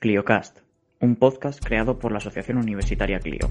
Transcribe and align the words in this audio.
ClioCast, 0.00 0.60
un 1.00 1.14
podcast 1.14 1.62
creado 1.62 1.98
por 1.98 2.10
la 2.10 2.16
Asociación 2.16 2.56
Universitaria 2.56 3.20
Clio. 3.20 3.50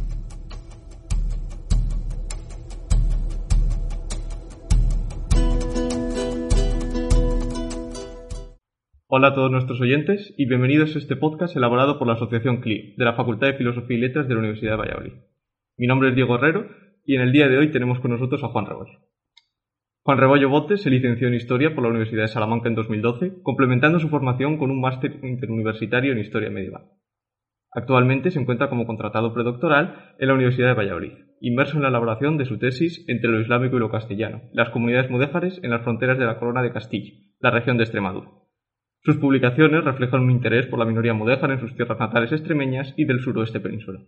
Hola 9.05 9.27
a 9.27 9.35
todos 9.35 9.51
nuestros 9.51 9.79
oyentes 9.79 10.33
y 10.37 10.47
bienvenidos 10.47 10.95
a 10.95 10.97
este 10.97 11.15
podcast 11.15 11.55
elaborado 11.55 11.99
por 11.99 12.07
la 12.07 12.13
Asociación 12.13 12.61
CLIO 12.61 12.95
de 12.97 13.05
la 13.05 13.13
Facultad 13.13 13.45
de 13.45 13.53
Filosofía 13.53 13.97
y 13.97 14.01
Letras 14.01 14.27
de 14.27 14.33
la 14.33 14.39
Universidad 14.39 14.71
de 14.71 14.77
Valladolid. 14.77 15.13
Mi 15.77 15.85
nombre 15.85 16.09
es 16.09 16.15
Diego 16.15 16.33
Herrero 16.33 16.67
y 17.05 17.13
en 17.13 17.21
el 17.21 17.31
día 17.31 17.47
de 17.47 17.59
hoy 17.59 17.71
tenemos 17.71 17.99
con 17.99 18.09
nosotros 18.09 18.43
a 18.43 18.47
Juan 18.47 18.65
Rebollo. 18.65 19.08
Juan 20.03 20.17
Rebollo 20.17 20.49
Botes 20.49 20.81
se 20.81 20.89
licenció 20.89 21.27
en 21.27 21.33
Historia 21.33 21.75
por 21.75 21.83
la 21.83 21.89
Universidad 21.89 22.23
de 22.23 22.29
Salamanca 22.29 22.69
en 22.69 22.75
2012, 22.75 23.41
complementando 23.43 23.99
su 23.99 24.07
formación 24.07 24.57
con 24.57 24.71
un 24.71 24.79
máster 24.79 25.19
interuniversitario 25.23 26.13
en 26.13 26.19
Historia 26.19 26.49
Medieval. 26.49 26.85
Actualmente 27.71 28.31
se 28.31 28.39
encuentra 28.39 28.69
como 28.69 28.87
contratado 28.87 29.33
predoctoral 29.33 30.15
en 30.17 30.27
la 30.27 30.33
Universidad 30.33 30.69
de 30.69 30.73
Valladolid, 30.73 31.13
inmerso 31.41 31.75
en 31.75 31.83
la 31.83 31.89
elaboración 31.89 32.37
de 32.37 32.45
su 32.45 32.57
tesis 32.57 33.05
entre 33.07 33.29
lo 33.29 33.41
islámico 33.41 33.75
y 33.75 33.79
lo 33.79 33.91
castellano, 33.91 34.41
las 34.53 34.69
comunidades 34.69 35.11
mudéjares 35.11 35.59
en 35.63 35.69
las 35.69 35.83
fronteras 35.83 36.17
de 36.17 36.25
la 36.25 36.39
corona 36.39 36.63
de 36.63 36.71
Castilla, 36.71 37.13
la 37.41 37.51
región 37.51 37.77
de 37.77 37.83
Extremadura. 37.83 38.29
Sus 39.03 39.17
publicaciones 39.17 39.83
reflejan 39.83 40.21
un 40.21 40.31
interés 40.31 40.65
por 40.67 40.79
la 40.79 40.85
minoría 40.85 41.13
mudéjar 41.13 41.51
en 41.51 41.59
sus 41.59 41.75
tierras 41.75 41.99
natales 41.99 42.31
extremeñas 42.31 42.93
y 42.97 43.05
del 43.05 43.19
suroeste 43.19 43.59
peninsular. 43.59 44.01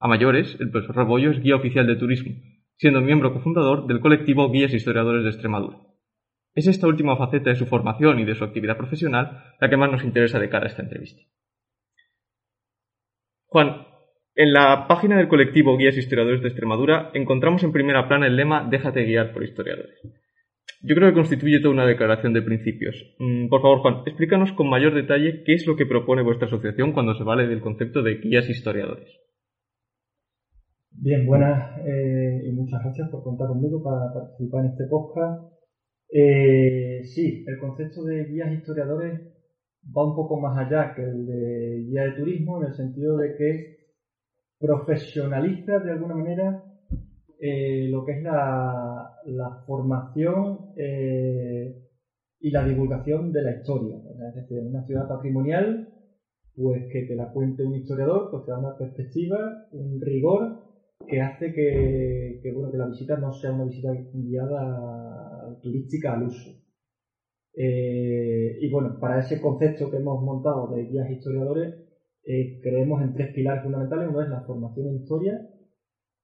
A 0.00 0.08
mayores, 0.08 0.56
el 0.60 0.70
profesor 0.70 0.96
Rebollo 0.96 1.30
es 1.30 1.40
guía 1.42 1.56
oficial 1.56 1.86
de 1.86 1.96
turismo, 1.96 2.32
siendo 2.80 3.02
miembro 3.02 3.34
cofundador 3.34 3.86
del 3.86 4.00
colectivo 4.00 4.50
Guías 4.50 4.72
Historiadores 4.72 5.22
de 5.22 5.28
Extremadura. 5.28 5.76
Es 6.54 6.66
esta 6.66 6.86
última 6.86 7.14
faceta 7.14 7.50
de 7.50 7.56
su 7.56 7.66
formación 7.66 8.18
y 8.20 8.24
de 8.24 8.34
su 8.34 8.42
actividad 8.42 8.78
profesional 8.78 9.44
la 9.60 9.68
que 9.68 9.76
más 9.76 9.92
nos 9.92 10.02
interesa 10.02 10.38
de 10.38 10.48
cara 10.48 10.64
a 10.64 10.68
esta 10.68 10.80
entrevista. 10.80 11.20
Juan, 13.48 13.86
en 14.34 14.54
la 14.54 14.88
página 14.88 15.18
del 15.18 15.28
colectivo 15.28 15.76
Guías 15.76 15.98
Historiadores 15.98 16.40
de 16.40 16.48
Extremadura 16.48 17.10
encontramos 17.12 17.62
en 17.64 17.72
primera 17.72 18.08
plana 18.08 18.26
el 18.26 18.36
lema 18.36 18.66
Déjate 18.70 19.04
guiar 19.04 19.34
por 19.34 19.44
historiadores. 19.44 20.00
Yo 20.80 20.94
creo 20.94 21.10
que 21.10 21.16
constituye 21.16 21.60
toda 21.60 21.74
una 21.74 21.84
declaración 21.84 22.32
de 22.32 22.40
principios. 22.40 22.96
Mm, 23.18 23.48
por 23.48 23.60
favor, 23.60 23.80
Juan, 23.80 24.02
explícanos 24.06 24.52
con 24.52 24.70
mayor 24.70 24.94
detalle 24.94 25.42
qué 25.44 25.52
es 25.52 25.66
lo 25.66 25.76
que 25.76 25.84
propone 25.84 26.22
vuestra 26.22 26.46
asociación 26.46 26.92
cuando 26.92 27.14
se 27.14 27.24
vale 27.24 27.46
del 27.46 27.60
concepto 27.60 28.02
de 28.02 28.14
guías 28.14 28.48
historiadores. 28.48 29.20
Bien, 30.92 31.24
buenas 31.24 31.78
eh, 31.86 32.42
y 32.46 32.52
muchas 32.52 32.82
gracias 32.82 33.08
por 33.10 33.22
contar 33.22 33.48
conmigo 33.48 33.82
para 33.82 34.12
participar 34.12 34.64
en 34.64 34.70
este 34.72 34.84
podcast. 34.84 35.40
Eh, 36.12 37.02
sí, 37.04 37.44
el 37.46 37.58
concepto 37.58 38.04
de 38.04 38.24
guías 38.24 38.52
historiadores 38.52 39.20
va 39.96 40.04
un 40.04 40.16
poco 40.16 40.38
más 40.38 40.58
allá 40.58 40.94
que 40.94 41.02
el 41.02 41.26
de 41.26 41.84
guía 41.88 42.02
de 42.04 42.12
turismo 42.12 42.58
en 42.60 42.68
el 42.68 42.74
sentido 42.74 43.16
de 43.16 43.34
que 43.36 43.76
profesionaliza 44.58 45.78
de 45.78 45.92
alguna 45.92 46.16
manera 46.16 46.64
eh, 47.40 47.88
lo 47.88 48.04
que 48.04 48.12
es 48.12 48.22
la, 48.22 49.62
formación 49.66 50.72
eh, 50.76 51.72
y 52.40 52.50
la 52.50 52.64
divulgación 52.64 53.32
de 53.32 53.42
la 53.42 53.52
historia. 53.52 53.96
Es 54.28 54.34
decir, 54.34 54.58
una 54.60 54.84
ciudad 54.84 55.08
patrimonial, 55.08 55.88
pues 56.54 56.82
que 56.92 57.06
te 57.06 57.14
la 57.14 57.30
cuente 57.32 57.62
un 57.62 57.76
historiador, 57.76 58.28
pues 58.30 58.44
te 58.44 58.50
da 58.50 58.58
una 58.58 58.76
perspectiva, 58.76 59.66
un 59.72 60.00
rigor 60.00 60.69
que 61.08 61.20
hace 61.20 61.52
que, 61.52 62.52
bueno, 62.52 62.70
que 62.70 62.78
la 62.78 62.86
visita 62.86 63.16
no 63.16 63.32
sea 63.32 63.52
una 63.52 63.64
visita 63.64 63.90
guiada 64.12 65.58
turística 65.62 66.14
al 66.14 66.24
uso. 66.24 66.50
Eh, 67.54 68.58
y 68.60 68.70
bueno, 68.70 68.98
para 69.00 69.20
ese 69.20 69.40
concepto 69.40 69.90
que 69.90 69.96
hemos 69.96 70.22
montado 70.22 70.74
de 70.74 70.84
guías 70.84 71.10
historiadores, 71.10 71.74
creemos 72.62 73.02
en 73.02 73.12
tres 73.14 73.34
pilares 73.34 73.64
fundamentales. 73.64 74.08
Uno 74.08 74.22
es 74.22 74.28
la 74.28 74.42
formación 74.42 74.88
en 74.88 74.96
historia, 75.02 75.40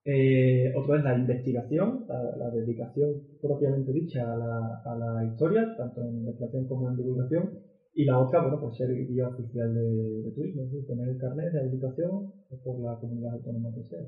eh, 0.08 0.72
otro 0.76 0.94
es 0.94 1.02
la 1.02 1.18
investigación, 1.18 2.06
la, 2.06 2.48
dedicación 2.50 3.26
propiamente 3.42 3.90
dicha 3.92 4.22
a 4.22 4.94
la, 4.96 5.24
historia, 5.24 5.74
tanto 5.76 6.00
en 6.02 6.18
investigación 6.18 6.68
como 6.68 6.88
en 6.88 6.96
divulgación. 6.96 7.58
Y 7.92 8.04
la 8.04 8.20
otra, 8.20 8.42
bueno, 8.42 8.60
pues 8.60 8.76
ser 8.76 8.88
guía 8.94 9.26
oficial 9.26 9.74
de, 9.74 10.30
turismo, 10.32 10.62
tener 10.86 11.08
el 11.08 11.18
carnet 11.18 11.52
de 11.52 11.58
habilitación 11.58 12.32
por 12.62 12.78
la 12.78 13.00
comunidad 13.00 13.32
autónoma 13.34 13.74
que 13.74 13.82
sea. 13.82 14.06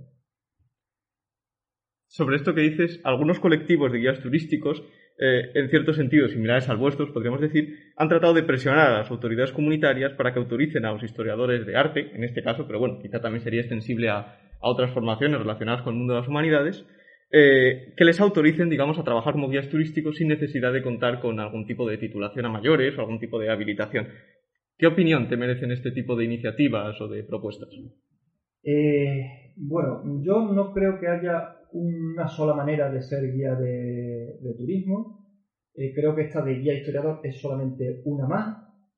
Sobre 2.09 2.37
esto 2.37 2.55
que 2.55 2.63
dices, 2.63 3.01
algunos 3.05 3.39
colectivos 3.39 3.93
de 3.93 3.99
guías 3.99 4.21
turísticos, 4.21 4.83
eh, 5.19 5.51
en 5.55 5.69
cierto 5.69 5.93
sentido 5.93 6.27
similares 6.29 6.69
al 6.71 6.79
vuestro, 6.79 7.13
podríamos 7.13 7.41
decir, 7.41 7.93
han 7.97 8.09
tratado 8.09 8.33
de 8.33 8.45
presionar 8.45 8.89
a 8.89 8.99
las 8.99 9.11
autoridades 9.11 9.53
comunitarias 9.53 10.15
para 10.15 10.33
que 10.33 10.39
autoricen 10.39 10.87
a 10.87 10.93
los 10.93 11.03
historiadores 11.03 11.67
de 11.67 11.77
arte, 11.77 12.11
en 12.15 12.25
este 12.25 12.43
caso, 12.43 12.67
pero 12.67 12.79
bueno, 12.79 12.99
quizá 13.03 13.21
también 13.21 13.43
sería 13.45 13.61
extensible 13.61 14.09
a, 14.09 14.41
otras 14.61 14.91
formaciones 14.91 15.39
relacionadas 15.39 15.83
con 15.83 15.93
el 15.93 15.99
mundo 15.99 16.15
de 16.15 16.21
las 16.21 16.29
humanidades, 16.29 16.85
eh, 17.31 17.95
que 17.97 18.05
les 18.05 18.21
autoricen, 18.21 18.69
digamos, 18.69 18.99
a 18.99 19.05
trabajar 19.05 19.35
como 19.35 19.49
guías 19.49 19.69
turísticos 19.69 20.17
sin 20.17 20.27
necesidad 20.27 20.73
de 20.73 20.83
contar 20.83 21.21
con 21.21 21.39
algún 21.39 21.65
tipo 21.65 21.89
de 21.89 21.97
titulación 21.97 22.47
a 22.47 22.49
mayores 22.49 22.99
o 22.99 23.03
algún 23.03 23.21
tipo 23.21 23.39
de 23.39 23.51
habilitación. 23.51 24.09
¿Qué 24.77 24.89
opinión 24.89 25.29
te 25.29 25.37
merecen 25.37 25.71
este 25.71 25.93
tipo 25.93 26.17
de 26.17 26.25
iniciativas 26.25 27.01
o 27.01 27.07
de 27.07 27.23
propuestas? 27.23 27.69
Eh, 28.63 29.53
bueno, 29.57 30.03
yo 30.23 30.53
no 30.53 30.73
creo 30.73 30.99
que 30.99 31.09
haya 31.09 31.57
una 31.73 32.29
sola 32.29 32.55
manera 32.55 32.91
de 32.91 33.03
ser 33.03 33.33
guía 33.33 33.55
de, 33.55 34.39
turismo. 34.57 35.27
Eh, 35.75 35.93
creo 35.95 36.15
que 36.15 36.23
esta 36.23 36.43
de 36.43 36.55
guía 36.55 36.75
historiador 36.75 37.21
es 37.23 37.41
solamente 37.41 38.03
una 38.05 38.27
más, 38.27 38.57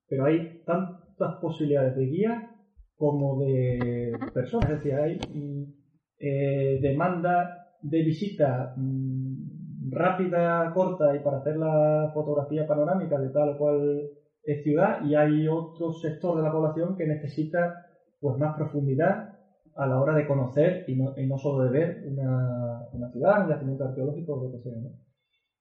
pero 0.08 0.24
hay 0.24 0.62
tantas 0.64 1.36
posibilidades 1.40 1.96
de 1.96 2.06
guía 2.06 2.50
como 2.96 3.44
de 3.44 4.12
personas. 4.32 4.70
Es 4.70 4.76
decir, 4.76 4.94
hay 4.94 5.18
mm, 5.18 5.64
eh, 6.18 6.78
demanda 6.80 7.66
de 7.82 8.02
visita 8.02 8.74
mm, 8.76 9.90
rápida, 9.90 10.72
corta 10.72 11.16
y 11.16 11.20
para 11.20 11.38
hacer 11.38 11.56
la 11.56 12.10
fotografía 12.14 12.66
panorámica 12.66 13.18
de 13.18 13.30
tal 13.30 13.50
o 13.50 13.58
cual 13.58 14.10
ciudad 14.62 15.04
y 15.04 15.14
hay 15.14 15.46
otro 15.48 15.92
sector 15.92 16.36
de 16.36 16.42
la 16.42 16.52
población 16.52 16.96
que 16.96 17.06
necesita 17.06 17.86
pues 18.20 18.36
más 18.38 18.56
profundidad 18.56 19.29
a 19.80 19.86
la 19.86 20.00
hora 20.00 20.14
de 20.14 20.26
conocer 20.26 20.84
y 20.86 20.94
no, 20.94 21.14
y 21.16 21.26
no 21.26 21.38
solo 21.38 21.64
de 21.64 21.70
ver 21.70 22.04
una, 22.06 22.86
una 22.92 23.10
ciudad, 23.10 23.44
un 23.44 23.48
yacimiento 23.48 23.84
arqueológico 23.84 24.34
o 24.34 24.44
lo 24.44 24.52
que 24.52 24.58
sea. 24.58 24.78
¿no? 24.78 24.90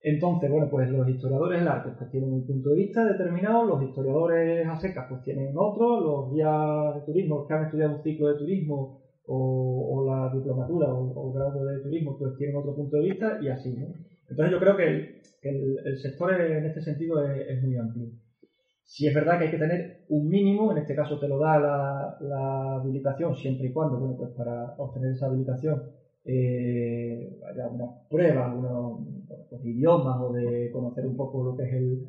Entonces, 0.02 0.50
bueno, 0.50 0.70
pues 0.70 0.90
los 0.90 1.08
historiadores 1.10 1.60
del 1.60 1.68
arte 1.68 1.92
pues 1.98 2.10
tienen 2.10 2.32
un 2.32 2.46
punto 2.46 2.70
de 2.70 2.78
vista 2.78 3.04
determinado, 3.04 3.66
los 3.66 3.84
historiadores 3.84 4.66
a 4.66 4.80
secas 4.80 5.08
pues 5.10 5.22
tienen 5.24 5.54
otro, 5.58 6.00
los 6.00 6.32
guías 6.32 6.96
de 6.96 7.02
turismo 7.02 7.46
que 7.46 7.54
han 7.54 7.66
estudiado 7.66 7.96
un 7.96 8.04
ciclo 8.04 8.30
de 8.30 8.40
turismo 8.40 9.02
o, 9.26 10.06
la 10.08 10.32
diplomatura 10.34 10.88
o, 10.94 11.32
grado 11.34 11.66
de 11.66 11.82
turismo 11.82 12.18
pues 12.18 12.36
tienen 12.38 12.56
otro 12.56 12.76
punto 12.76 12.98
de 12.98 13.10
vista 13.10 13.40
y 13.42 13.50
así, 13.50 13.76
¿no? 13.76 13.88
Entonces 14.30 14.52
yo 14.52 14.60
creo 14.60 14.78
que 14.78 15.22
el, 15.44 15.98
sector 15.98 16.34
en 16.34 16.66
este 16.66 16.82
sentido 16.82 17.24
es, 17.26 17.62
muy 17.62 17.76
amplio. 17.76 18.08
Si 18.94 19.06
es 19.08 19.14
verdad 19.14 19.38
que 19.38 19.44
hay 19.46 19.52
que 19.52 19.58
tener 19.60 19.98
un 20.08 20.28
mínimo, 20.28 20.72
en 20.72 20.80
este 20.80 20.96
caso 20.96 21.20
te 21.20 21.28
lo 21.28 21.38
da 21.38 21.60
la, 21.60 22.16
la 22.22 22.74
habilitación 22.76 23.36
siempre 23.36 23.68
y 23.68 23.72
cuando, 23.72 24.00
bueno, 24.00 24.16
pues 24.18 24.32
para 24.32 24.74
obtener 24.78 25.12
esa 25.12 25.28
habilitación 25.28 25.80
eh, 26.26 27.38
haya 27.48 27.68
unas 27.68 27.92
pruebas, 28.10 28.52
unos, 28.58 28.98
pues, 29.48 29.64
idiomas 29.64 30.18
o 30.20 30.32
de 30.32 30.70
conocer 30.72 31.06
un 31.06 31.16
poco 31.16 31.44
lo 31.44 31.56
que 31.56 31.64
es 31.66 31.74
el, 31.74 32.00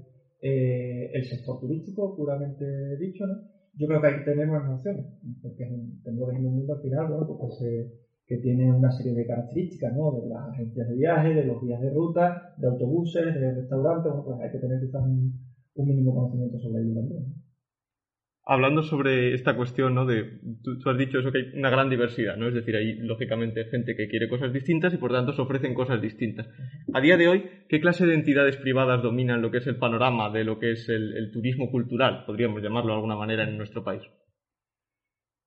eh, 0.41 1.11
el 1.13 1.23
sector 1.25 1.59
turístico, 1.59 2.15
puramente 2.15 2.65
dicho, 2.97 3.27
¿no? 3.27 3.37
Yo 3.75 3.87
creo 3.87 4.01
que 4.01 4.07
hay 4.09 4.15
que 4.15 4.23
tener 4.23 4.49
unas 4.49 4.65
nociones, 4.67 5.05
porque 5.43 5.67
tenemos 6.03 6.31
en 6.35 6.47
un 6.47 6.55
mundo 6.57 6.73
al 6.73 6.81
final, 6.81 7.07
bueno, 7.09 7.27
pues, 7.27 7.61
eh, 7.61 7.89
que 8.27 8.39
tiene 8.39 8.73
una 8.73 8.91
serie 8.91 9.13
de 9.13 9.27
características, 9.27 9.93
¿no? 9.93 10.13
De 10.13 10.27
las 10.27 10.49
agencias 10.49 10.89
de 10.89 10.95
viaje, 10.95 11.35
de 11.35 11.45
los 11.45 11.61
guías 11.61 11.81
de 11.81 11.91
ruta, 11.91 12.33
de 12.57 12.67
autobuses, 12.67 13.35
de 13.35 13.53
restaurantes, 13.53 14.11
bueno, 14.11 14.25
pues 14.25 14.41
hay 14.41 14.51
que 14.51 14.59
tener 14.59 14.81
quizás 14.81 15.03
un, 15.05 15.35
un 15.75 15.89
mínimo 15.89 16.15
conocimiento 16.15 16.59
sobre 16.59 16.83
ello 16.83 16.95
también. 16.95 17.35
hablando 18.45 18.83
sobre 18.83 19.35
esta 19.35 19.55
cuestión, 19.55 19.95
¿no? 19.95 20.07
De, 20.07 20.41
tú, 20.63 20.91
has 20.91 20.99
dicho 20.99 21.19
eso 21.19 21.31
que 21.31 21.39
hay 21.39 21.45
una 21.55 21.71
gran 21.71 21.89
diversidad, 21.89 22.37
¿no? 22.37 22.49
Es 22.49 22.55
decir, 22.55 22.75
hay 22.75 22.95
lógicamente 22.95 23.65
gente 23.67 23.95
que 23.95 24.09
quiere 24.09 24.29
cosas 24.29 24.53
distintas 24.53 24.93
y 24.93 24.99
por 24.99 25.13
tanto 25.13 25.33
se 25.33 25.43
ofrecen 25.43 25.75
cosas 25.75 26.01
distintas. 26.03 26.49
A 26.93 27.01
día 27.01 27.17
de 27.17 27.29
hoy, 27.29 27.45
¿qué 27.69 27.81
clase 27.81 28.07
de 28.07 28.15
entidades 28.15 28.57
privadas 28.57 29.03
dominan 29.03 29.43
lo 29.43 29.51
que 29.51 29.59
es 29.59 29.67
el 29.67 29.77
panorama 29.77 30.31
de 30.31 30.45
lo 30.45 30.59
que 30.59 30.73
es 30.73 30.89
el, 30.89 31.31
turismo 31.33 31.71
cultural, 31.71 32.25
podríamos 32.27 32.63
llamarlo 32.63 32.91
de 32.91 32.97
alguna 32.97 33.17
manera, 33.17 33.45
en 33.45 33.57
nuestro 33.57 33.85
país? 33.85 34.03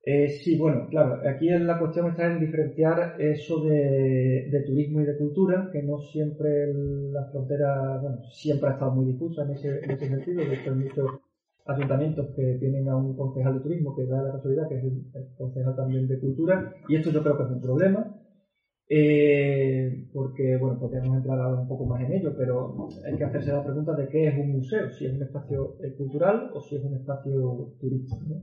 Eh, 0.06 0.28
sí, 0.28 0.58
bueno, 0.58 0.86
claro, 0.90 1.20
aquí 1.26 1.48
la 1.48 1.78
cuestión 1.78 2.10
está 2.10 2.26
en 2.26 2.38
diferenciar 2.38 3.16
eso 3.18 3.64
de, 3.64 4.62
turismo 4.66 5.00
y 5.00 5.06
de 5.06 5.16
cultura, 5.16 5.70
que 5.72 5.82
no 5.82 5.98
siempre 5.98 6.72
la 7.10 7.24
frontera, 7.30 7.98
bueno, 8.02 8.22
siempre 8.30 8.68
ha 8.68 8.72
estado 8.72 8.92
muy 8.92 9.06
difusa 9.06 9.44
en 9.44 9.52
ese, 9.52 9.78
en 9.82 9.90
ese 9.92 10.08
sentido, 10.08 10.44
de 10.44 10.54
hecho 10.54 11.20
ayuntamientos 11.66 12.34
que 12.36 12.56
tienen 12.60 12.88
a 12.88 12.96
un 12.96 13.16
concejal 13.16 13.54
de 13.54 13.60
turismo 13.60 13.96
que 13.96 14.04
da 14.04 14.22
la 14.22 14.32
casualidad 14.32 14.68
que 14.68 14.76
es 14.76 14.84
el, 14.84 15.02
concejal 15.38 15.74
también 15.74 16.06
de 16.06 16.20
cultura 16.20 16.74
y 16.88 16.96
esto 16.96 17.10
yo 17.10 17.22
creo 17.22 17.38
que 17.38 17.44
es 17.44 17.50
un 17.50 17.60
problema 17.62 18.20
eh, 18.86 20.06
porque 20.12 20.58
bueno 20.58 20.78
podríamos 20.78 21.16
entrar 21.16 21.40
ahora 21.40 21.62
un 21.62 21.68
poco 21.68 21.86
más 21.86 22.02
en 22.02 22.12
ello 22.12 22.34
pero 22.36 22.88
hay 23.06 23.16
que 23.16 23.24
hacerse 23.24 23.50
la 23.50 23.64
pregunta 23.64 23.94
de 23.94 24.08
qué 24.08 24.28
es 24.28 24.38
un 24.38 24.52
museo 24.52 24.90
si 24.90 25.06
es 25.06 25.14
un 25.14 25.22
espacio 25.22 25.76
eh, 25.82 25.94
cultural 25.96 26.50
o 26.52 26.60
si 26.60 26.76
es 26.76 26.84
un 26.84 26.96
espacio 26.96 27.72
turístico 27.80 28.42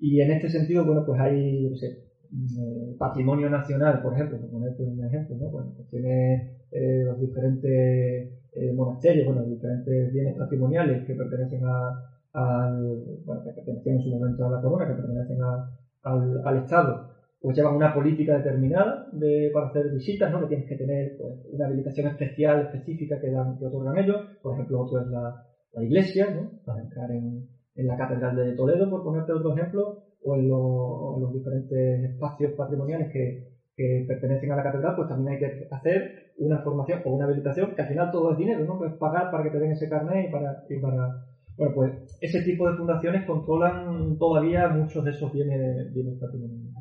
Y 0.00 0.20
en 0.20 0.30
este 0.30 0.48
sentido, 0.48 0.84
bueno, 0.84 1.04
pues 1.04 1.20
hay, 1.20 1.68
no 1.68 1.76
sé, 1.76 2.08
eh, 2.30 2.94
patrimonio 2.98 3.48
nacional, 3.48 4.02
por 4.02 4.12
ejemplo, 4.12 4.38
por 4.38 4.50
ponerte 4.50 4.82
un 4.84 5.04
ejemplo, 5.04 5.36
¿no? 5.36 5.50
Bueno, 5.50 5.72
pues 5.74 5.88
tiene 5.88 6.58
eh, 6.70 7.02
los 7.04 7.18
diferentes 7.18 8.30
eh, 8.52 8.72
monasterios, 8.74 9.26
bueno, 9.26 9.44
diferentes 9.44 10.12
bienes 10.12 10.36
patrimoniales 10.36 11.06
que 11.06 11.14
pertenecen 11.14 11.64
a, 11.64 12.04
al, 12.34 13.22
bueno, 13.24 13.42
que 13.42 13.52
pertenecían 13.52 13.96
en 13.96 14.02
su 14.02 14.10
momento 14.10 14.46
a 14.46 14.50
la 14.50 14.60
corona, 14.60 14.86
que 14.86 15.00
pertenecen 15.00 15.38
al, 15.42 16.40
al, 16.44 16.56
Estado, 16.58 17.08
pues 17.40 17.56
llevan 17.56 17.76
una 17.76 17.94
política 17.94 18.36
determinada 18.36 19.08
de, 19.12 19.50
para 19.52 19.68
hacer 19.68 19.90
visitas, 19.92 20.30
¿no? 20.30 20.40
Que 20.42 20.48
tienes 20.48 20.68
que 20.68 20.76
tener 20.76 21.16
pues, 21.18 21.34
una 21.50 21.66
habilitación 21.66 22.08
especial, 22.08 22.60
específica 22.60 23.18
que, 23.20 23.30
dan, 23.30 23.58
que 23.58 23.66
otorgan 23.66 23.98
ellos. 23.98 24.20
Por 24.42 24.54
ejemplo, 24.54 24.80
otro 24.80 25.00
es 25.00 25.08
la, 25.08 25.44
la 25.72 25.82
iglesia, 25.82 26.30
¿no? 26.30 26.60
Para 26.64 26.82
entrar 26.82 27.10
en, 27.10 27.48
en 27.78 27.86
la 27.86 27.96
Catedral 27.96 28.34
de 28.36 28.56
Toledo, 28.56 28.90
por 28.90 29.04
ponerte 29.04 29.32
otro 29.32 29.56
ejemplo, 29.56 30.02
o 30.24 30.34
en, 30.34 30.48
los 30.48 31.32
diferentes 31.32 32.10
espacios 32.10 32.52
patrimoniales 32.54 33.10
que, 33.12 33.46
que, 33.76 34.04
pertenecen 34.06 34.50
a 34.50 34.56
la 34.56 34.64
catedral, 34.64 34.96
pues 34.96 35.08
también 35.08 35.34
hay 35.34 35.38
que 35.38 35.68
hacer 35.70 36.32
una 36.38 36.58
formación 36.58 37.02
o 37.04 37.14
una 37.14 37.26
habilitación, 37.26 37.74
que 37.76 37.82
al 37.82 37.88
final 37.88 38.10
todo 38.10 38.32
es 38.32 38.38
dinero, 38.38 38.64
¿no? 38.64 38.78
Pues 38.78 38.92
pagar 38.94 39.30
para 39.30 39.44
que 39.44 39.50
te 39.50 39.60
den 39.60 39.72
ese 39.72 39.88
carnet 39.88 40.28
y 40.28 40.32
para, 40.32 40.64
y 40.68 40.80
para... 40.80 41.24
Bueno, 41.56 41.74
pues 41.74 42.18
ese 42.20 42.42
tipo 42.42 42.68
de 42.68 42.76
fundaciones 42.76 43.24
controlan 43.24 44.18
todavía 44.18 44.68
muchos 44.68 45.04
de 45.04 45.10
esos 45.12 45.32
bienes, 45.32 45.92
bienes 45.94 46.18
patrimoniales. 46.18 46.74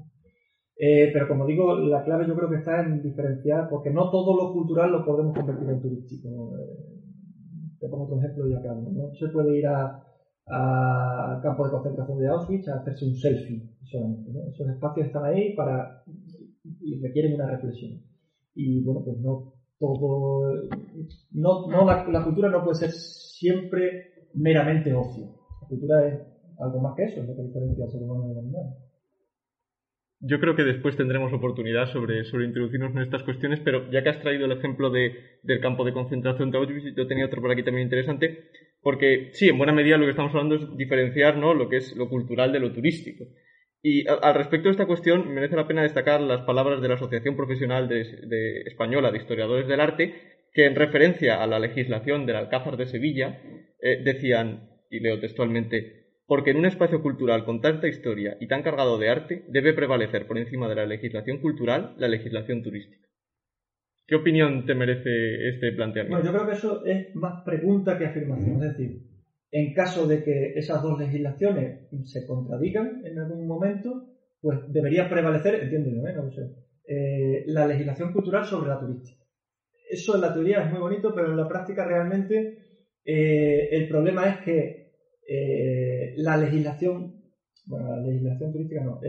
Eh, 0.79 1.09
pero 1.13 1.27
como 1.27 1.45
digo, 1.45 1.77
la 1.79 2.03
clave 2.03 2.27
yo 2.27 2.35
creo 2.35 2.49
que 2.49 2.57
está 2.57 2.81
en 2.81 3.01
diferenciar, 3.03 3.69
porque 3.69 3.91
no 3.91 4.09
todo 4.09 4.35
lo 4.35 4.53
cultural 4.53 4.91
lo 4.91 5.05
podemos 5.05 5.35
convertir 5.35 5.69
en 5.69 5.81
turístico. 5.81 6.55
Eh, 6.57 6.97
te 7.79 7.87
pongo 7.87 8.05
otro 8.05 8.17
ejemplo 8.17 8.47
y 8.47 8.53
acabo. 8.55 8.89
No 8.91 9.13
se 9.13 9.27
puede 9.29 9.57
ir 9.57 9.67
a, 9.67 10.06
al 10.47 11.41
campo 11.41 11.65
de 11.65 11.71
concentración 11.71 12.19
de 12.19 12.27
Auschwitz 12.27 12.67
a 12.69 12.79
hacerse 12.79 13.05
un 13.05 13.15
selfie 13.15 13.69
solamente. 13.83 14.31
¿no? 14.31 14.49
Esos 14.49 14.69
espacios 14.69 15.07
están 15.07 15.25
ahí 15.25 15.53
para 15.55 16.03
y 16.81 16.99
requieren 17.01 17.35
una 17.35 17.51
reflexión. 17.51 18.01
Y 18.55 18.83
bueno, 18.83 19.01
pues 19.03 19.17
no 19.19 19.53
todo, 19.79 20.51
no, 21.31 21.67
no 21.67 21.85
la, 21.85 22.23
cultura 22.23 22.49
no 22.49 22.63
puede 22.63 22.79
ser 22.79 22.91
siempre 22.91 24.29
meramente 24.33 24.93
ocio. 24.93 25.25
La 25.61 25.67
cultura 25.67 26.07
es 26.07 26.21
algo 26.59 26.81
más 26.81 26.95
que 26.95 27.03
eso, 27.03 27.21
es 27.21 27.27
lo 27.27 27.35
que 27.35 27.83
al 27.83 27.91
ser 27.91 28.01
humano 28.01 28.27
del 28.27 28.39
animal. 28.39 28.63
Yo 30.19 30.39
creo 30.39 30.55
que 30.55 30.63
después 30.63 30.97
tendremos 30.97 31.31
oportunidad 31.31 31.85
sobre, 31.93 32.23
sobre 32.25 32.45
introducirnos 32.45 32.91
en 32.95 33.03
estas 33.03 33.21
cuestiones, 33.21 33.59
pero 33.63 33.91
ya 33.91 34.01
que 34.01 34.09
has 34.09 34.19
traído 34.19 34.45
el 34.45 34.51
ejemplo 34.51 34.89
de, 34.89 35.11
del 35.43 35.59
campo 35.59 35.85
de 35.85 35.93
concentración 35.93 36.49
de 36.49 36.57
Auschwitz, 36.57 36.95
yo 36.95 37.05
tenía 37.05 37.27
otro 37.27 37.39
por 37.39 37.51
aquí 37.51 37.63
también 37.63 37.85
interesante, 37.85 38.49
porque 38.81 39.29
sí, 39.33 39.49
en 39.49 39.57
buena 39.57 39.73
medida 39.73 39.97
lo 39.97 40.05
que 40.05 40.11
estamos 40.11 40.33
hablando 40.33 40.55
es 40.55 40.77
diferenciar 40.77 41.37
¿no? 41.37 41.53
lo 41.53 41.69
que 41.69 41.77
es 41.77 41.95
lo 41.95 42.09
cultural 42.09 42.51
de 42.51 42.59
lo 42.59 42.73
turístico. 42.73 43.25
Y 43.81 44.07
al 44.07 44.35
respecto 44.35 44.67
de 44.67 44.71
esta 44.71 44.87
cuestión, 44.87 45.33
merece 45.33 45.55
la 45.55 45.67
pena 45.67 45.83
destacar 45.83 46.19
las 46.21 46.41
palabras 46.41 46.81
de 46.81 46.87
la 46.87 46.95
Asociación 46.95 47.35
Profesional 47.35 47.87
de, 47.87 48.61
Española 48.65 49.11
de 49.11 49.19
Historiadores 49.19 49.67
del 49.67 49.79
Arte, 49.79 50.13
que 50.51 50.65
en 50.65 50.75
referencia 50.75 51.41
a 51.41 51.47
la 51.47 51.59
legislación 51.59 52.25
del 52.25 52.37
Alcázar 52.37 52.75
de 52.75 52.87
Sevilla, 52.87 53.39
eh, 53.81 54.01
decían, 54.03 54.71
y 54.89 54.99
leo 54.99 55.19
textualmente, 55.19 56.07
porque 56.25 56.51
en 56.51 56.57
un 56.57 56.65
espacio 56.65 57.01
cultural 57.01 57.45
con 57.45 57.61
tanta 57.61 57.87
historia 57.87 58.35
y 58.39 58.47
tan 58.47 58.63
cargado 58.63 58.97
de 58.97 59.09
arte 59.09 59.45
debe 59.47 59.73
prevalecer 59.73 60.27
por 60.27 60.37
encima 60.37 60.67
de 60.67 60.75
la 60.75 60.85
legislación 60.85 61.39
cultural 61.39 61.95
la 61.97 62.07
legislación 62.07 62.63
turística. 62.63 63.06
¿Qué 64.07 64.15
opinión 64.15 64.65
te 64.65 64.73
merece 64.73 65.49
este 65.49 65.73
planteamiento? 65.73 66.23
yo 66.23 66.31
creo 66.31 66.47
que 66.47 66.53
eso 66.53 66.85
es 66.85 67.13
más 67.13 67.43
pregunta 67.43 67.97
que 67.97 68.05
afirmación. 68.05 68.63
Es 68.63 68.77
decir, 68.77 69.01
en 69.51 69.73
caso 69.73 70.07
de 70.07 70.23
que 70.23 70.53
esas 70.55 70.81
dos 70.81 70.97
legislaciones 70.97 71.89
se 72.05 72.25
contradigan 72.25 73.05
en 73.05 73.19
algún 73.19 73.45
momento, 73.45 74.15
pues 74.39 74.59
debería 74.71 75.09
prevalecer, 75.09 75.55
entiendo 75.55 75.89
yo, 75.89 76.07
¿eh? 76.07 76.13
no 76.13 76.31
sé, 76.31 76.41
eh, 76.87 77.43
la 77.47 77.67
legislación 77.67 78.13
cultural 78.13 78.45
sobre 78.45 78.69
la 78.69 78.79
turística. 78.79 79.25
Eso 79.89 80.15
en 80.15 80.21
la 80.21 80.33
teoría 80.33 80.63
es 80.63 80.71
muy 80.71 80.79
bonito, 80.79 81.13
pero 81.13 81.29
en 81.29 81.37
la 81.37 81.47
práctica 81.49 81.85
realmente 81.85 82.59
eh, 83.03 83.69
el 83.71 83.89
problema 83.89 84.29
es 84.29 84.37
que 84.37 84.87
la 86.15 86.37
legislación, 86.37 87.21
bueno, 87.65 87.89
la 87.89 88.01
legislación 88.01 88.53
turística 88.53 88.81
no, 88.81 89.01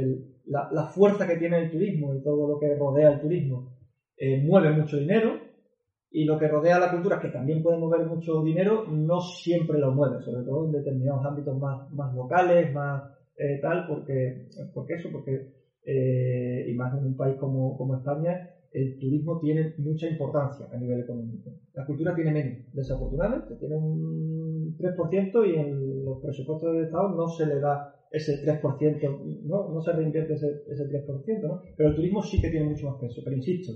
la, 0.46 0.86
fuerza 0.88 1.28
que 1.28 1.36
tiene 1.36 1.58
el 1.58 1.70
turismo 1.70 2.12
y 2.16 2.22
todo 2.24 2.48
lo 2.48 2.58
que 2.58 2.74
rodea 2.74 3.12
el 3.12 3.20
turismo 3.20 3.77
eh, 4.18 4.42
mueve 4.42 4.70
mucho 4.70 4.96
dinero 4.96 5.40
y 6.10 6.24
lo 6.24 6.38
que 6.38 6.48
rodea 6.48 6.78
la 6.78 6.90
cultura, 6.90 7.20
que 7.20 7.28
también 7.28 7.62
puede 7.62 7.76
mover 7.78 8.06
mucho 8.06 8.42
dinero, 8.42 8.84
no 8.88 9.20
siempre 9.20 9.78
lo 9.78 9.92
mueve, 9.92 10.22
sobre 10.22 10.42
todo 10.42 10.64
en 10.64 10.72
determinados 10.72 11.24
ámbitos 11.24 11.58
más, 11.58 11.90
más 11.92 12.14
locales, 12.14 12.72
más 12.72 13.02
eh, 13.36 13.58
tal, 13.60 13.86
porque, 13.86 14.46
porque 14.72 14.94
eso, 14.94 15.10
porque, 15.12 15.46
y 16.66 16.72
más 16.74 16.94
en 16.94 17.04
un 17.06 17.16
país 17.16 17.36
como, 17.36 17.76
como 17.76 17.94
España, 17.96 18.48
el 18.72 18.98
turismo 18.98 19.38
tiene 19.38 19.74
mucha 19.78 20.06
importancia 20.06 20.68
a 20.70 20.76
nivel 20.76 21.00
económico. 21.00 21.54
La 21.74 21.84
cultura 21.84 22.14
tiene 22.14 22.30
menos, 22.30 22.58
desafortunadamente, 22.72 23.56
tiene 23.56 23.76
un 23.76 24.76
3% 24.76 25.44
y 25.44 25.54
en 25.56 26.04
los 26.04 26.20
presupuestos 26.20 26.72
del 26.72 26.84
Estado 26.84 27.08
no 27.08 27.28
se 27.28 27.46
le 27.46 27.60
da 27.60 27.94
ese 28.10 28.40
3%, 28.42 29.42
no, 29.44 29.70
no 29.70 29.80
se 29.80 29.92
reinvierte 29.92 30.34
ese, 30.34 30.62
ese 30.66 30.84
3%, 30.84 31.40
¿no? 31.42 31.60
pero 31.76 31.90
el 31.90 31.94
turismo 31.94 32.22
sí 32.22 32.40
que 32.40 32.50
tiene 32.50 32.66
mucho 32.66 32.86
más 32.86 33.00
peso. 33.00 33.20
Pero 33.24 33.36
insisto, 33.36 33.72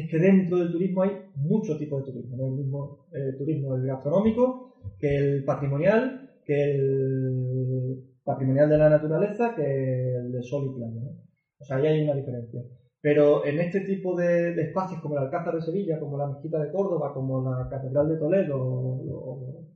es 0.00 0.10
que 0.10 0.18
dentro 0.18 0.58
del 0.58 0.72
turismo 0.72 1.02
hay 1.02 1.10
muchos 1.36 1.78
tipos 1.78 2.04
de 2.04 2.12
turismo, 2.12 2.36
no 2.36 2.46
el 2.46 2.52
mismo 2.54 3.06
eh, 3.12 3.32
turismo 3.38 3.76
el 3.76 3.86
gastronómico 3.86 4.74
que 4.98 5.16
el 5.16 5.44
patrimonial, 5.44 6.30
que 6.44 6.62
el 6.62 8.04
patrimonial 8.24 8.68
de 8.68 8.78
la 8.78 8.90
naturaleza, 8.90 9.54
que 9.54 10.16
el 10.16 10.32
de 10.32 10.42
sol 10.42 10.70
y 10.70 10.78
playa. 10.78 11.00
¿no? 11.00 11.10
O 11.58 11.64
sea, 11.64 11.76
ahí 11.76 11.86
hay 11.86 12.04
una 12.04 12.14
diferencia. 12.14 12.62
Pero 13.00 13.44
en 13.46 13.58
este 13.60 13.80
tipo 13.80 14.14
de, 14.14 14.60
espacios 14.60 15.00
como 15.00 15.16
el 15.16 15.24
Alcázar 15.24 15.54
de 15.54 15.62
Sevilla, 15.62 15.98
como 15.98 16.18
la 16.18 16.26
Mezquita 16.26 16.58
de 16.58 16.70
Córdoba, 16.70 17.12
como 17.14 17.42
la 17.42 17.68
Catedral 17.68 18.08
de 18.08 18.16
Toledo 18.16 18.56
o, 18.58 19.66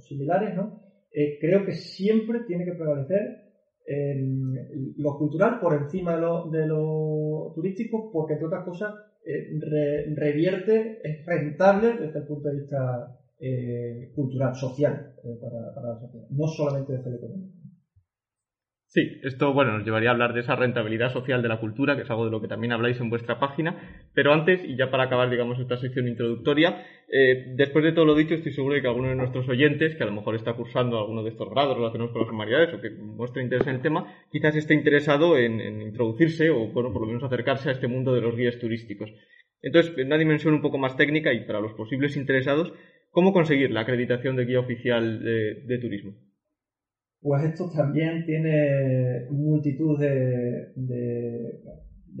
similares, 0.00 0.56
¿no? 0.56 0.80
Eh, 1.12 1.38
creo 1.40 1.64
que 1.66 1.72
siempre 1.72 2.40
tiene 2.46 2.64
que 2.64 2.72
prevalecer 2.72 3.49
em, 3.86 4.54
lo 4.96 5.18
cultural 5.18 5.60
por 5.60 5.74
encima 5.74 6.16
de 6.16 6.66
lo, 6.66 7.52
turístico, 7.54 8.10
porque 8.12 8.34
entre 8.34 8.46
otras 8.46 8.64
cosas 8.64 8.94
eh, 9.24 9.58
revierte, 10.16 11.00
es 11.02 11.26
rentable 11.26 11.94
desde 11.98 12.20
el 12.20 12.26
punto 12.26 12.48
de 12.48 12.56
vista 12.60 13.18
eh, 13.40 14.12
cultural, 14.14 14.54
social, 14.54 15.14
para, 15.40 15.74
para, 15.74 15.94
la 15.94 16.00
sociedad, 16.00 16.26
no 16.30 16.46
solamente 16.46 16.92
desde 16.92 17.10
el 17.10 17.16
económico. 17.16 17.59
Sí, 18.92 19.20
esto 19.22 19.52
bueno 19.52 19.70
nos 19.70 19.84
llevaría 19.84 20.08
a 20.08 20.12
hablar 20.12 20.32
de 20.34 20.40
esa 20.40 20.56
rentabilidad 20.56 21.12
social 21.12 21.42
de 21.42 21.48
la 21.48 21.60
cultura, 21.60 21.94
que 21.94 22.02
es 22.02 22.10
algo 22.10 22.24
de 22.24 22.32
lo 22.32 22.40
que 22.40 22.48
también 22.48 22.72
habláis 22.72 23.00
en 23.00 23.08
vuestra 23.08 23.38
página. 23.38 23.76
Pero 24.14 24.32
antes, 24.32 24.64
y 24.64 24.74
ya 24.74 24.90
para 24.90 25.04
acabar, 25.04 25.30
digamos, 25.30 25.60
esta 25.60 25.76
sección 25.76 26.08
introductoria, 26.08 26.84
eh, 27.08 27.54
después 27.54 27.84
de 27.84 27.92
todo 27.92 28.04
lo 28.04 28.16
dicho, 28.16 28.34
estoy 28.34 28.50
seguro 28.50 28.74
de 28.74 28.82
que 28.82 28.88
alguno 28.88 29.10
de 29.10 29.14
nuestros 29.14 29.48
oyentes, 29.48 29.94
que 29.94 30.02
a 30.02 30.06
lo 30.06 30.12
mejor 30.12 30.34
está 30.34 30.54
cursando 30.54 30.98
alguno 30.98 31.22
de 31.22 31.30
estos 31.30 31.48
grados 31.48 31.76
relacionados 31.76 32.10
con 32.10 32.22
las 32.22 32.32
humanidades 32.32 32.74
o 32.74 32.80
que 32.80 32.90
muestra 32.90 33.44
interés 33.44 33.68
en 33.68 33.76
el 33.76 33.80
tema, 33.80 34.12
quizás 34.32 34.56
esté 34.56 34.74
interesado 34.74 35.38
en, 35.38 35.82
introducirse 35.82 36.50
o, 36.50 36.66
bueno, 36.72 36.92
por 36.92 37.02
lo 37.02 37.06
menos 37.06 37.22
acercarse 37.22 37.68
a 37.68 37.72
este 37.72 37.86
mundo 37.86 38.12
de 38.12 38.22
los 38.22 38.34
guías 38.34 38.58
turísticos. 38.58 39.08
Entonces, 39.62 39.96
en 39.98 40.08
una 40.08 40.18
dimensión 40.18 40.52
un 40.52 40.62
poco 40.62 40.78
más 40.78 40.96
técnica 40.96 41.32
y 41.32 41.46
para 41.46 41.60
los 41.60 41.74
posibles 41.74 42.16
interesados, 42.16 42.72
¿cómo 43.12 43.32
conseguir 43.32 43.70
la 43.70 43.82
acreditación 43.82 44.34
de 44.34 44.46
guía 44.46 44.58
oficial 44.58 45.22
de 45.22 45.78
turismo? 45.80 46.16
Pues 47.20 47.44
esto 47.44 47.70
también 47.70 48.24
tiene 48.24 49.26
multitud 49.30 49.98
de, 49.98 50.72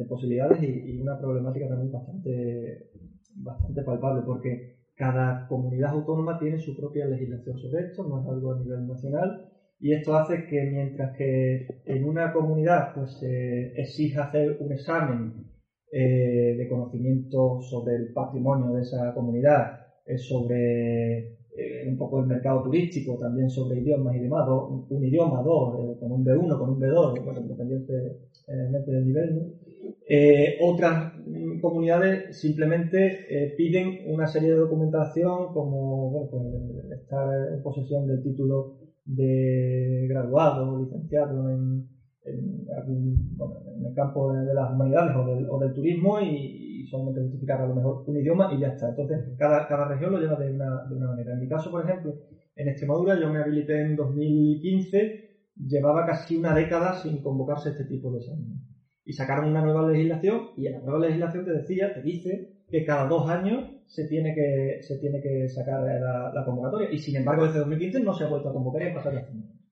posibilidades 0.08 0.62
y, 0.62 0.98
una 1.00 1.18
problemática 1.18 1.68
también 1.68 1.92
bastante, 1.92 2.90
bastante 3.36 3.82
palpable, 3.82 4.22
porque 4.26 4.76
cada 4.94 5.46
comunidad 5.48 5.90
autónoma 5.92 6.38
tiene 6.38 6.58
su 6.58 6.76
propia 6.76 7.06
legislación 7.06 7.56
sobre 7.58 7.84
esto, 7.84 8.06
no 8.06 8.20
es 8.20 8.28
algo 8.28 8.52
a 8.52 8.58
nivel 8.58 8.86
nacional, 8.86 9.50
y 9.78 9.94
esto 9.94 10.14
hace 10.14 10.46
que 10.46 10.70
mientras 10.70 11.16
que 11.16 11.66
en 11.86 12.04
una 12.04 12.32
comunidad 12.32 12.94
pues 12.94 13.18
se 13.18 13.72
exija 13.80 14.24
hacer 14.24 14.58
un 14.60 14.72
examen 14.72 15.50
eh, 15.90 16.54
de 16.58 16.68
conocimiento 16.68 17.60
sobre 17.62 17.96
el 17.96 18.12
patrimonio 18.12 18.74
de 18.74 18.82
esa 18.82 19.14
comunidad, 19.14 19.80
eh, 20.04 20.18
sobre 20.18 21.39
un 21.88 21.96
poco 21.96 22.20
el 22.20 22.26
mercado 22.26 22.62
turístico, 22.62 23.18
también 23.18 23.50
sobre 23.50 23.80
idiomas 23.80 24.16
y 24.16 24.20
demás, 24.20 24.48
un 24.48 25.04
idioma, 25.04 25.42
dos, 25.42 25.74
eh, 25.78 25.96
con 25.98 26.12
un 26.12 26.24
B1, 26.24 26.58
con 26.58 26.70
un 26.70 26.80
B2, 26.80 27.24
bueno, 27.24 27.40
independientemente 27.40 28.90
del 28.90 29.06
nivel. 29.06 29.54
Eh, 30.08 30.58
otras 30.62 31.12
comunidades 31.60 32.38
simplemente 32.38 33.54
piden 33.56 34.12
una 34.12 34.26
serie 34.26 34.50
de 34.50 34.56
documentación 34.56 35.52
como 35.52 36.28
pues, 36.30 37.00
estar 37.00 37.52
en 37.54 37.62
posesión 37.62 38.06
del 38.06 38.22
título 38.22 38.76
de 39.04 40.06
graduado 40.08 40.72
o 40.72 40.84
licenciado 40.84 41.50
en, 41.50 41.86
el 42.24 43.94
campo 43.94 44.32
de, 44.32 44.54
las 44.54 44.72
humanidades 44.72 45.16
o 45.48 45.58
del, 45.58 45.74
turismo 45.74 46.20
solamente 46.86 47.20
justificar 47.20 47.60
a 47.60 47.66
lo 47.66 47.74
mejor 47.74 48.04
un 48.06 48.16
idioma 48.16 48.52
y 48.54 48.60
ya 48.60 48.68
está. 48.68 48.88
Entonces, 48.90 49.18
cada, 49.38 49.66
cada 49.66 49.88
región 49.88 50.12
lo 50.12 50.18
lleva 50.18 50.38
de 50.38 50.52
una, 50.52 50.84
de 50.88 50.94
una 50.94 51.08
manera. 51.08 51.32
En 51.32 51.40
mi 51.40 51.48
caso, 51.48 51.70
por 51.70 51.84
ejemplo, 51.84 52.14
en 52.56 52.68
Extremadura 52.68 53.18
yo 53.18 53.30
me 53.32 53.40
habilité 53.40 53.80
en 53.80 53.96
2015 53.96 55.30
llevaba 55.68 56.06
casi 56.06 56.36
una 56.36 56.54
década 56.54 56.94
sin 56.94 57.22
convocarse 57.22 57.70
este 57.70 57.84
tipo 57.84 58.10
de 58.12 58.18
exámenes. 58.18 58.58
Y 59.04 59.12
sacaron 59.12 59.50
una 59.50 59.62
nueva 59.62 59.90
legislación 59.90 60.50
y 60.56 60.66
en 60.66 60.74
la 60.74 60.80
nueva 60.80 61.06
legislación 61.06 61.44
te 61.44 61.52
decía, 61.52 61.92
te 61.92 62.02
dice 62.02 62.64
que 62.68 62.84
cada 62.84 63.08
dos 63.08 63.28
años 63.28 63.68
se 63.86 64.06
tiene 64.06 64.34
que, 64.34 64.82
se 64.82 64.98
tiene 64.98 65.20
que 65.20 65.48
sacar 65.48 65.82
la, 65.82 66.44
convocatoria. 66.44 66.90
Y 66.92 66.98
sin 66.98 67.16
embargo, 67.16 67.44
desde 67.44 67.58
2015 67.60 68.00
no 68.00 68.14
se 68.14 68.24
ha 68.24 68.28
vuelto 68.28 68.50
a 68.50 68.52
convocar 68.52 68.82
y 68.82 68.86
ha 68.86 68.94
pasado 68.94 69.18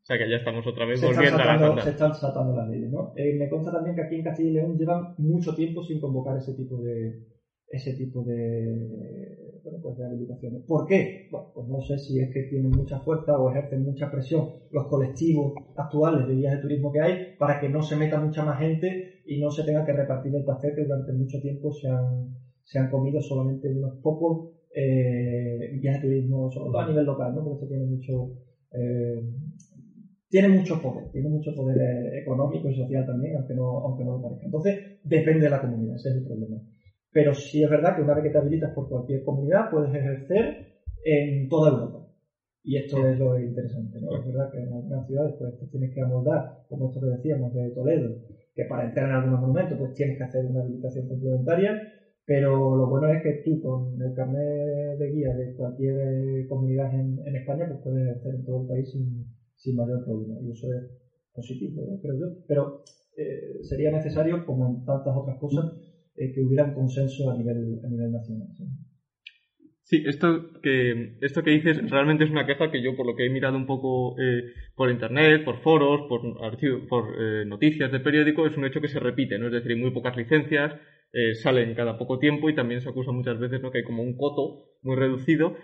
O 0.08 0.10
sea 0.10 0.24
que 0.24 0.30
ya 0.30 0.36
estamos 0.36 0.66
otra 0.66 0.86
vez 0.86 1.02
volviendo 1.02 1.36
a 1.36 1.56
la 1.58 1.82
Se 1.82 1.90
están 1.90 2.14
saltando 2.14 2.56
las 2.56 2.66
leyes, 2.70 2.90
¿no? 2.90 3.12
Eh, 3.14 3.34
me 3.34 3.46
consta 3.50 3.70
también 3.70 3.94
que 3.94 4.00
aquí 4.00 4.14
en 4.14 4.24
Castilla 4.24 4.48
y 4.48 4.52
León 4.54 4.78
llevan 4.78 5.14
mucho 5.18 5.54
tiempo 5.54 5.82
sin 5.82 6.00
convocar 6.00 6.38
ese 6.38 6.54
tipo 6.54 6.80
de 6.80 7.26
ese 7.70 7.92
tipo 7.92 8.24
de, 8.24 9.60
bueno, 9.62 9.78
pues 9.82 9.98
de 9.98 10.06
habilitaciones. 10.06 10.62
¿Por 10.66 10.86
qué? 10.86 11.28
Bueno, 11.30 11.48
pues 11.52 11.68
no 11.68 11.82
sé 11.82 11.98
si 11.98 12.18
es 12.18 12.32
que 12.32 12.44
tienen 12.44 12.70
mucha 12.70 13.00
fuerza 13.00 13.38
o 13.38 13.50
ejercen 13.50 13.84
mucha 13.84 14.10
presión 14.10 14.48
los 14.70 14.86
colectivos 14.86 15.52
actuales 15.76 16.26
de 16.26 16.36
guías 16.36 16.54
de 16.54 16.62
turismo 16.62 16.90
que 16.90 17.02
hay 17.02 17.36
para 17.38 17.60
que 17.60 17.68
no 17.68 17.82
se 17.82 17.96
meta 17.96 18.18
mucha 18.18 18.42
más 18.42 18.58
gente 18.60 19.20
y 19.26 19.38
no 19.38 19.50
se 19.50 19.64
tenga 19.64 19.84
que 19.84 19.92
repartir 19.92 20.34
el 20.34 20.44
pastel 20.44 20.74
que 20.74 20.84
durante 20.84 21.12
mucho 21.12 21.38
tiempo 21.42 21.70
se 21.70 21.86
han, 21.86 22.34
se 22.62 22.78
han 22.78 22.88
comido 22.88 23.20
solamente 23.20 23.68
unos 23.68 24.00
pocos 24.02 24.48
eh, 24.74 25.78
guías 25.80 25.96
de 25.96 26.08
turismo, 26.08 26.50
sobre 26.50 26.70
todo 26.70 26.80
a 26.80 26.88
nivel 26.88 27.04
local, 27.04 27.34
¿no? 27.34 27.44
porque 27.44 27.64
esto 27.64 27.68
tiene 27.68 27.84
mucho, 27.84 28.32
eh, 28.72 29.20
tiene 30.28 30.48
mucho 30.48 30.80
poder, 30.80 31.10
tiene 31.10 31.28
mucho 31.28 31.54
poder 31.54 31.78
eh, 31.78 32.18
económico 32.20 32.68
y 32.68 32.76
social 32.76 33.06
también, 33.06 33.36
aunque 33.36 33.54
no, 33.54 33.78
aunque 33.80 34.04
no 34.04 34.12
lo 34.12 34.22
parezca. 34.22 34.46
Entonces, 34.46 34.98
depende 35.02 35.44
de 35.44 35.50
la 35.50 35.60
comunidad, 35.60 35.96
ese 35.96 36.10
es 36.10 36.16
el 36.16 36.24
problema. 36.24 36.56
Pero 37.10 37.32
sí 37.32 37.62
es 37.62 37.70
verdad 37.70 37.96
que 37.96 38.02
una 38.02 38.14
vez 38.14 38.24
que 38.24 38.30
te 38.30 38.38
habilitas 38.38 38.72
por 38.74 38.88
cualquier 38.88 39.22
comunidad, 39.24 39.70
puedes 39.70 39.94
ejercer 39.94 40.66
en 41.04 41.48
toda 41.48 41.70
Europa. 41.70 42.04
Y 42.62 42.76
esto 42.76 43.06
es 43.06 43.18
lo 43.18 43.38
interesante, 43.38 43.98
¿no? 44.00 44.14
Es 44.14 44.26
verdad 44.26 44.50
que 44.52 44.58
en 44.58 44.72
algunas 44.72 45.06
ciudades 45.06 45.34
pues 45.38 45.56
te 45.58 45.66
tienes 45.68 45.94
que 45.94 46.02
amoldar, 46.02 46.58
como 46.68 46.88
esto 46.88 47.00
que 47.00 47.16
decíamos 47.16 47.54
de 47.54 47.70
Toledo, 47.70 48.14
que 48.54 48.64
para 48.64 48.84
entrar 48.84 49.06
en 49.06 49.14
algunos 49.14 49.40
monumentos 49.40 49.78
pues 49.78 49.94
tienes 49.94 50.18
que 50.18 50.24
hacer 50.24 50.44
una 50.44 50.60
habilitación 50.60 51.08
complementaria, 51.08 51.80
pero 52.26 52.76
lo 52.76 52.86
bueno 52.90 53.08
es 53.08 53.22
que 53.22 53.40
tú 53.42 53.62
con 53.62 53.98
el 54.02 54.12
carnet 54.12 54.98
de 54.98 55.10
guía 55.10 55.32
de 55.32 55.54
cualquier 55.54 55.96
eh, 55.96 56.46
comunidad 56.46 56.92
en, 56.92 57.34
España 57.34 57.64
pues 57.68 57.80
puedes 57.82 58.02
ejercer 58.02 58.34
en 58.34 58.44
todo 58.44 58.60
el 58.60 58.66
país 58.66 58.90
sin, 58.90 59.24
sin 59.58 59.76
mayor 59.76 60.04
problema. 60.04 60.40
Y 60.42 60.52
eso 60.52 60.66
es 60.72 60.90
positivo, 61.34 61.82
creo 62.00 62.14
yo. 62.18 62.26
Pero 62.46 62.82
eh, 63.16 63.62
sería 63.62 63.90
necesario, 63.90 64.46
como 64.46 64.68
en 64.68 64.84
tantas 64.84 65.14
otras 65.16 65.38
cosas, 65.38 65.74
eh, 66.18 66.32
que 66.32 66.40
hubiera 66.40 66.64
un 66.64 66.74
consenso 66.74 67.30
a 67.30 67.36
nivel, 67.36 67.80
a 67.84 67.88
nivel 67.88 68.10
nacional. 68.10 68.48
¿sí? 69.82 70.02
esto 70.04 70.50
que, 70.60 71.16
esto 71.20 71.44
que 71.44 71.50
dices 71.50 71.90
realmente 71.90 72.24
es 72.24 72.30
una 72.30 72.44
queja 72.44 72.72
que 72.72 72.82
yo, 72.82 72.96
por 72.96 73.06
lo 73.06 73.14
que 73.14 73.26
he 73.26 73.30
mirado 73.30 73.56
un 73.56 73.66
poco 73.66 74.20
eh, 74.20 74.42
por 74.74 74.90
internet, 74.90 75.44
por 75.44 75.60
foros, 75.62 76.08
por, 76.08 76.22
por 76.88 77.14
eh, 77.20 77.44
noticias 77.46 77.92
de 77.92 78.00
periódico, 78.00 78.46
es 78.46 78.56
un 78.56 78.64
hecho 78.64 78.80
que 78.80 78.88
se 78.88 78.98
repite, 78.98 79.38
¿no? 79.38 79.46
Es 79.46 79.52
decir, 79.52 79.70
hay 79.72 79.80
muy 79.80 79.92
pocas 79.92 80.16
licencias, 80.16 80.74
salen 81.42 81.74
cada 81.74 81.96
poco 81.96 82.18
tiempo 82.18 82.50
y 82.50 82.54
también 82.54 82.82
se 82.82 82.88
acusa 82.88 83.12
muchas 83.12 83.38
veces 83.38 83.62
¿no? 83.62 83.70
que 83.70 83.78
hay 83.78 83.84
como 83.84 84.02
un 84.02 84.16
coto 84.16 84.66
muy 84.82 84.94
reducido. 84.94 85.56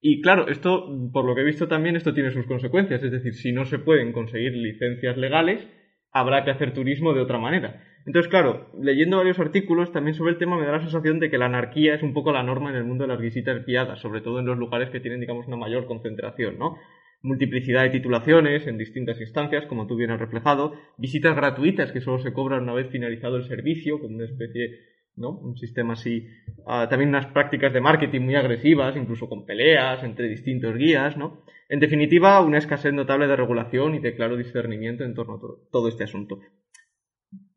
Y 0.00 0.22
claro, 0.22 0.48
esto, 0.48 0.88
por 1.12 1.24
lo 1.24 1.34
que 1.34 1.42
he 1.42 1.44
visto 1.44 1.68
también, 1.68 1.94
esto 1.94 2.14
tiene 2.14 2.30
sus 2.30 2.46
consecuencias. 2.46 3.02
Es 3.02 3.12
decir, 3.12 3.34
si 3.34 3.52
no 3.52 3.66
se 3.66 3.78
pueden 3.78 4.12
conseguir 4.12 4.54
licencias 4.54 5.16
legales, 5.16 5.68
habrá 6.12 6.44
que 6.44 6.50
hacer 6.50 6.72
turismo 6.72 7.12
de 7.12 7.20
otra 7.20 7.38
manera. 7.38 7.82
Entonces, 8.06 8.30
claro, 8.30 8.70
leyendo 8.80 9.18
varios 9.18 9.38
artículos 9.38 9.92
también 9.92 10.14
sobre 10.14 10.32
el 10.32 10.38
tema 10.38 10.56
me 10.56 10.64
da 10.64 10.72
la 10.72 10.80
sensación 10.80 11.20
de 11.20 11.30
que 11.30 11.36
la 11.36 11.46
anarquía 11.46 11.94
es 11.94 12.02
un 12.02 12.14
poco 12.14 12.32
la 12.32 12.42
norma 12.42 12.70
en 12.70 12.76
el 12.76 12.84
mundo 12.84 13.04
de 13.04 13.08
las 13.08 13.20
visitas 13.20 13.64
guiadas, 13.66 14.00
sobre 14.00 14.22
todo 14.22 14.40
en 14.40 14.46
los 14.46 14.56
lugares 14.56 14.88
que 14.88 15.00
tienen, 15.00 15.20
digamos, 15.20 15.46
una 15.46 15.56
mayor 15.56 15.86
concentración, 15.86 16.58
¿no? 16.58 16.76
Multiplicidad 17.22 17.82
de 17.82 17.90
titulaciones 17.90 18.66
en 18.66 18.78
distintas 18.78 19.20
instancias, 19.20 19.66
como 19.66 19.86
tú 19.86 19.96
bien 19.96 20.10
has 20.10 20.18
reflejado, 20.18 20.72
visitas 20.96 21.36
gratuitas 21.36 21.92
que 21.92 22.00
solo 22.00 22.18
se 22.18 22.32
cobran 22.32 22.62
una 22.62 22.72
vez 22.72 22.88
finalizado 22.90 23.36
el 23.36 23.44
servicio, 23.44 24.00
como 24.00 24.16
una 24.16 24.24
especie 24.24 24.78
¿no? 25.20 25.38
Un 25.38 25.56
sistema 25.56 25.92
así. 25.92 26.26
Ah, 26.66 26.88
también 26.88 27.10
unas 27.10 27.26
prácticas 27.26 27.72
de 27.72 27.80
marketing 27.80 28.22
muy 28.22 28.34
agresivas, 28.34 28.96
incluso 28.96 29.28
con 29.28 29.44
peleas 29.44 30.02
entre 30.02 30.28
distintos 30.28 30.74
guías, 30.76 31.16
¿no? 31.16 31.44
En 31.68 31.78
definitiva, 31.78 32.40
una 32.40 32.58
escasez 32.58 32.92
notable 32.92 33.28
de 33.28 33.36
regulación 33.36 33.94
y 33.94 34.00
de 34.00 34.16
claro 34.16 34.36
discernimiento 34.36 35.04
en 35.04 35.14
torno 35.14 35.36
a 35.36 35.70
todo, 35.70 35.88
este 35.88 36.04
asunto. 36.04 36.40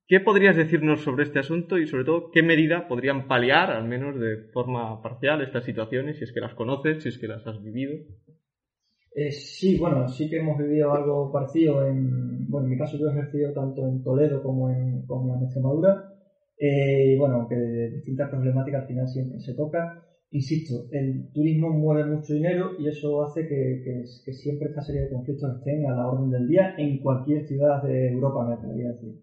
¿Qué 0.06 0.20
podrías 0.20 0.56
decirnos 0.56 1.02
sobre 1.02 1.24
este 1.24 1.40
asunto 1.40 1.80
y 1.80 1.88
sobre 1.88 2.04
todo 2.04 2.30
qué 2.30 2.44
medida 2.44 2.88
podrían 2.88 3.28
paliar, 3.28 3.72
al 3.72 3.88
menos 3.88 4.20
de 4.20 4.50
forma 4.52 5.02
parcial, 5.02 5.42
estas 5.42 5.64
situaciones, 5.64 6.18
si 6.18 6.26
es 6.26 6.32
que 6.32 6.42
las 6.42 6.54
conoces, 6.54 7.02
si 7.02 7.10
es 7.10 7.18
que 7.18 7.28
las 7.28 7.48
has 7.48 7.64
vivido? 7.64 7.94
Eh, 9.16 9.32
sí, 9.32 9.78
bueno, 9.78 10.08
sí 10.08 10.30
que 10.30 10.38
hemos 10.38 10.58
vivido 10.58 10.92
algo 10.92 11.32
parecido 11.32 11.88
en, 11.88 12.50
bueno, 12.50 12.66
en 12.66 12.72
mi 12.72 12.78
caso 12.78 12.98
yo 12.98 13.08
he 13.08 13.12
ejercido 13.12 13.54
tanto 13.54 13.88
en 13.88 14.04
Toledo 14.04 14.42
como 14.42 14.70
en, 14.70 15.06
como 15.06 15.36
en 15.36 15.44
Extremadura, 15.44 16.13
eh, 16.66 17.18
bueno, 17.18 17.46
que 17.50 17.56
de 17.56 17.90
distintas 17.92 18.30
problemáticas 18.30 18.82
al 18.82 18.88
final 18.88 19.08
siempre 19.08 19.40
se 19.40 19.54
toca 19.54 20.04
insisto, 20.34 20.88
el 20.92 21.32
turismo 21.32 21.70
mueve 21.70 22.10
mucho 22.10 22.34
dinero 22.34 22.72
y 22.80 22.88
eso 22.88 23.24
hace 23.24 23.48
que, 23.48 24.04
siempre 24.34 24.70
esta 24.70 24.82
serie 24.82 25.02
de 25.02 25.10
conflictos 25.12 25.58
estén 25.58 25.86
a 25.86 25.96
la 25.96 26.08
orden 26.08 26.32
del 26.32 26.48
día 26.48 26.74
en 26.78 27.00
cualquier 27.00 27.46
ciudad 27.46 27.84
de 27.84 28.12
Europa, 28.12 28.48
me 28.48 28.56
atrevería 28.56 28.90
a 28.90 28.94
decir. 28.94 29.22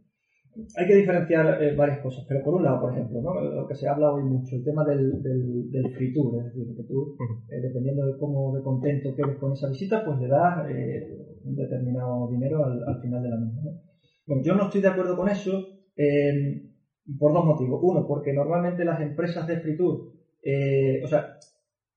Hay 0.76 0.86
que 0.86 0.94
diferenciar 0.94 1.62
eh, 1.62 1.74
varias 1.74 1.98
cosas, 1.98 2.24
pero 2.28 2.42
por 2.44 2.54
un 2.54 2.64
lado, 2.64 2.80
por 2.80 2.92
ejemplo, 2.92 3.20
lo 3.20 3.66
que 3.66 3.74
se 3.74 3.88
habla 3.88 4.12
hoy 4.12 4.22
mucho, 4.22 4.56
el 4.56 4.64
tema 4.64 4.84
del, 4.84 5.20
del, 5.22 5.94
free 5.94 6.12
tour, 6.12 6.38
es 6.38 6.44
decir, 6.44 6.76
que 6.76 6.82
tú, 6.84 7.16
eh, 7.50 7.60
dependiendo 7.60 8.06
de 8.06 8.16
cómo 8.16 8.54
de 8.54 8.62
contento 8.62 9.14
quedes 9.14 9.36
con 9.38 9.52
esa 9.52 9.68
visita, 9.68 10.04
pues 10.04 10.20
le 10.20 10.28
das 10.28 10.70
eh, 10.70 11.38
un 11.44 11.56
determinado 11.56 12.30
dinero 12.30 12.64
al, 12.64 13.00
final 13.00 13.22
de 13.22 13.30
la 13.30 13.36
misma. 13.36 13.62
Bueno, 14.26 14.42
yo 14.44 14.54
no 14.54 14.64
estoy 14.64 14.80
de 14.80 14.88
acuerdo 14.88 15.16
con 15.16 15.28
eso 15.28 15.66
por 17.18 17.32
dos 17.32 17.44
motivos. 17.44 17.80
Uno, 17.82 18.06
porque 18.06 18.32
normalmente 18.32 18.84
las 18.84 19.00
empresas 19.00 19.46
de 19.46 19.60
free 19.60 19.76
eh, 20.42 21.00
o 21.02 21.06
sea, 21.06 21.36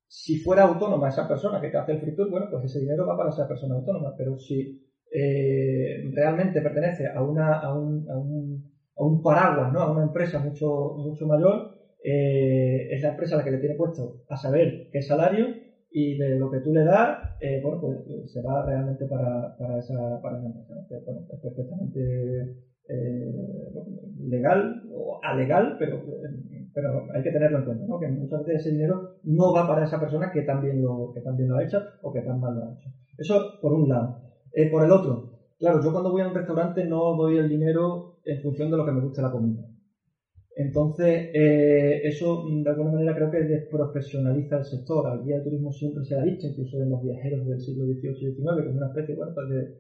si 0.08 0.38
fuera 0.38 0.64
autónoma 0.64 1.10
esa 1.10 1.28
persona 1.28 1.60
que 1.62 1.70
te 1.70 1.78
hace 1.78 1.94
el 1.94 2.00
free 2.00 2.16
tour, 2.16 2.30
bueno, 2.30 2.48
pues 2.52 2.66
ese 2.66 2.80
dinero 2.80 3.06
va 3.06 3.18
para 3.18 3.30
esa 3.30 3.48
persona 3.48 3.76
autónoma, 3.76 4.14
pero 4.18 4.38
si 4.38 4.80
eh, 5.12 6.04
realmente 6.12 6.62
pertenece 6.62 7.08
a, 7.08 7.22
una, 7.24 7.60
a, 7.60 7.74
un, 7.74 8.10
a, 8.10 8.18
un, 8.18 8.72
a 8.96 9.04
un 9.04 9.22
paraguas, 9.22 9.72
¿no? 9.72 9.80
a 9.80 9.92
una 9.92 10.04
empresa 10.04 10.40
mucho, 10.40 10.96
mucho 10.98 11.26
mayor, 11.26 11.72
eh, 12.04 12.90
es 12.92 13.02
la 13.02 13.10
empresa 13.10 13.38
la 13.38 13.44
que 13.44 13.52
le 13.52 13.60
tiene 13.60 13.76
puesto 13.76 14.24
a 14.28 14.36
saber 14.36 14.90
qué 14.92 15.02
salario 15.02 15.48
y 15.90 16.18
de 16.18 16.38
lo 16.38 16.50
que 16.52 16.60
tú 16.60 16.74
le 16.74 16.84
das, 16.84 17.38
bueno, 17.62 17.80
pues 17.80 18.32
se 18.32 18.42
va 18.42 18.66
realmente 18.66 19.06
para, 19.06 19.56
para, 19.58 19.78
esa, 19.80 20.20
para 20.22 20.38
esa 20.38 20.48
empresa. 20.48 20.74
es 20.90 21.40
perfectamente 21.40 22.73
legal 24.20 24.84
o 24.92 25.20
alegal, 25.24 25.76
pero 25.80 26.04
hay 27.14 27.24
que 27.24 27.32
tenerlo 27.32 27.60
en 27.60 27.66
cuenta, 27.66 27.86
¿no? 27.88 28.00
que 28.00 28.08
muchas 28.08 28.46
veces 28.46 28.62
ese 28.62 28.72
dinero 28.72 29.12
no 29.24 29.54
va 29.54 29.68
para 29.68 29.86
esa 29.86 30.00
persona 30.00 30.32
que 30.32 30.42
también 30.42 30.82
lo, 30.82 31.12
que 31.14 31.22
también 31.22 31.50
lo 31.50 31.58
ha 31.58 31.64
hecho 31.64 31.80
o 32.02 32.12
que 32.12 32.22
tan 32.22 32.40
mal 32.40 32.56
lo 32.56 32.64
ha 32.64 32.74
hecho. 32.74 32.90
Eso 33.18 33.60
por 33.62 33.74
un 33.74 33.88
lado. 33.88 34.18
Eh, 34.52 34.70
por 34.70 34.84
el 34.84 34.92
otro, 34.92 35.30
claro, 35.58 35.82
yo 35.82 35.92
cuando 35.92 36.12
voy 36.12 36.22
a 36.22 36.28
un 36.28 36.36
restaurante 36.36 36.86
no 36.86 37.16
doy 37.16 37.38
el 37.38 37.50
dinero 37.50 38.18
en 38.24 38.42
función 38.42 38.70
de 38.72 38.78
lo 38.78 38.86
que 38.86 38.92
me 38.92 39.02
guste 39.02 39.22
la 39.22 39.32
comida. 39.32 39.64
Entonces, 40.56 41.30
eh, 41.34 42.02
eso 42.04 42.44
de 42.46 42.70
alguna 42.70 42.92
manera 42.92 43.16
creo 43.16 43.32
que 43.32 43.42
desprofesionaliza 43.42 44.58
el 44.58 44.66
sector. 44.66 45.08
Al 45.08 45.24
guía 45.24 45.38
de 45.38 45.44
turismo 45.44 45.72
siempre 45.72 46.04
se 46.04 46.16
ha 46.16 46.22
dicho, 46.22 46.48
incluso 46.48 46.80
en 46.80 46.90
los 46.90 47.02
viajeros 47.02 47.48
del 47.48 47.60
siglo 47.60 47.86
XVIII 47.86 48.30
y 48.30 48.36
XIX, 48.36 48.62
que 48.62 48.70
es 48.70 48.76
una 48.76 48.88
especie 48.88 49.16
bueno, 49.16 49.32
pues 49.34 49.50
de, 49.50 49.74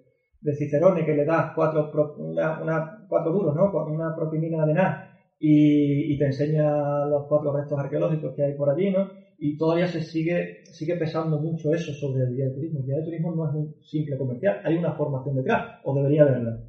de 0.43 0.53
Cicerone 0.53 1.05
que 1.05 1.13
le 1.13 1.25
das 1.25 1.51
cuatro, 1.55 1.89
una, 2.17 2.99
cuatro 3.07 3.31
duros, 3.31 3.55
¿no? 3.55 3.71
Una 3.71 4.13
propinina 4.15 4.65
de 4.65 4.73
nada 4.73 5.09
y, 5.45 6.17
te 6.17 6.25
enseña 6.25 7.03
los 7.05 7.25
cuatro 7.27 7.51
restos 7.51 7.77
arqueológicos 7.77 8.33
que 8.33 8.43
hay 8.43 8.53
por 8.53 8.69
allí, 8.69 8.89
¿no? 8.89 9.09
Y 9.37 9.57
todavía 9.57 9.87
se 9.87 9.99
sigue, 9.99 10.61
sigue 10.71 10.95
pesando 10.95 11.37
mucho 11.37 11.73
eso 11.73 11.91
sobre 11.91 12.23
el 12.23 12.33
guía 12.33 12.45
de 12.45 12.53
turismo. 12.53 12.79
El 12.79 12.85
guía 12.85 12.95
de 12.95 13.03
turismo 13.03 13.31
no 13.31 13.49
es 13.49 13.53
un 13.53 13.75
simple 13.81 14.15
comercial, 14.15 14.61
hay 14.63 14.75
una 14.77 14.93
formación 14.93 15.35
detrás, 15.35 15.65
o 15.83 15.93
debería 15.93 16.21
haberla. 16.21 16.61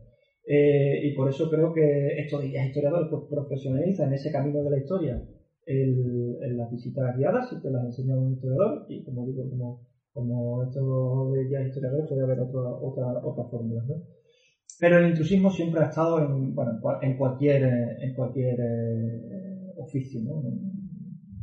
Eh, 0.47 0.99
y 1.05 1.15
por 1.15 1.29
eso 1.29 1.49
creo 1.49 1.73
que 1.73 2.19
estos 2.19 2.41
guías 2.43 2.67
historiadores 2.67 3.07
pues, 3.09 3.23
profesionalizan 3.29 4.09
en 4.09 4.15
ese 4.15 4.31
camino 4.31 4.63
de 4.63 4.71
la 4.71 4.79
historia 4.79 5.23
el, 5.67 6.57
las 6.57 6.69
visitas 6.71 7.17
guiadas, 7.17 7.53
y 7.53 7.61
te 7.61 7.71
las 7.71 7.85
enseña 7.85 8.17
un 8.17 8.33
historiador, 8.33 8.85
y 8.89 9.03
como 9.05 9.25
digo, 9.25 9.49
como, 9.49 9.79
como 10.15 10.63
estos 10.63 11.35
guías 11.49 11.67
historiadores 11.67 12.09
puede 12.09 12.23
haber 12.23 12.41
otra, 12.41 12.61
otra, 12.81 13.05
otra 13.23 13.45
fórmula, 13.45 13.83
¿no? 13.87 13.97
Pero 14.79 14.97
el 14.99 15.07
intrusismo 15.07 15.51
siempre 15.51 15.81
ha 15.81 15.85
estado 15.85 16.19
en, 16.19 16.55
bueno, 16.55 16.79
en 17.01 17.15
cualquier, 17.15 17.63
en 17.63 18.13
cualquier 18.13 18.59
eh, 18.61 19.73
oficio. 19.77 20.21
¿no? 20.23 20.43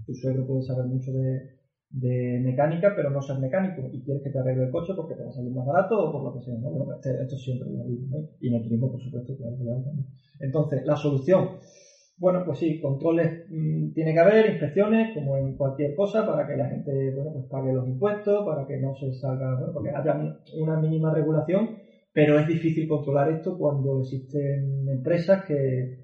Tu 0.06 0.14
suegro 0.14 0.46
puede 0.46 0.62
saber 0.62 0.86
mucho 0.86 1.12
de, 1.12 2.40
mecánica, 2.42 2.94
pero 2.96 3.10
no 3.10 3.22
ser 3.22 3.38
mecánico 3.38 3.90
y 3.92 4.02
quieres 4.02 4.24
que 4.24 4.30
te 4.30 4.40
arregle 4.40 4.64
el 4.64 4.70
coche 4.70 4.94
porque 4.96 5.14
te 5.14 5.24
va 5.24 5.30
a 5.30 5.34
salir 5.34 5.52
más 5.52 5.66
barato 5.66 5.98
o 6.00 6.12
por 6.12 6.24
lo 6.24 6.32
que 6.34 6.42
sea. 6.42 6.58
¿no? 6.58 6.70
Bueno, 6.72 6.94
este, 6.94 7.22
esto 7.22 7.36
siempre 7.38 7.70
lo 7.70 7.84
digo. 7.84 8.06
¿no? 8.10 8.24
Y 8.40 8.48
en 8.48 8.56
el 8.56 8.62
turismo, 8.62 8.90
por 8.92 9.02
supuesto, 9.02 9.36
claro 9.36 9.58
Entonces, 10.40 10.84
la 10.86 10.96
solución. 10.96 11.50
Bueno, 12.22 12.44
pues 12.46 12.60
sí, 12.60 12.80
controles 12.80 13.50
mm, 13.50 13.94
tiene 13.94 14.14
que 14.14 14.20
haber, 14.20 14.46
inspecciones, 14.46 15.12
como 15.16 15.36
en 15.38 15.58
cualquier 15.58 15.96
cosa, 15.96 16.24
para 16.24 16.46
que 16.46 16.56
la 16.56 16.70
gente 16.70 17.12
bueno, 17.16 17.32
pues 17.34 17.46
pague 17.50 17.74
los 17.74 17.88
impuestos, 17.88 18.46
para 18.46 18.68
que 18.68 18.78
no 18.78 18.94
se 18.94 19.12
salga, 19.12 19.56
bueno, 19.58 19.74
porque 19.74 19.90
haya 19.90 20.14
una 20.56 20.78
mínima 20.78 21.10
regulación 21.10 21.68
pero 22.14 22.38
es 22.38 22.48
difícil 22.48 22.88
controlar 22.88 23.30
esto 23.30 23.56
cuando 23.58 24.00
existen 24.02 24.88
empresas 24.90 25.40
que, 25.48 25.96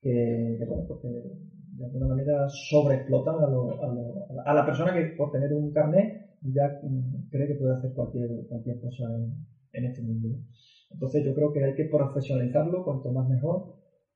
que, 0.00 0.64
bueno, 0.66 0.84
pues 0.86 1.00
de 1.02 1.84
alguna 1.84 2.06
manera 2.06 2.46
sobreexplotan 2.48 3.34
a, 3.34 3.46
a, 3.46 4.50
a, 4.50 4.54
la 4.54 4.64
persona 4.64 4.92
que 4.92 5.12
por 5.16 5.30
tener 5.30 5.52
un 5.52 5.72
carnet 5.72 6.06
ya 6.40 6.68
mm, 6.82 7.28
cree 7.28 7.48
que 7.48 7.54
puede 7.54 7.74
hacer 7.74 7.90
cualquier, 7.92 8.46
cualquier 8.48 8.78
cosa 8.78 9.04
en, 9.18 9.34
en 9.72 9.84
este 9.84 10.02
mundo. 10.02 10.38
Entonces 10.90 11.24
yo 11.24 11.34
creo 11.34 11.50
que 11.52 11.64
hay 11.64 11.74
que 11.74 11.90
profesionalizarlo 11.90 12.84
cuanto 12.84 13.10
más 13.10 13.26
mejor 13.28 13.64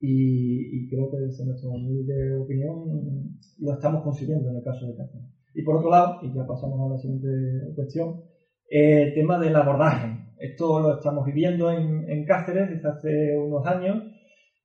y, 0.01 0.89
creo 0.89 1.11
que 1.11 1.19
desde 1.19 1.45
nuestra 1.45 1.69
humilde 1.69 2.35
opinión 2.35 3.37
lo 3.59 3.73
estamos 3.75 4.03
consiguiendo 4.03 4.49
en 4.49 4.57
el 4.57 4.63
caso 4.63 4.87
de 4.87 4.97
Cáceres. 4.97 5.29
Y 5.55 5.63
por 5.63 5.77
otro 5.77 5.91
lado, 5.91 6.21
y 6.23 6.33
ya 6.33 6.47
pasamos 6.47 6.81
a 6.81 6.95
la 6.95 6.99
siguiente 6.99 7.29
cuestión, 7.75 8.23
el 8.67 9.13
tema 9.13 9.39
del 9.39 9.55
abordaje. 9.55 10.17
Esto 10.39 10.81
lo 10.81 10.95
estamos 10.95 11.27
viviendo 11.27 11.71
en, 11.71 12.25
Cáceres 12.25 12.71
desde 12.71 12.89
hace 12.89 13.37
unos 13.37 13.67
años 13.67 14.03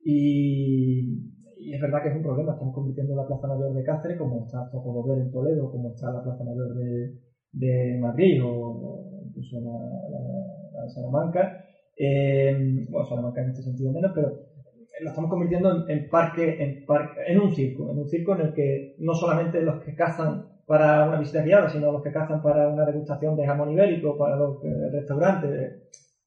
y, 0.03 1.33
es 1.57 1.81
verdad 1.81 2.01
que 2.01 2.09
es 2.09 2.15
un 2.15 2.23
problema. 2.23 2.53
Estamos 2.53 2.73
convirtiendo 2.73 3.13
la 3.15 3.27
Plaza 3.27 3.47
Mayor 3.47 3.73
de 3.73 3.83
Cáceres, 3.83 4.17
como 4.17 4.45
está 4.45 4.69
ver 4.71 5.19
en 5.19 5.31
Toledo, 5.31 5.69
como 5.69 5.89
está 5.89 6.11
la 6.11 6.23
Plaza 6.23 6.45
Mayor 6.45 6.75
de, 7.51 7.99
Madrid 7.99 8.41
o 8.41 9.21
incluso 9.27 9.59
la, 9.59 9.73
la, 10.09 10.89
Salamanca. 10.89 11.65
Eh, 11.97 12.87
Salamanca 13.09 13.41
en 13.41 13.49
este 13.49 13.63
sentido 13.63 13.91
menos, 13.91 14.11
pero 14.13 14.54
lo 15.01 15.09
estamos 15.09 15.29
convirtiendo 15.29 15.87
en, 15.87 16.09
parque, 16.09 16.63
en 16.63 16.85
parque, 16.85 17.21
en 17.27 17.39
un 17.39 17.53
circo, 17.53 17.91
en 17.91 17.99
un 17.99 18.07
circo 18.07 18.35
en 18.35 18.41
el 18.41 18.53
que 18.53 18.95
no 18.99 19.13
solamente 19.13 19.61
los 19.61 19.83
que 19.83 19.95
cazan 19.95 20.47
para 20.65 21.07
una 21.07 21.19
visita 21.19 21.43
guiada, 21.43 21.69
sino 21.69 21.91
los 21.91 22.01
que 22.01 22.11
cazan 22.11 22.41
para 22.41 22.67
una 22.69 22.85
degustación 22.85 23.35
de 23.35 23.45
jamón 23.45 23.71
ibérico, 23.71 24.17
para 24.17 24.35
los 24.35 24.59
restaurantes. 24.91 25.81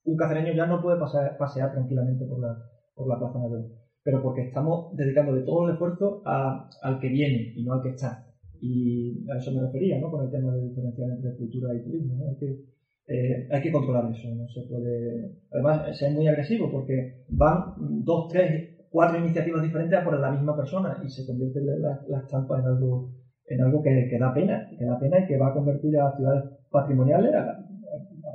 Un 0.04 0.16
cacereño 0.16 0.52
ya 0.52 0.66
no 0.66 0.80
puede 0.80 0.98
pasear 0.98 1.72
tranquilamente 1.72 2.24
por 2.24 2.40
la, 2.40 2.56
por 2.94 3.08
la 3.08 3.18
Plaza 3.18 3.38
Mayor, 3.38 3.66
pero 4.02 4.22
porque 4.22 4.42
estamos 4.42 4.94
dedicándole 4.96 5.42
todo 5.42 5.66
el 5.66 5.74
esfuerzo 5.74 6.22
al 6.24 7.00
que 7.00 7.08
viene 7.08 7.52
y 7.56 7.64
no 7.64 7.74
al 7.74 7.82
que 7.82 7.90
está. 7.90 8.24
Y 8.60 9.28
a 9.30 9.36
eso 9.36 9.52
me 9.52 9.60
refería, 9.60 10.00
¿no? 10.00 10.10
Con 10.10 10.24
el 10.24 10.30
tema 10.30 10.52
de 10.54 10.68
diferenciar 10.68 11.10
entre 11.10 11.36
cultura 11.36 11.74
y 11.74 11.82
turismo, 11.82 12.36
que, 12.38 12.64
eh, 13.08 13.48
hay 13.50 13.60
que 13.62 13.72
controlar 13.72 14.10
eso, 14.10 14.28
no 14.34 14.46
se 14.48 14.62
puede... 14.62 15.32
Además, 15.50 16.00
es 16.00 16.12
muy 16.12 16.28
agresivo 16.28 16.70
porque 16.70 17.24
van 17.28 17.74
dos, 18.04 18.28
tres, 18.28 18.76
cuatro 18.90 19.18
iniciativas 19.18 19.62
diferentes 19.62 19.98
a 19.98 20.04
por 20.04 20.18
la 20.18 20.30
misma 20.30 20.56
persona 20.56 21.02
y 21.04 21.08
se 21.08 21.26
convierte 21.26 21.60
la, 21.62 22.02
la 22.06 22.18
estampa 22.20 22.58
en 22.58 22.66
algo 22.66 23.10
en 23.48 23.62
algo 23.62 23.82
que, 23.82 24.08
que, 24.10 24.18
da 24.18 24.32
pena, 24.32 24.68
que 24.78 24.84
da 24.84 24.98
pena 24.98 25.20
y 25.20 25.26
que 25.26 25.38
va 25.38 25.48
a 25.48 25.54
convertir 25.54 25.98
a 25.98 26.14
ciudades 26.16 26.44
patrimoniales, 26.70 27.34
a, 27.34 27.64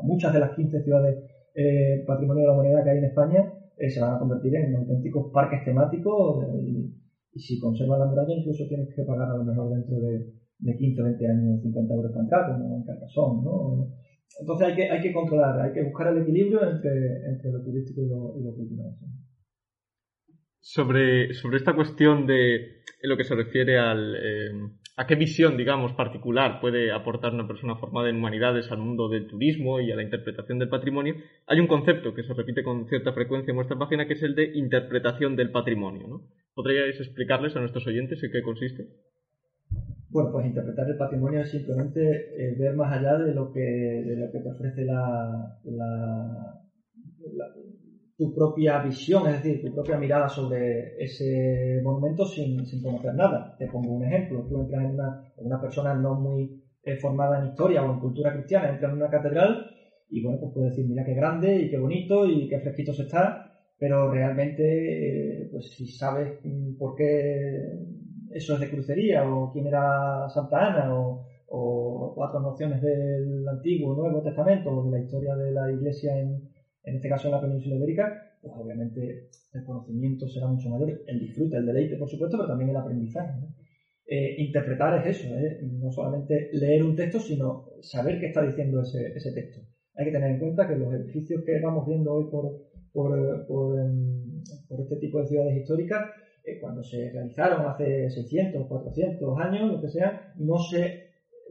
muchas 0.01 0.33
de 0.33 0.39
las 0.39 0.55
15 0.55 0.83
ciudades 0.83 1.23
eh, 1.55 2.03
patrimonio 2.05 2.41
de 2.41 2.47
la 2.47 2.53
humanidad 2.53 2.83
que 2.83 2.89
hay 2.89 2.97
en 2.97 3.05
España, 3.05 3.53
eh, 3.77 3.89
se 3.89 4.01
van 4.01 4.15
a 4.15 4.19
convertir 4.19 4.55
en 4.55 4.75
auténticos 4.75 5.31
parques 5.31 5.63
temáticos 5.63 6.43
eh, 6.45 6.89
y, 7.33 7.39
si 7.39 7.59
conservan 7.59 7.99
la 7.99 8.05
muralla 8.05 8.35
incluso 8.35 8.67
tienes 8.67 8.93
que 8.95 9.03
pagar 9.03 9.29
a 9.29 9.37
lo 9.37 9.43
mejor 9.43 9.73
dentro 9.73 9.99
de, 9.99 10.33
de 10.59 10.77
15 10.77 11.01
o 11.01 11.05
20 11.05 11.27
años 11.27 11.61
50 11.61 11.93
euros 11.95 12.11
por 12.11 12.21
entrar, 12.21 12.51
como 12.51 12.75
en 12.77 12.83
Carcasón, 12.83 13.43
¿no? 13.43 13.87
Entonces 14.39 14.67
hay 14.67 14.75
que, 14.75 14.89
hay 14.89 15.01
que 15.01 15.13
controlar, 15.13 15.61
hay 15.61 15.73
que 15.73 15.83
buscar 15.83 16.07
el 16.07 16.21
equilibrio 16.23 16.67
entre, 16.67 17.25
entre 17.29 17.51
lo 17.51 17.63
turístico 17.63 18.01
y 18.01 18.07
lo, 18.07 18.39
y 18.39 18.43
lo 18.43 18.55
cultural 18.55 18.93
sobre, 20.63 21.33
sobre 21.33 21.57
esta 21.57 21.73
cuestión 21.73 22.25
de 22.25 22.83
lo 23.01 23.17
que 23.17 23.25
se 23.25 23.35
refiere 23.35 23.77
al, 23.77 24.15
eh, 24.15 24.51
a 24.95 25.05
qué 25.05 25.15
visión, 25.15 25.57
digamos, 25.57 25.91
particular 25.91 26.61
puede 26.61 26.93
aportar 26.93 27.33
una 27.33 27.47
persona 27.47 27.75
formada 27.75 28.09
en 28.09 28.15
humanidades 28.15 28.71
al 28.71 28.77
mundo 28.77 29.09
del 29.09 29.27
turismo 29.27 29.81
y 29.81 29.91
a 29.91 29.95
la 29.97 30.03
interpretación 30.03 30.59
del 30.59 30.69
patrimonio, 30.69 31.15
hay 31.47 31.59
un 31.59 31.67
concepto 31.67 32.13
que 32.13 32.23
se 32.23 32.33
repite 32.33 32.63
con 32.63 32.87
cierta 32.87 33.11
frecuencia 33.11 33.51
en 33.51 33.57
vuestra 33.57 33.77
página 33.77 34.07
que 34.07 34.13
es 34.13 34.23
el 34.23 34.35
de 34.35 34.51
interpretación 34.53 35.35
del 35.35 35.51
patrimonio. 35.51 36.07
¿no? 36.07 36.21
¿Podríais 36.53 36.97
explicarles 36.97 37.55
a 37.57 37.59
nuestros 37.59 37.85
oyentes 37.85 38.23
en 38.23 38.31
qué 38.31 38.41
consiste? 38.41 38.87
Bueno, 40.13 40.31
pues 40.31 40.45
interpretar 40.45 40.87
el 40.89 40.95
patrimonio 40.95 41.41
es 41.41 41.49
simplemente 41.49 42.27
eh, 42.37 42.55
ver 42.57 42.73
más 42.73 42.89
allá 42.93 43.17
de 43.17 43.33
lo 43.33 43.51
que, 43.51 43.59
de 43.59 44.15
lo 44.15 44.31
que 44.31 44.39
te 44.39 44.49
ofrece 44.49 44.85
la, 44.85 45.53
tu 48.15 48.31
propia 48.33 48.77
visión, 48.79 49.27
es 49.27 49.41
decir, 49.41 49.59
tu 49.59 49.73
propia 49.73 49.97
mirada 49.97 50.29
sobre 50.29 50.93
ese 51.03 51.79
monumento 51.81 52.25
sin, 52.25 52.63
sin 52.65 52.81
conocer 52.81 53.13
nada. 53.15 53.53
Te 53.57 53.65
pongo 53.67 53.91
un 53.93 54.03
ejemplo. 54.03 54.45
Tú 54.47 54.59
entras 54.59 54.83
en 54.83 54.91
una, 54.91 55.19
una 55.37 55.59
persona 55.59 55.93
no 55.95 56.13
muy 56.15 56.55
eh, 56.83 56.95
formada 56.95 57.37
en 57.37 57.45
historia 57.45 57.83
o 57.83 57.91
en 57.91 57.97
cultura 57.99 58.31
cristiana, 58.31 58.69
entras 58.69 58.91
en 58.91 58.97
una 58.97 59.09
catedral 59.09 59.65
y 60.09 60.21
bueno, 60.21 60.37
pues 60.39 60.51
puedes 60.53 60.71
decir, 60.71 60.85
mira 60.87 61.03
qué 61.03 61.13
grande 61.13 61.59
y 61.61 61.69
qué 61.69 61.77
bonito 61.77 62.27
y 62.27 62.47
qué 62.47 62.59
fresquito 62.59 62.93
se 62.93 63.03
está, 63.03 63.41
pero 63.79 64.07
realmente, 64.07 65.41
eh, 65.41 65.47
pues 65.49 65.69
si 65.71 65.87
sabes 65.87 66.33
mm, 66.43 66.73
por 66.77 66.93
qué 66.95 67.79
eso 68.33 68.55
es 68.55 68.59
de 68.59 68.69
crucería 68.69 69.27
o 69.27 69.51
quién 69.51 69.67
era 69.67 70.27
Santa 70.29 70.67
Ana 70.67 70.95
o, 70.95 71.25
o 71.47 72.13
cuatro 72.15 72.39
nociones 72.39 72.81
del 72.81 73.47
Antiguo 73.47 73.95
Nuevo 73.95 74.21
Testamento 74.21 74.71
o 74.71 74.85
de 74.85 74.91
la 74.91 75.03
historia 75.03 75.35
de 75.35 75.51
la 75.51 75.71
Iglesia 75.71 76.19
en, 76.19 76.49
en 76.83 76.95
este 76.95 77.09
caso 77.09 77.27
en 77.27 77.33
la 77.33 77.41
península 77.41 77.75
ibérica, 77.75 78.37
pues 78.41 78.53
obviamente 78.57 79.29
el 79.53 79.63
conocimiento 79.63 80.27
será 80.27 80.47
mucho 80.47 80.69
mayor, 80.69 81.01
el 81.07 81.19
disfrute, 81.19 81.57
el 81.57 81.65
deleite, 81.65 81.95
por 81.95 82.09
supuesto, 82.09 82.37
pero 82.37 82.49
también 82.49 82.71
el 82.71 82.77
aprendizaje. 82.77 83.39
Eh, 84.05 84.35
interpretar 84.39 84.99
es 84.99 85.17
eso, 85.17 85.33
¿eh? 85.37 85.59
no 85.61 85.89
solamente 85.89 86.49
leer 86.51 86.83
un 86.83 86.95
texto, 86.95 87.19
sino 87.19 87.69
saber 87.81 88.19
qué 88.19 88.27
está 88.27 88.41
diciendo 88.45 88.81
ese, 88.81 89.13
ese, 89.15 89.31
texto. 89.31 89.61
Hay 89.95 90.05
que 90.05 90.11
tener 90.11 90.31
en 90.31 90.39
cuenta 90.39 90.67
que 90.67 90.75
los 90.75 90.93
edificios 90.93 91.41
que 91.45 91.61
vamos 91.61 91.87
viendo 91.87 92.13
hoy 92.13 92.25
por, 92.29 92.51
por, 92.91 93.47
por, 93.47 93.79
em, 93.79 94.43
por 94.67 94.81
este 94.81 94.97
tipo 94.97 95.19
de 95.19 95.27
ciudades 95.27 95.55
históricas, 95.55 96.09
eh, 96.43 96.59
cuando 96.59 96.83
se 96.83 97.11
realizaron 97.11 97.65
hace 97.65 98.09
600, 98.09 98.67
400 98.67 99.39
años, 99.39 99.71
lo 99.71 99.81
que 99.81 99.89
sea, 99.89 100.33
no 100.37 100.57
se 100.57 101.03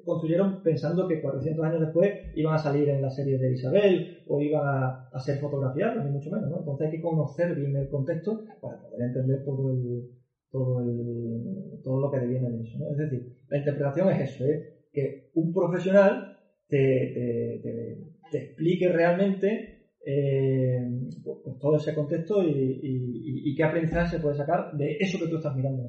construyeron 0.05 0.63
pensando 0.63 1.07
que 1.07 1.21
400 1.21 1.65
años 1.65 1.81
después 1.81 2.11
iban 2.35 2.55
a 2.55 2.59
salir 2.59 2.89
en 2.89 3.03
la 3.03 3.11
serie 3.11 3.39
de 3.39 3.53
Isabel 3.53 4.19
o 4.27 4.41
iban 4.41 4.63
a, 4.65 5.19
ser 5.21 5.39
fotografiados, 5.39 6.05
ni 6.05 6.11
mucho 6.11 6.31
menos. 6.31 6.51
¿no? 6.51 6.59
Entonces 6.59 6.87
hay 6.87 6.93
que 6.97 7.01
conocer 7.01 7.55
bien 7.55 7.77
el 7.77 7.89
contexto 7.89 8.45
para 8.61 8.81
poder 8.81 9.03
entender 9.03 9.45
todo 9.45 9.71
el, 9.71 10.11
todo, 10.51 10.81
el, 10.81 11.81
todo 11.83 12.01
lo 12.01 12.11
que 12.11 12.19
deviene 12.19 12.51
de 12.51 12.63
eso. 12.63 12.79
Es 12.91 12.99
decir, 12.99 13.33
la 13.49 13.59
interpretación 13.59 14.11
es 14.11 14.31
eso, 14.31 14.45
¿eh? 14.45 14.73
que 14.93 15.31
un 15.35 15.53
profesional 15.53 16.37
te, 16.69 17.99
explique 18.33 18.89
realmente 18.89 19.72
eh, 20.05 20.79
pues, 21.25 21.39
pues 21.45 21.59
todo 21.59 21.77
ese 21.77 21.95
contexto 21.95 22.43
y, 22.43 23.55
qué 23.55 23.65
aprendizaje 23.65 24.17
se 24.17 24.23
puede 24.23 24.37
sacar 24.37 24.73
de 24.73 24.97
eso 24.99 25.19
que 25.19 25.29
tú 25.29 25.37
estás 25.37 25.55
mirando 25.55 25.83
en 25.83 25.89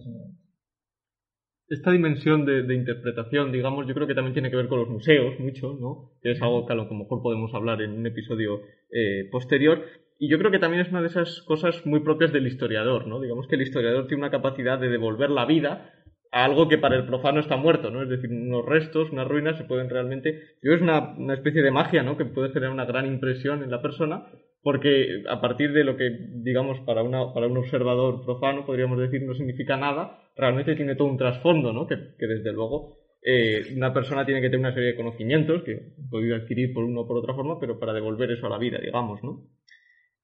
esta 1.69 1.91
dimensión 1.91 2.45
de, 2.45 2.75
interpretación, 2.75 3.51
digamos, 3.51 3.87
yo 3.87 3.93
creo 3.93 4.05
que 4.05 4.13
también 4.13 4.33
tiene 4.33 4.51
que 4.51 4.57
ver 4.57 4.67
con 4.67 4.79
los 4.79 4.89
museos, 4.89 5.39
mucho, 5.39 5.73
¿no? 5.73 6.11
Es 6.21 6.41
algo 6.41 6.65
que 6.67 6.73
a 6.73 6.75
lo 6.75 6.85
mejor 6.85 7.21
podemos 7.23 7.53
hablar 7.53 7.81
en 7.81 7.91
un 7.91 8.05
episodio 8.05 8.61
eh, 8.91 9.27
posterior. 9.31 9.81
Y 10.19 10.29
yo 10.29 10.37
creo 10.37 10.51
que 10.51 10.59
también 10.59 10.83
es 10.83 10.89
una 10.89 11.01
de 11.01 11.07
esas 11.07 11.41
cosas 11.41 11.85
muy 11.85 12.01
propias 12.01 12.31
del 12.31 12.45
historiador, 12.45 13.07
¿no? 13.07 13.19
Digamos 13.19 13.47
que 13.47 13.55
el 13.55 13.63
historiador 13.63 14.07
tiene 14.07 14.21
una 14.21 14.31
capacidad 14.31 14.77
de 14.79 14.89
devolver 14.89 15.31
la 15.31 15.45
vida 15.45 15.91
algo 16.33 16.67
que 16.67 16.77
para 16.77 16.95
el 16.95 17.05
profano 17.05 17.39
está 17.39 17.55
muerto, 17.55 17.91
¿no? 17.91 18.01
Es 18.01 18.09
decir, 18.09 18.29
unos 18.29 18.65
restos, 18.65 19.11
unas 19.11 19.27
ruinas 19.27 19.57
se 19.57 19.63
pueden 19.63 19.89
realmente... 19.89 20.57
Yo 20.61 20.73
es 20.73 20.81
una, 20.81 21.13
una 21.15 21.35
especie 21.35 21.61
de 21.61 21.71
magia, 21.71 22.03
¿no? 22.03 22.17
Que 22.17 22.25
puede 22.25 22.49
generar 22.49 22.71
una 22.71 22.85
gran 22.85 23.05
impresión 23.05 23.63
en 23.63 23.69
la 23.69 23.81
persona 23.81 24.25
porque 24.63 25.23
a 25.29 25.41
partir 25.41 25.73
de 25.73 25.83
lo 25.83 25.97
que, 25.97 26.09
digamos, 26.09 26.79
para, 26.81 27.03
una, 27.03 27.33
para 27.33 27.47
un 27.47 27.57
observador 27.57 28.23
profano, 28.23 28.65
podríamos 28.65 28.97
decir, 28.97 29.21
no 29.21 29.35
significa 29.35 29.75
nada, 29.75 30.21
realmente 30.37 30.75
tiene 30.75 30.95
todo 30.95 31.09
un 31.09 31.17
trasfondo, 31.17 31.73
¿no? 31.73 31.85
Que, 31.85 31.97
desde 32.17 32.53
luego 32.53 32.97
eh, 33.21 33.61
una 33.75 33.93
persona 33.93 34.25
tiene 34.25 34.41
que 34.41 34.47
tener 34.47 34.61
una 34.61 34.73
serie 34.73 34.91
de 34.91 34.95
conocimientos 34.95 35.63
que 35.63 35.73
ha 35.73 36.09
podido 36.09 36.37
adquirir 36.37 36.73
por 36.73 36.85
una 36.85 37.01
o 37.01 37.07
por 37.07 37.17
otra 37.17 37.35
forma, 37.35 37.59
pero 37.59 37.77
para 37.77 37.93
devolver 37.93 38.31
eso 38.31 38.47
a 38.47 38.49
la 38.49 38.57
vida, 38.57 38.79
digamos, 38.79 39.21
¿no? 39.21 39.49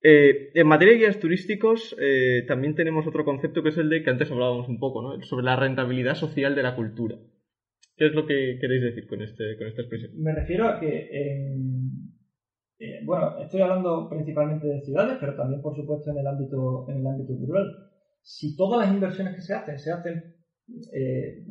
Eh, 0.01 0.51
en 0.53 0.67
materia 0.67 0.93
de 0.93 0.99
guías 0.99 1.19
turísticos, 1.19 1.95
eh, 1.99 2.45
también 2.47 2.75
tenemos 2.75 3.05
otro 3.05 3.25
concepto 3.25 3.61
que 3.61 3.69
es 3.69 3.77
el 3.77 3.89
de 3.89 4.03
que 4.03 4.09
antes 4.09 4.31
hablábamos 4.31 4.69
un 4.69 4.79
poco, 4.79 5.01
¿no? 5.01 5.21
Sobre 5.23 5.45
la 5.45 5.55
rentabilidad 5.55 6.15
social 6.15 6.55
de 6.55 6.63
la 6.63 6.75
cultura. 6.75 7.17
¿Qué 7.97 8.07
es 8.07 8.13
lo 8.13 8.25
que 8.25 8.57
queréis 8.61 8.81
decir 8.81 9.07
con, 9.07 9.21
este, 9.21 9.57
con 9.57 9.67
esta 9.67 9.81
expresión? 9.81 10.11
Me 10.15 10.33
refiero 10.33 10.67
a 10.69 10.79
que 10.79 11.09
eh, 12.79 13.01
bueno, 13.03 13.37
estoy 13.39 13.59
hablando 13.59 14.07
principalmente 14.09 14.65
de 14.65 14.81
ciudades, 14.81 15.17
pero 15.19 15.35
también, 15.35 15.61
por 15.61 15.75
supuesto, 15.75 16.11
en 16.11 16.19
el 16.19 16.27
ámbito, 16.27 16.85
en 16.89 16.99
el 16.99 17.07
ámbito 17.07 17.33
rural. 17.45 17.65
Si 18.21 18.55
todas 18.55 18.85
las 18.85 18.95
inversiones 18.95 19.35
que 19.35 19.41
se 19.41 19.53
hacen 19.53 19.77
se 19.77 19.91
hacen 19.91 20.35
eh, 20.93 21.45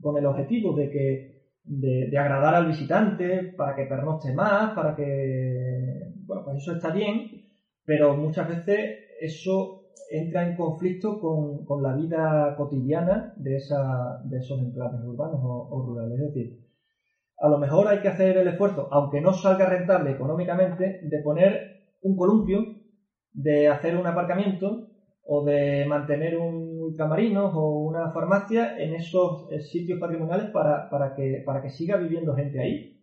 con 0.00 0.16
el 0.16 0.26
objetivo 0.26 0.76
de 0.76 0.90
que 0.90 1.38
de, 1.64 2.16
agradar 2.16 2.54
al 2.54 2.66
visitante, 2.68 3.54
para 3.56 3.74
que 3.74 3.86
pernocte 3.86 4.32
más, 4.32 4.72
para 4.74 4.94
que 4.94 6.12
bueno, 6.26 6.44
pues 6.44 6.58
eso 6.58 6.76
está 6.76 6.92
bien, 6.92 7.37
pero 7.88 8.18
muchas 8.18 8.46
veces 8.46 8.98
eso 9.18 9.80
entra 10.10 10.46
en 10.46 10.56
conflicto 10.56 11.18
con, 11.18 11.82
la 11.82 11.94
vida 11.94 12.54
cotidiana 12.54 13.32
de, 13.38 13.56
esa, 13.56 14.20
de 14.24 14.36
esos 14.36 14.60
enclaves 14.60 15.00
urbanos 15.06 15.40
o, 15.42 15.68
o 15.70 15.86
rurales. 15.86 16.20
Es 16.20 16.34
decir, 16.34 16.58
a 17.38 17.48
lo 17.48 17.56
mejor 17.56 17.88
hay 17.88 18.00
que 18.00 18.08
hacer 18.08 18.36
el 18.36 18.46
esfuerzo, 18.46 18.88
aunque 18.90 19.22
no 19.22 19.32
salga 19.32 19.64
rentable 19.64 20.10
económicamente, 20.10 21.00
de 21.02 21.22
poner 21.22 21.78
un 22.02 22.14
columpio, 22.14 22.58
de 23.32 23.68
hacer 23.68 23.96
un 23.96 24.06
aparcamiento 24.06 24.88
o 25.24 25.42
de 25.46 25.86
mantener 25.86 26.36
un 26.36 26.78
ultramarinos 26.78 27.54
o 27.54 27.86
una 27.86 28.10
farmacia 28.10 28.76
en 28.76 28.96
esos 28.96 29.50
eh, 29.50 29.60
sitios 29.60 29.98
patrimoniales 29.98 30.50
para, 30.50 30.90
para, 30.90 31.14
que, 31.14 31.42
para 31.46 31.62
que 31.62 31.70
siga 31.70 31.96
viviendo 31.96 32.34
gente 32.34 32.60
ahí. 32.60 32.98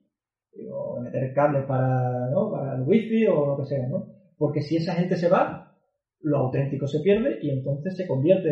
O 0.72 1.02
meter 1.02 1.34
cables 1.34 1.64
para, 1.66 2.30
¿no? 2.30 2.52
para 2.52 2.76
el 2.76 2.84
wifi 2.84 3.26
o 3.26 3.48
lo 3.48 3.58
que 3.58 3.66
sea, 3.66 3.88
¿no? 3.88 4.14
Porque 4.38 4.62
si 4.62 4.78
esa 4.78 4.94
gente 4.94 5.16
se 5.16 5.30
va, 5.30 5.76
lo 6.22 6.38
auténtico 6.38 6.88
se 6.88 7.02
pierde 7.02 7.40
y 7.42 7.52
entonces 7.52 7.96
se 7.96 8.08
convierte 8.08 8.50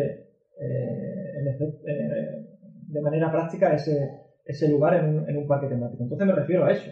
eh, 0.60 1.34
eh, 1.86 2.46
de 2.86 3.00
manera 3.00 3.30
práctica 3.30 3.74
ese, 3.74 4.20
ese 4.44 4.68
lugar 4.68 4.94
en 4.94 5.16
un, 5.16 5.28
en 5.28 5.36
un, 5.36 5.46
parque 5.46 5.68
temático. 5.68 6.04
Entonces 6.04 6.26
me 6.26 6.34
refiero 6.34 6.64
a 6.64 6.72
eso. 6.72 6.90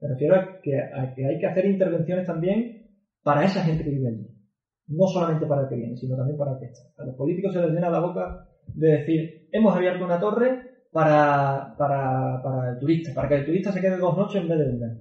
Me 0.00 0.08
refiero 0.08 0.36
a 0.36 0.60
que, 0.62 0.78
a 0.78 1.14
que 1.14 1.26
hay 1.26 1.38
que 1.38 1.46
hacer 1.46 1.66
intervenciones 1.66 2.26
también 2.26 2.86
para 3.22 3.44
esa 3.44 3.62
gente 3.62 3.84
que 3.84 3.90
vive 3.90 4.08
allí. 4.08 4.26
No 4.88 5.06
solamente 5.06 5.46
para 5.46 5.62
el 5.62 5.68
que 5.68 5.76
viene, 5.76 5.96
sino 5.96 6.16
también 6.16 6.38
para 6.38 6.52
el 6.52 6.58
que 6.58 6.66
está. 6.66 7.02
A 7.02 7.06
los 7.06 7.16
políticos 7.16 7.52
se 7.52 7.60
les 7.60 7.72
llena 7.72 7.90
la 7.90 8.00
boca 8.00 8.48
de 8.66 8.88
decir, 8.88 9.48
hemos 9.52 9.74
abierto 9.74 10.04
una 10.04 10.18
torre 10.18 10.70
para, 10.92 11.74
para, 11.76 12.42
para 12.42 12.70
el 12.70 12.78
turista, 12.78 13.12
para 13.14 13.28
que 13.28 13.34
el 13.36 13.46
turista 13.46 13.72
se 13.72 13.80
quede 13.80 13.98
dos 13.98 14.16
noches 14.16 14.42
en 14.42 14.48
vez 14.48 14.58
de 14.58 14.70
una. 14.70 14.98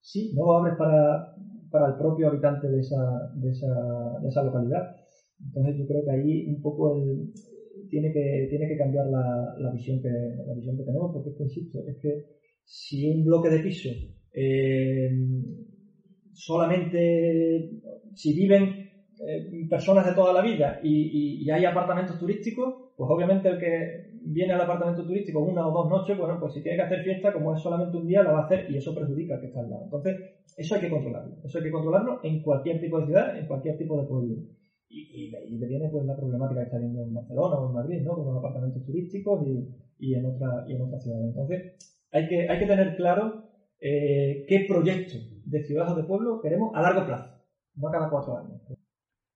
Sí, 0.00 0.32
no 0.34 0.46
lo 0.46 0.58
abres 0.58 0.74
para, 0.76 1.34
para 1.72 1.88
el 1.88 1.94
propio 1.96 2.28
habitante 2.28 2.68
de 2.68 2.80
esa, 2.80 3.32
de 3.34 3.50
esa, 3.50 4.18
de 4.20 4.28
esa 4.28 4.44
localidad. 4.44 4.94
Entonces 5.44 5.76
yo 5.78 5.86
creo 5.86 6.04
que 6.04 6.10
ahí 6.12 6.46
un 6.46 6.62
poco 6.62 6.94
el, 6.94 7.32
tiene, 7.90 8.12
que, 8.12 8.46
tiene 8.48 8.68
que 8.68 8.76
cambiar 8.76 9.06
la, 9.06 9.54
la, 9.58 9.70
visión 9.70 10.00
que, 10.00 10.08
la 10.08 10.54
visión 10.54 10.76
que 10.76 10.84
tenemos, 10.84 11.10
porque 11.12 11.30
es 11.30 11.36
que, 11.36 11.42
insisto, 11.44 11.78
es 11.86 11.96
que 12.00 12.24
si 12.64 13.08
un 13.10 13.24
bloque 13.24 13.50
de 13.50 13.58
piso 13.58 13.88
eh, 14.34 15.10
solamente, 16.32 17.70
si 18.14 18.34
viven 18.34 18.62
eh, 19.26 19.68
personas 19.68 20.06
de 20.06 20.14
toda 20.14 20.32
la 20.32 20.42
vida 20.42 20.80
y, 20.82 20.90
y, 20.90 21.44
y, 21.44 21.50
hay 21.50 21.64
apartamentos 21.64 22.18
turísticos, 22.18 22.92
pues 22.96 23.10
obviamente 23.10 23.48
el 23.48 23.58
que 23.58 24.12
viene 24.24 24.54
al 24.54 24.62
apartamento 24.62 25.04
turístico 25.04 25.40
una 25.40 25.66
o 25.66 25.72
dos 25.72 25.90
noches, 25.90 26.16
bueno, 26.16 26.38
pues 26.40 26.54
si 26.54 26.62
tiene 26.62 26.78
que 26.78 26.84
hacer 26.84 27.02
fiesta, 27.02 27.32
como 27.32 27.54
es 27.54 27.60
solamente 27.60 27.96
un 27.96 28.06
día, 28.06 28.22
la 28.22 28.32
va 28.32 28.40
a 28.40 28.44
hacer 28.44 28.70
y 28.70 28.76
eso 28.76 28.94
perjudica 28.94 29.34
al 29.34 29.40
que 29.40 29.46
está 29.46 29.60
al 29.60 29.70
lado. 29.70 29.84
Entonces, 29.84 30.16
eso 30.56 30.74
hay 30.74 30.80
que 30.80 30.90
controlarlo. 30.90 31.36
Eso 31.44 31.58
hay 31.58 31.64
que 31.64 31.70
controlarlo 31.70 32.20
en 32.22 32.42
cualquier 32.42 32.80
tipo 32.80 33.00
de 33.00 33.06
ciudad, 33.06 33.38
en 33.38 33.46
cualquier 33.46 33.78
tipo 33.78 34.00
de 34.00 34.06
pueblo. 34.06 34.36
Y, 34.88 35.26
y 35.26 35.30
de 35.30 35.38
ahí 35.38 35.58
viene 35.68 35.88
pues 35.90 36.04
la 36.04 36.16
problemática 36.16 36.60
que 36.60 36.66
está 36.66 36.78
viendo 36.78 37.02
en 37.02 37.14
Barcelona 37.14 37.56
o 37.56 37.68
en 37.68 37.74
Madrid, 37.74 38.02
¿no? 38.02 38.14
Con 38.14 38.26
los 38.26 38.36
apartamentos 38.36 38.84
turísticos 38.84 39.46
y, 39.46 39.68
y 39.98 40.14
en 40.14 40.26
otra 40.26 40.64
y 40.68 40.74
en 40.74 40.82
otras 40.82 41.02
ciudades. 41.02 41.28
Entonces, 41.28 42.02
hay 42.12 42.28
que, 42.28 42.48
hay 42.48 42.58
que 42.58 42.66
tener 42.66 42.96
claro 42.96 43.44
eh, 43.80 44.44
qué 44.46 44.66
proyecto 44.68 45.14
de 45.46 45.62
ciudad 45.64 45.90
o 45.92 45.96
de 45.96 46.04
pueblo 46.04 46.40
queremos 46.42 46.72
a 46.74 46.82
largo 46.82 47.06
plazo, 47.06 47.42
no 47.76 47.88
a 47.88 47.92
cada 47.92 48.10
cuatro 48.10 48.36
años 48.36 48.60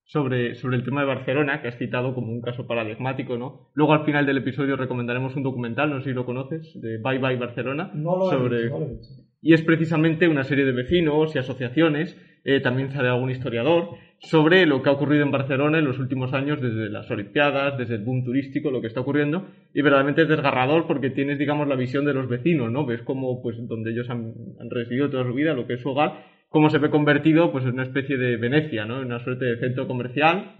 sobre, 0.06 0.54
sobre 0.54 0.76
el 0.76 0.84
tema 0.84 1.00
de 1.00 1.08
Barcelona, 1.08 1.60
que 1.60 1.68
has 1.68 1.78
citado 1.78 2.14
como 2.14 2.32
un 2.32 2.40
caso 2.40 2.66
paradigmático, 2.66 3.36
¿no? 3.36 3.70
Luego 3.74 3.92
al 3.92 4.04
final 4.04 4.24
del 4.24 4.38
episodio 4.38 4.76
recomendaremos 4.76 5.34
un 5.36 5.42
documental, 5.42 5.90
no 5.90 6.00
sé 6.00 6.10
si 6.10 6.14
lo 6.14 6.24
conoces, 6.24 6.80
de 6.80 6.98
Bye 6.98 7.18
Bye 7.18 7.36
Barcelona. 7.36 7.90
No 7.92 8.16
lo 8.16 8.30
sobre... 8.30 8.56
he 8.56 8.62
visto, 8.62 8.78
no 8.78 8.84
lo 8.84 8.92
he 8.92 8.96
visto. 8.96 9.22
Y 9.46 9.54
es 9.54 9.62
precisamente 9.62 10.26
una 10.26 10.42
serie 10.42 10.64
de 10.64 10.72
vecinos 10.72 11.32
y 11.32 11.38
asociaciones, 11.38 12.20
eh, 12.42 12.58
también 12.58 12.90
sale 12.90 13.06
algún 13.06 13.30
historiador, 13.30 13.90
sobre 14.18 14.66
lo 14.66 14.82
que 14.82 14.88
ha 14.88 14.92
ocurrido 14.92 15.22
en 15.22 15.30
Barcelona 15.30 15.78
en 15.78 15.84
los 15.84 16.00
últimos 16.00 16.32
años, 16.32 16.60
desde 16.60 16.90
las 16.90 17.08
Olimpiadas, 17.12 17.78
desde 17.78 17.94
el 17.94 18.02
boom 18.02 18.24
turístico, 18.24 18.72
lo 18.72 18.80
que 18.80 18.88
está 18.88 19.02
ocurriendo, 19.02 19.46
y 19.72 19.82
verdaderamente 19.82 20.22
es 20.22 20.28
desgarrador 20.28 20.88
porque 20.88 21.10
tienes, 21.10 21.38
digamos, 21.38 21.68
la 21.68 21.76
visión 21.76 22.04
de 22.04 22.14
los 22.14 22.28
vecinos, 22.28 22.72
¿no? 22.72 22.86
Ves 22.86 23.02
como, 23.02 23.40
pues, 23.40 23.56
donde 23.68 23.92
ellos 23.92 24.10
han, 24.10 24.34
han 24.58 24.68
residido 24.68 25.10
toda 25.10 25.22
su 25.22 25.32
vida, 25.32 25.54
lo 25.54 25.68
que 25.68 25.74
es 25.74 25.80
su 25.80 25.90
hogar, 25.90 26.24
cómo 26.48 26.68
se 26.68 26.78
ve 26.78 26.90
convertido 26.90 27.52
pues 27.52 27.64
en 27.66 27.74
una 27.74 27.84
especie 27.84 28.16
de 28.16 28.36
Venecia, 28.38 28.84
¿no? 28.84 28.98
En 28.98 29.06
una 29.06 29.20
suerte 29.20 29.44
de 29.44 29.58
centro 29.58 29.86
comercial 29.86 30.56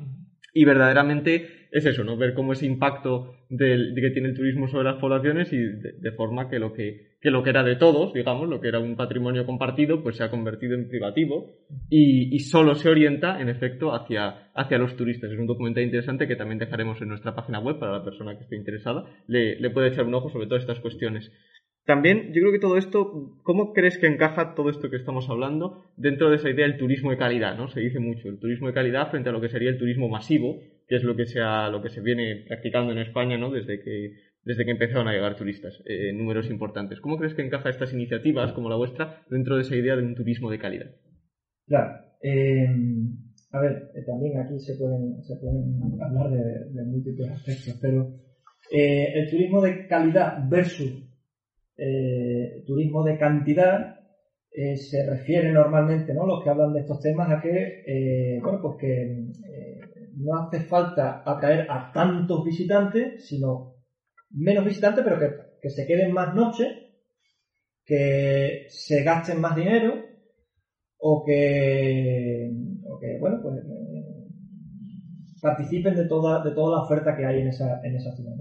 y 0.55 0.65
verdaderamente 0.65 1.56
es 1.71 1.87
eso, 1.87 2.05
¿no? 2.05 2.17
Ver 2.17 2.35
cómo 2.35 2.53
ese 2.53 2.67
impacto 2.67 3.35
del, 3.49 3.95
de 3.95 4.01
que 4.01 4.11
tiene 4.11 4.29
el 4.29 4.37
turismo 4.37 4.69
sobre 4.69 4.85
las 4.85 5.01
poblaciones 5.01 5.53
y 5.53 5.59
de, 5.59 5.93
de, 5.99 6.13
forma 6.13 6.49
que 6.49 6.59
lo 6.59 6.73
que, 6.73 7.17
que 7.21 7.31
lo 7.31 7.43
que 7.43 7.51
era 7.51 7.63
de 7.63 7.77
todos, 7.77 8.13
digamos, 8.13 8.49
lo 8.49 8.61
que 8.61 8.69
era 8.69 8.79
un 8.79 8.97
patrimonio 8.97 9.47
compartido, 9.47 10.03
pues 10.03 10.17
se 10.17 10.25
ha 10.25 10.31
convertido 10.31 10.75
en 10.75 10.89
privativo 10.89 11.55
y, 11.89 12.35
y 12.35 12.39
solo 12.41 12.75
se 12.75 12.89
orienta, 12.89 13.41
en 13.41 13.49
efecto, 13.49 13.95
hacia, 13.95 14.51
hacia 14.55 14.79
los 14.79 14.97
turistas. 14.97 15.31
Es 15.31 15.39
un 15.39 15.47
documental 15.47 15.85
interesante 15.85 16.27
que 16.27 16.37
también 16.37 16.59
dejaremos 16.59 17.01
en 17.03 17.09
nuestra 17.09 17.35
página 17.35 17.61
web 17.61 17.79
para 17.79 17.99
la 17.99 18.05
persona 18.05 18.37
que 18.37 18.45
esté 18.45 18.57
interesada. 18.57 19.05
Le, 19.27 19.59
le 19.61 19.71
puede 19.71 19.89
echar 19.89 20.07
un 20.07 20.15
ojo 20.15 20.31
sobre 20.31 20.47
todas 20.47 20.63
estas 20.63 20.81
cuestiones. 20.81 21.31
También, 21.87 22.33
yo 22.33 22.41
creo 22.41 22.53
que 22.53 22.59
todo 22.59 22.79
esto, 22.79 23.39
¿cómo 23.45 23.73
crees 23.73 23.97
que 23.97 24.09
encaja 24.09 24.57
todo 24.57 24.71
esto 24.71 24.91
que 24.91 24.97
estamos 24.97 25.31
hablando 25.31 25.85
dentro 25.97 26.29
de 26.29 26.37
esa 26.37 26.51
idea 26.51 26.67
del 26.67 26.79
turismo 26.79 27.13
de 27.13 27.17
calidad? 27.17 27.57
¿no? 27.57 27.69
Se 27.69 27.79
dice 27.79 28.01
mucho, 28.01 28.29
el 28.29 28.41
turismo 28.41 28.67
de 28.67 28.75
calidad 28.75 29.09
frente 29.09 29.29
a 29.29 29.33
lo 29.33 29.41
que 29.41 29.49
sería 29.49 29.71
el 29.71 29.79
turismo 29.79 30.09
masivo, 30.09 30.59
que 30.87 30.97
es 30.97 31.03
lo 31.03 31.17
que, 31.17 31.27
sea, 31.27 31.69
lo 31.69 31.83
que 31.83 31.91
se 31.91 32.01
viene 32.01 32.45
practicando 32.47 32.93
en 32.93 32.99
España 32.99 33.37
¿no? 33.37 33.51
desde, 33.51 33.81
que, 33.81 34.13
desde 34.43 34.65
que 34.65 34.71
empezaron 34.71 35.09
a 35.09 35.13
llegar 35.13 35.37
turistas 35.37 35.83
eh, 35.87 36.13
números 36.13 36.49
importantes. 36.49 37.01
¿Cómo 37.01 37.19
crees 37.19 37.35
que 37.35 37.43
encaja 37.43 37.71
estas 37.71 37.93
iniciativas 37.93 38.53
como 38.53 38.69
la 38.69 38.77
vuestra 38.77 39.23
dentro 39.29 39.57
de 39.57 39.63
esa 39.63 39.77
idea 39.77 39.97
de 39.97 40.03
un 40.03 40.15
turismo 40.15 40.51
de 40.51 40.59
calidad? 40.59 40.91
Claro. 41.67 42.07
Eh, 42.23 42.67
a 43.53 43.61
ver, 43.61 43.91
eh, 43.95 44.03
también 44.07 44.39
aquí 44.39 44.59
se 44.59 44.75
pueden, 44.77 45.23
se 45.23 45.37
pueden 45.37 45.81
hablar 46.01 46.31
de, 46.31 46.71
de 46.71 46.85
múltiples 46.85 47.31
aspectos, 47.31 47.79
pero 47.81 48.15
eh, 48.73 49.13
el 49.15 49.31
turismo 49.31 49.63
de 49.63 49.87
calidad 49.87 50.39
versus 50.49 51.05
turismo 52.67 53.05
de 53.05 53.19
cantidad 53.19 54.01
se 54.51 55.07
refiere 55.11 55.53
normalmente, 55.53 56.15
¿no? 56.15 56.27
Los 56.27 56.43
que 56.43 56.49
hablan 56.49 56.73
de 56.73 56.81
estos 56.81 57.01
temas 57.01 57.31
a 57.31 57.43
que, 57.43 58.41
bueno, 58.43 58.61
pues 58.63 58.77
que 58.81 59.27
no 60.17 60.37
hace 60.37 60.61
falta 60.61 61.23
atraer 61.25 61.71
a 61.71 61.93
tantos 61.93 62.45
visitantes, 62.45 63.27
sino 63.27 63.75
menos 64.31 64.65
visitantes, 64.65 65.05
pero 65.05 65.19
que, 65.19 65.31
que 65.61 65.71
se 65.71 65.87
queden 65.87 66.13
más 66.13 66.35
noches, 66.35 66.69
que 67.85 68.67
se 68.69 69.03
gasten 69.03 69.41
más 69.41 69.55
dinero, 69.55 70.07
o 70.99 71.25
que, 71.25 72.51
o 72.85 72.99
que 72.99 73.19
bueno, 73.19 73.39
pues 73.43 73.59
eh, 73.59 73.97
participen 75.41 75.95
de 75.95 76.07
toda, 76.07 76.43
de 76.43 76.51
la 76.51 76.83
oferta 76.83 77.17
que 77.17 77.25
hay 77.25 77.41
en 77.41 77.49
esa, 77.49 77.81
en 77.85 77.97
esa 77.97 78.15
ciudad. 78.15 78.35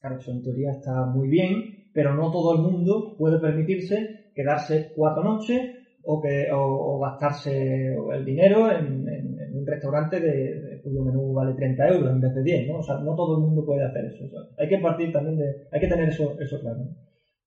Claro, 0.00 0.18
eso 0.18 0.32
en 0.32 0.42
teoría 0.42 0.72
está 0.72 1.06
muy 1.06 1.28
bien, 1.28 1.88
pero 1.94 2.14
no 2.14 2.30
todo 2.30 2.54
el 2.54 2.62
mundo 2.62 3.16
puede 3.16 3.38
permitirse 3.38 4.30
quedarse 4.34 4.92
cuatro 4.94 5.22
noches 5.22 5.60
o, 6.02 6.20
que, 6.20 6.48
o, 6.52 6.98
gastarse 6.98 7.94
el 8.12 8.24
dinero 8.24 8.70
en, 8.70 9.08
en, 9.08 9.56
un 9.56 9.66
restaurante 9.66 10.20
de, 10.20 10.63
cuyo 10.84 11.02
menú 11.02 11.32
vale 11.32 11.54
30 11.54 11.88
euros 11.88 12.10
en 12.10 12.20
vez 12.20 12.34
de 12.34 12.42
10, 12.42 12.68
¿no? 12.68 12.78
O 12.78 12.82
sea, 12.82 12.98
no 12.98 13.16
todo 13.16 13.36
el 13.36 13.42
mundo 13.42 13.64
puede 13.64 13.84
hacer 13.84 14.04
eso. 14.04 14.24
O 14.26 14.28
sea, 14.28 14.40
hay 14.58 14.68
que 14.68 14.78
partir 14.78 15.10
también 15.10 15.38
de, 15.38 15.44
hay 15.72 15.80
que 15.80 15.88
tener 15.88 16.08
eso, 16.08 16.38
eso 16.38 16.60
claro. 16.60 16.84
¿no? 16.84 16.96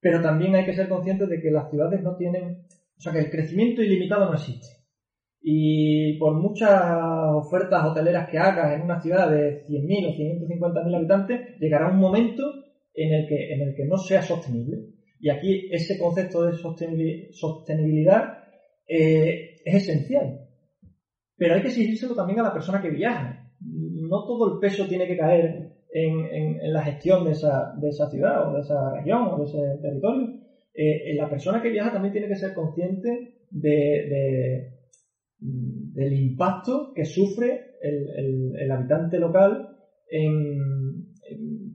Pero 0.01 0.21
también 0.21 0.55
hay 0.55 0.65
que 0.65 0.73
ser 0.73 0.89
conscientes 0.89 1.29
de 1.29 1.41
que 1.41 1.51
las 1.51 1.69
ciudades 1.69 2.01
no 2.01 2.15
tienen, 2.17 2.65
o 2.97 3.01
sea, 3.01 3.13
que 3.13 3.19
el 3.19 3.29
crecimiento 3.29 3.81
ilimitado 3.81 4.25
no 4.25 4.33
existe. 4.33 4.67
Y 5.41 6.17
por 6.17 6.33
muchas 6.33 6.81
ofertas 7.33 7.85
hoteleras 7.85 8.27
que 8.29 8.37
hagas 8.37 8.73
en 8.73 8.81
una 8.81 8.99
ciudad 9.01 9.29
de 9.29 9.63
100.000 9.65 10.07
o 10.07 10.17
150.000 10.17 10.95
habitantes, 10.95 11.57
llegará 11.59 11.89
un 11.89 11.99
momento 11.99 12.43
en 12.93 13.13
el 13.13 13.27
que, 13.27 13.53
en 13.53 13.61
el 13.61 13.75
que 13.75 13.85
no 13.85 13.97
sea 13.97 14.21
sostenible. 14.21 14.77
Y 15.19 15.29
aquí 15.29 15.69
ese 15.71 15.97
concepto 15.97 16.43
de 16.43 16.53
sostenibilidad 16.53 18.39
eh, 18.87 19.55
es 19.63 19.75
esencial. 19.75 20.46
Pero 21.37 21.53
hay 21.53 21.61
que 21.61 21.67
exigírselo 21.67 22.15
también 22.15 22.39
a 22.39 22.43
la 22.43 22.53
persona 22.53 22.81
que 22.81 22.89
viaja. 22.89 23.47
No 23.61 24.25
todo 24.25 24.53
el 24.53 24.59
peso 24.59 24.87
tiene 24.87 25.07
que 25.07 25.17
caer 25.17 25.71
en, 25.91 26.59
en, 26.61 26.73
la 26.73 26.83
gestión 26.83 27.25
de 27.25 27.31
esa, 27.31 27.73
de 27.77 27.89
esa, 27.89 28.09
ciudad 28.09 28.49
o 28.49 28.53
de 28.53 28.61
esa 28.61 28.91
región 28.91 29.27
o 29.27 29.37
de 29.37 29.45
ese 29.45 29.81
territorio. 29.81 30.27
Eh, 30.73 31.15
la 31.15 31.29
persona 31.29 31.61
que 31.61 31.69
viaja 31.69 31.91
también 31.91 32.11
tiene 32.11 32.27
que 32.27 32.35
ser 32.35 32.53
consciente 32.53 33.35
de, 33.49 33.69
de, 33.69 34.77
del 35.39 36.13
impacto 36.13 36.93
que 36.95 37.05
sufre 37.05 37.75
el, 37.81 38.55
el, 38.59 38.71
habitante 38.71 39.19
local 39.19 39.75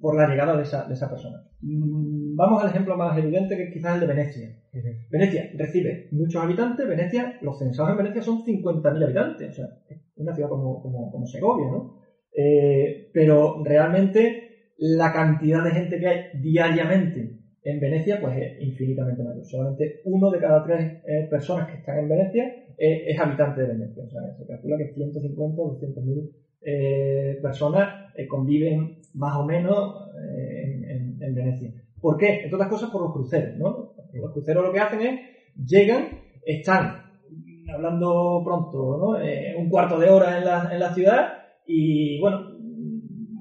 por 0.01 0.17
la 0.17 0.29
llegada 0.29 0.57
de 0.57 0.63
esa, 0.63 0.87
de 0.87 0.95
esa 0.95 1.09
persona. 1.09 1.52
Mm, 1.63 2.37
vamos 2.37 2.63
al 2.63 2.71
ejemplo 2.71 2.97
más 2.97 3.17
evidente 3.17 3.57
que 3.57 3.71
quizás 3.71 3.95
el 3.95 4.01
de 4.01 4.07
Venecia. 4.07 4.49
Uh 4.73 4.79
-huh. 4.79 5.07
Venecia 5.11 5.51
recibe 5.55 6.09
muchos 6.11 6.43
habitantes, 6.43 6.89
Venecia, 6.89 7.39
los 7.41 7.59
censados 7.59 7.93
en 7.93 7.99
Venecia 7.99 8.23
son 8.23 8.45
50.000 8.45 9.05
habitantes, 9.05 9.51
o 9.51 9.53
sea, 9.53 9.67
es 9.89 9.99
una 10.17 10.35
ciudad 10.35 10.49
como, 10.49 10.83
como, 10.83 11.11
como 11.11 11.27
Segovia, 11.27 11.71
¿no? 11.71 12.03
Eh, 12.35 13.11
pero 13.13 13.63
realmente 13.65 14.73
la 14.79 15.13
cantidad 15.13 15.63
de 15.63 15.71
gente 15.71 15.99
que 15.99 16.07
hay 16.09 16.21
diariamente 16.41 17.43
en 17.63 17.81
Venecia 17.81 18.21
pues 18.21 18.37
es 18.37 18.61
infinitamente 18.61 19.23
mayor. 19.23 19.45
Solamente 19.45 20.01
uno 20.05 20.31
de 20.31 20.39
cada 20.41 20.65
tres 20.65 21.03
eh, 21.07 21.29
personas 21.31 21.69
que 21.69 21.77
están 21.77 21.99
en 21.99 22.09
Venecia 22.09 22.45
eh, 22.77 23.05
es 23.07 23.19
habitante 23.21 23.61
de 23.63 23.69
Venecia. 23.69 24.05
O 24.05 24.09
sea, 24.09 24.35
se 24.37 24.47
calcula 24.47 24.79
que 24.79 24.93
150 24.93 25.63
o 25.63 25.73
200 25.75 26.05
mil 26.05 26.31
eh, 26.63 27.39
personas 27.41 28.13
conviven 28.29 28.99
más 29.15 29.37
o 29.37 29.45
menos 29.45 30.09
en, 31.23 31.25
en, 31.25 31.29
en, 31.29 31.35
Venecia. 31.35 31.73
¿Por 32.01 32.17
qué? 32.17 32.43
Entre 32.43 32.55
otras 32.55 32.71
cosas 32.71 32.91
por 32.91 33.03
los 33.03 33.13
cruceros, 33.13 33.57
¿no? 33.59 33.95
Los 34.13 34.33
cruceros 34.33 34.67
lo 34.67 34.73
que 34.73 34.81
hacen 34.81 35.01
es, 35.01 35.21
llegan, 35.57 36.09
están 36.45 37.03
hablando 37.73 38.43
pronto, 38.45 38.99
¿no? 38.99 39.21
Eh, 39.21 39.55
un 39.57 39.69
cuarto 39.69 39.99
de 39.99 40.09
hora 40.09 40.39
en 40.39 40.81
la, 40.81 40.95
ciudad 40.95 41.33
y, 41.67 42.21
bueno, 42.21 42.51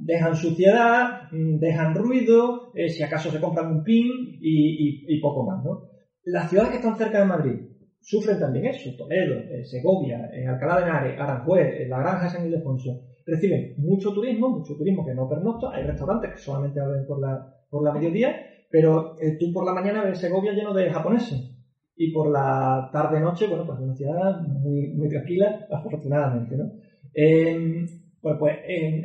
dejan 0.04 0.36
suciedad, 0.36 1.30
dejan 1.32 1.96
ruido, 1.96 2.72
eh, 2.76 2.90
si 2.90 3.04
acaso 3.04 3.30
se 3.32 3.40
compran 3.40 3.72
un 3.72 3.84
pin 3.84 4.08
y, 4.42 5.20
poco 5.22 5.46
más, 5.46 5.64
¿no? 5.64 5.90
Las 6.24 6.50
ciudades 6.50 6.72
que 6.72 6.78
están 6.78 6.98
cerca 6.98 7.20
de 7.20 7.26
Madrid 7.26 7.60
sufren 8.00 8.40
también 8.40 8.66
eso, 8.66 8.90
Toledo, 8.98 9.36
eh, 9.36 9.64
Segovia, 9.64 10.30
Alcalá 10.48 10.78
de 10.78 10.84
Henares, 10.84 11.20
Aranjuez, 11.20 11.88
La 11.88 12.00
Granja 12.00 12.26
de 12.26 12.30
San 12.30 12.46
Ildefonso, 12.46 13.02
reciben 13.26 13.76
mucho 13.78 14.14
turismo, 14.14 14.50
mucho 14.50 14.76
turismo 14.76 15.06
que 15.06 15.14
no 15.14 15.28
pernocta, 15.28 15.72
hay 15.74 15.84
restaurantes 15.84 16.32
que 16.32 16.40
solamente 16.40 16.80
abren 16.80 17.06
por 17.06 17.20
la, 17.20 17.54
por 17.70 17.84
la 17.84 17.94
mediodía, 17.94 18.36
pero 18.70 19.16
tú 19.40 19.52
por 19.54 19.66
la 19.66 19.74
mañana 19.74 20.04
ves 20.04 20.20
Segovia 20.20 20.54
lleno 20.54 20.74
de 20.74 20.90
japoneses 20.90 21.52
y 21.96 22.12
por 22.12 22.32
la 22.32 22.90
tarde-noche, 22.92 23.48
bueno, 23.48 23.66
pues 23.66 23.80
una 23.80 23.94
ciudad 23.94 24.42
muy, 24.42 24.88
muy 24.94 25.10
tranquila, 25.10 25.68
afortunadamente, 25.70 26.56
¿no? 26.56 26.72
Eh, 27.14 27.86
bueno, 28.22 28.40
pues 28.40 28.58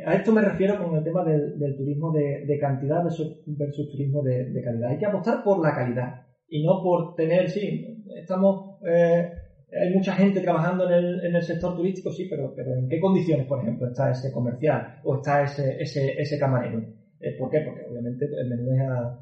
a 0.05 0.15
esto 0.15 0.31
me 0.31 0.41
refiero 0.41 0.81
con 0.81 0.95
el 0.95 1.03
tema 1.03 1.23
del, 1.23 1.75
turismo 1.75 2.11
de, 2.11 2.57
cantidad 2.59 3.03
versus, 3.03 3.91
turismo 3.91 4.21
de, 4.21 4.61
calidad. 4.63 4.91
Hay 4.91 4.97
que 4.97 5.07
apostar 5.07 5.43
por 5.43 5.59
la 5.59 5.73
calidad 5.73 6.27
y 6.47 6.63
no 6.63 6.81
por 6.83 7.15
tener, 7.15 7.49
sí, 7.49 8.03
estamos, 8.15 8.79
eh, 8.87 9.31
hay 9.71 9.93
mucha 9.93 10.13
gente 10.13 10.39
trabajando 10.41 10.85
en 10.87 10.93
el, 10.93 11.25
en 11.25 11.35
el, 11.35 11.43
sector 11.43 11.75
turístico, 11.75 12.11
sí, 12.11 12.27
pero, 12.29 12.53
pero 12.55 12.73
¿en 12.73 12.87
qué 12.87 12.99
condiciones, 12.99 13.45
por 13.47 13.61
ejemplo, 13.61 13.87
está 13.87 14.11
ese 14.11 14.31
comercial 14.31 14.99
o 15.03 15.17
está 15.17 15.43
ese, 15.43 15.81
ese, 15.81 16.13
ese 16.19 16.39
camarero? 16.39 16.79
Eh, 17.19 17.35
¿Por 17.37 17.49
qué? 17.49 17.61
Porque 17.61 17.81
obviamente 17.89 18.25
el 18.25 18.49
menú 18.49 18.73
es 18.73 18.81
a, 18.81 19.19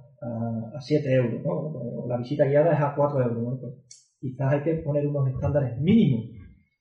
a, 0.76 0.80
7 0.80 1.14
euros, 1.14 1.44
¿no? 1.44 1.52
o 1.52 2.08
la 2.08 2.18
visita 2.18 2.46
guiada 2.46 2.74
es 2.74 2.82
a 2.82 2.94
4 2.96 3.22
euros. 3.22 3.44
¿no? 3.44 3.60
Pues 3.60 3.74
quizás 4.20 4.54
hay 4.54 4.62
que 4.62 4.76
poner 4.76 5.08
unos 5.08 5.28
estándares 5.30 5.80
mínimos 5.80 6.26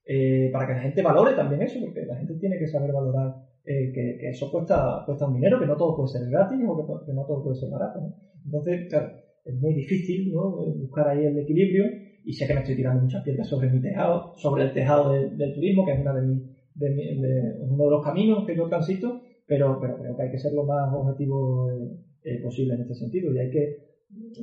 eh, 0.07 0.51
para 0.53 0.67
que 0.67 0.75
la 0.75 0.83
gente 0.83 1.03
valore 1.03 1.35
también 1.35 1.63
eso, 1.63 1.81
porque 1.81 2.05
la 2.05 2.17
gente 2.17 2.35
tiene 2.35 2.59
que 2.59 2.67
saber 2.67 2.93
valorar 2.93 3.35
eh, 3.65 3.93
que, 3.95 4.29
eso 4.29 4.51
cuesta, 4.51 5.03
cuesta 5.07 5.27
un 5.27 5.35
dinero, 5.35 5.59
que 5.59 5.67
no 5.67 5.77
todo 5.77 5.97
puede 5.97 6.09
ser 6.09 6.29
gratis 6.29 6.59
o 6.67 7.05
que, 7.07 7.13
no 7.13 7.25
todo 7.25 7.43
puede 7.43 7.57
ser 7.57 7.71
barato. 7.71 8.01
¿no? 8.01 8.15
Entonces, 8.45 8.89
claro, 8.91 9.13
es 9.45 9.55
muy 9.55 9.73
difícil 9.73 10.33
¿no? 10.33 10.51
buscar 10.51 11.09
ahí 11.09 11.25
el 11.25 11.39
equilibrio 11.39 11.85
y 12.25 12.33
sé 12.33 12.47
que 12.47 12.55
me 12.55 12.61
estoy 12.61 12.77
tirando 12.77 13.03
muchas 13.03 13.23
piedras 13.23 13.49
sobre 13.49 13.71
mi 13.71 13.81
tejado, 13.81 14.35
sobre 14.37 14.65
el 14.65 14.73
tejado 14.73 15.13
del 15.13 15.55
turismo, 15.55 15.85
que 15.85 15.93
es 15.93 16.01
una 16.01 16.15
de, 16.15 16.55
de, 16.75 17.57
uno 17.61 17.85
de 17.85 17.91
los 17.91 18.05
caminos 18.05 18.47
que 18.47 18.57
yo 18.57 18.69
transito, 18.69 19.23
pero, 19.47 19.79
pero 19.81 19.99
creo 19.99 20.17
que 20.17 20.23
hay 20.23 20.31
que 20.31 20.39
ser 20.39 20.53
lo 20.53 20.65
más 20.65 20.93
objetivo 20.93 21.71
eh, 21.71 21.97
eh, 22.25 22.41
posible 22.43 22.75
en 22.75 22.81
este 22.81 22.95
sentido. 22.95 23.33
Y 23.33 23.39
hay 23.39 23.51
que 23.51 23.77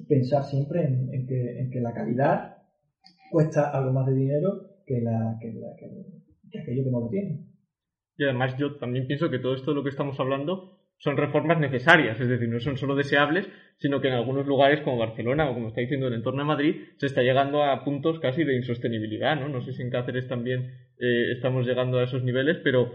pensar 0.08 0.44
siempre 0.44 0.84
en, 0.84 1.28
que, 1.28 1.82
la 1.82 1.94
calidad 1.94 2.58
cuesta 3.32 3.72
algo 3.72 3.92
más 3.92 4.06
de 4.08 4.14
dinero 4.14 4.62
que, 4.86 5.02
la, 5.02 5.38
que, 5.42 5.50
aquello 6.60 6.84
que 6.84 6.92
no 6.92 7.00
lo 7.00 7.10
tiene. 7.10 7.48
Y 8.18 8.26
además 8.26 8.56
yo 8.60 8.78
también 8.78 9.08
pienso 9.08 9.30
que 9.30 9.40
todo 9.40 9.56
esto 9.56 9.72
de 9.72 9.76
lo 9.76 9.84
que 9.84 9.90
estamos 9.90 10.20
hablando 10.20 10.71
son 11.02 11.18
reformas 11.18 11.60
necesarias, 11.60 12.20
es 12.22 12.30
decir, 12.30 12.48
no 12.48 12.60
son 12.60 12.78
solo 12.78 12.96
deseables, 12.96 13.50
sino 13.80 14.00
que 14.00 14.08
en 14.08 14.14
algunos 14.14 14.46
lugares 14.46 14.82
como 14.82 15.00
Barcelona 15.00 15.50
o 15.50 15.56
como 15.56 15.70
está 15.70 15.82
diciendo 15.82 16.08
el 16.08 16.14
entorno 16.14 16.44
de 16.44 16.48
Madrid, 16.48 16.76
se 16.98 17.08
está 17.08 17.24
llegando 17.24 17.64
a 17.64 17.84
puntos 17.84 18.20
casi 18.20 18.44
de 18.44 18.56
insostenibilidad, 18.56 19.36
¿no? 19.36 19.50
No 19.50 19.62
sé 19.62 19.74
si 19.74 19.82
en 19.82 19.90
Cáceres 19.90 20.28
también 20.28 20.78
eh, 21.00 21.32
estamos 21.32 21.66
llegando 21.66 21.98
a 21.98 22.04
esos 22.04 22.24
niveles, 22.24 22.58
pero 22.64 22.92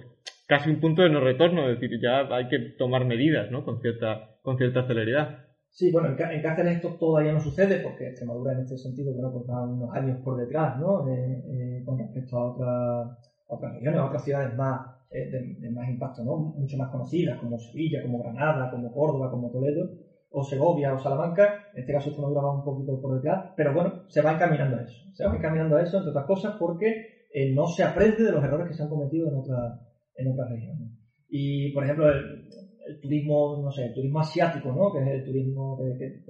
casi 0.46 0.70
un 0.70 0.80
punto 0.80 1.02
de 1.02 1.10
no 1.10 1.18
retorno, 1.18 1.68
es 1.68 1.80
decir, 1.80 1.98
ya 2.00 2.32
hay 2.32 2.46
que 2.48 2.60
tomar 2.78 3.04
medidas, 3.04 3.50
¿no? 3.50 3.64
Con 3.64 3.80
cierta, 3.80 4.36
con 4.40 4.56
cierta 4.56 4.86
celeridad. 4.86 5.40
Sí, 5.70 5.90
bueno, 5.90 6.10
en 6.16 6.42
Cáceres 6.42 6.76
esto 6.76 6.96
todavía 7.00 7.32
no 7.32 7.40
sucede 7.40 7.80
porque 7.80 8.06
Extremadura 8.06 8.52
en 8.52 8.60
este 8.60 8.78
sentido, 8.78 9.12
bueno, 9.14 9.32
pues 9.32 9.50
va 9.50 9.64
unos 9.64 9.92
años 9.92 10.20
por 10.22 10.36
detrás, 10.38 10.78
¿no? 10.78 11.08
Eh, 11.08 11.42
eh, 11.50 11.82
con 11.84 11.98
respecto 11.98 12.38
a, 12.38 12.52
otras 12.52 13.18
otras 13.48 13.74
regiones, 13.74 14.00
a 14.00 14.06
otras 14.06 14.24
ciudades 14.24 14.56
más, 14.56 14.95
eh, 15.10 15.30
de, 15.30 15.70
más 15.70 15.88
impacto, 15.88 16.22
¿no? 16.22 16.36
Mucho 16.36 16.76
más 16.76 16.90
conocidas, 16.90 17.38
como 17.38 17.58
Sevilla, 17.58 18.02
como 18.02 18.18
Granada, 18.18 18.70
como 18.70 18.92
Córdoba, 18.92 19.30
como 19.30 19.50
Toledo, 19.50 19.88
o 20.30 20.42
Segovia 20.42 20.94
o 20.94 20.98
Salamanca. 20.98 21.68
En 21.74 21.80
este 21.80 21.92
caso 21.92 22.08
Extremadura 22.08 22.42
va 22.42 22.56
un 22.56 22.64
poquito 22.64 23.00
por 23.00 23.14
detrás, 23.14 23.52
pero 23.56 23.72
bueno, 23.72 24.02
se 24.08 24.22
va 24.22 24.32
encaminando 24.32 24.76
a 24.76 24.82
eso. 24.82 24.98
Se 25.12 25.26
va 25.26 25.36
encaminando 25.36 25.76
a 25.76 25.82
eso, 25.82 25.98
entre 25.98 26.10
otras 26.10 26.26
cosas, 26.26 26.56
porque 26.58 27.16
no 27.54 27.66
se 27.66 27.84
aprende 27.84 28.24
de 28.24 28.32
los 28.32 28.42
errores 28.42 28.68
que 28.68 28.74
se 28.74 28.82
han 28.82 28.88
cometido 28.88 29.28
en 29.28 29.34
otras 29.34 29.86
en 30.16 30.28
otras 30.28 30.50
regiones. 30.50 30.90
Y, 31.28 31.72
por 31.72 31.84
ejemplo, 31.84 32.10
el, 32.10 33.00
turismo, 33.00 33.60
no 33.62 33.70
sé, 33.70 33.86
el 33.86 33.94
turismo 33.94 34.20
asiático, 34.20 34.72
¿no? 34.72 34.92
Que 34.92 35.00
es 35.00 35.08
el 35.18 35.24
turismo 35.24 35.76
que, 35.76 36.22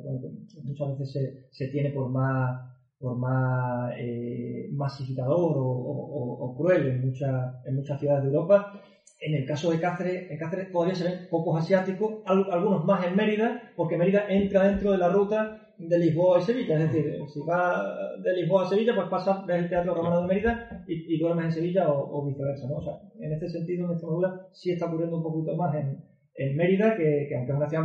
muchas 0.62 0.98
veces 0.98 1.48
se, 1.50 1.68
tiene 1.68 1.90
por 1.90 2.10
más 2.10 2.75
por 2.98 3.16
más 3.18 3.92
eh, 3.98 4.68
masificador 4.72 5.54
o, 5.56 6.54
cruel 6.56 6.86
en, 6.88 7.06
muchas 7.06 7.54
en 7.66 7.76
muchas 7.76 8.00
ciudades 8.00 8.24
de 8.24 8.30
Europa. 8.30 8.80
En 9.20 9.34
el 9.34 9.46
caso 9.46 9.70
de 9.70 9.80
Cáceres, 9.80 10.30
en 10.30 10.38
Cáceres 10.38 10.70
todavía 10.70 10.94
se 10.94 11.04
ven 11.04 11.28
pocos 11.30 11.62
asiáticos, 11.62 12.22
algunos 12.26 12.84
más 12.84 13.06
en 13.06 13.16
Mérida, 13.16 13.72
porque 13.74 13.96
Mérida 13.96 14.26
entra 14.28 14.68
dentro 14.68 14.92
de 14.92 14.98
la 14.98 15.08
ruta 15.08 15.72
de 15.78 15.98
Lisboa 15.98 16.38
a 16.38 16.40
Sevilla. 16.42 16.74
Es 16.74 16.92
decir, 16.92 17.18
si 17.32 17.40
va 17.40 17.82
de 18.22 18.34
Lisboa 18.34 18.64
a 18.64 18.68
Sevilla, 18.68 18.94
pues 18.94 19.08
pasa 19.08 19.44
el 19.48 19.68
Teatro 19.68 19.94
Romano 19.94 20.22
de 20.22 20.28
Mérida 20.28 20.84
y, 20.86 21.18
duermes 21.18 21.46
en 21.46 21.52
Sevilla 21.52 21.88
o, 21.88 22.24
viceversa. 22.26 22.68
¿no? 22.68 22.76
O 22.76 22.82
sea, 22.82 23.00
en 23.18 23.32
este 23.32 23.48
sentido, 23.48 23.86
en 23.86 23.92
Extremadura 23.92 24.48
sí 24.52 24.70
está 24.70 24.86
ocurriendo 24.86 25.16
un 25.16 25.22
poquito 25.22 25.56
más 25.56 25.74
en, 25.74 26.02
en 26.38 26.56
Mérida, 26.56 26.94
que, 26.96 27.34
aunque 27.34 27.52
es 27.52 27.56
una 27.56 27.68
ciudad 27.68 27.84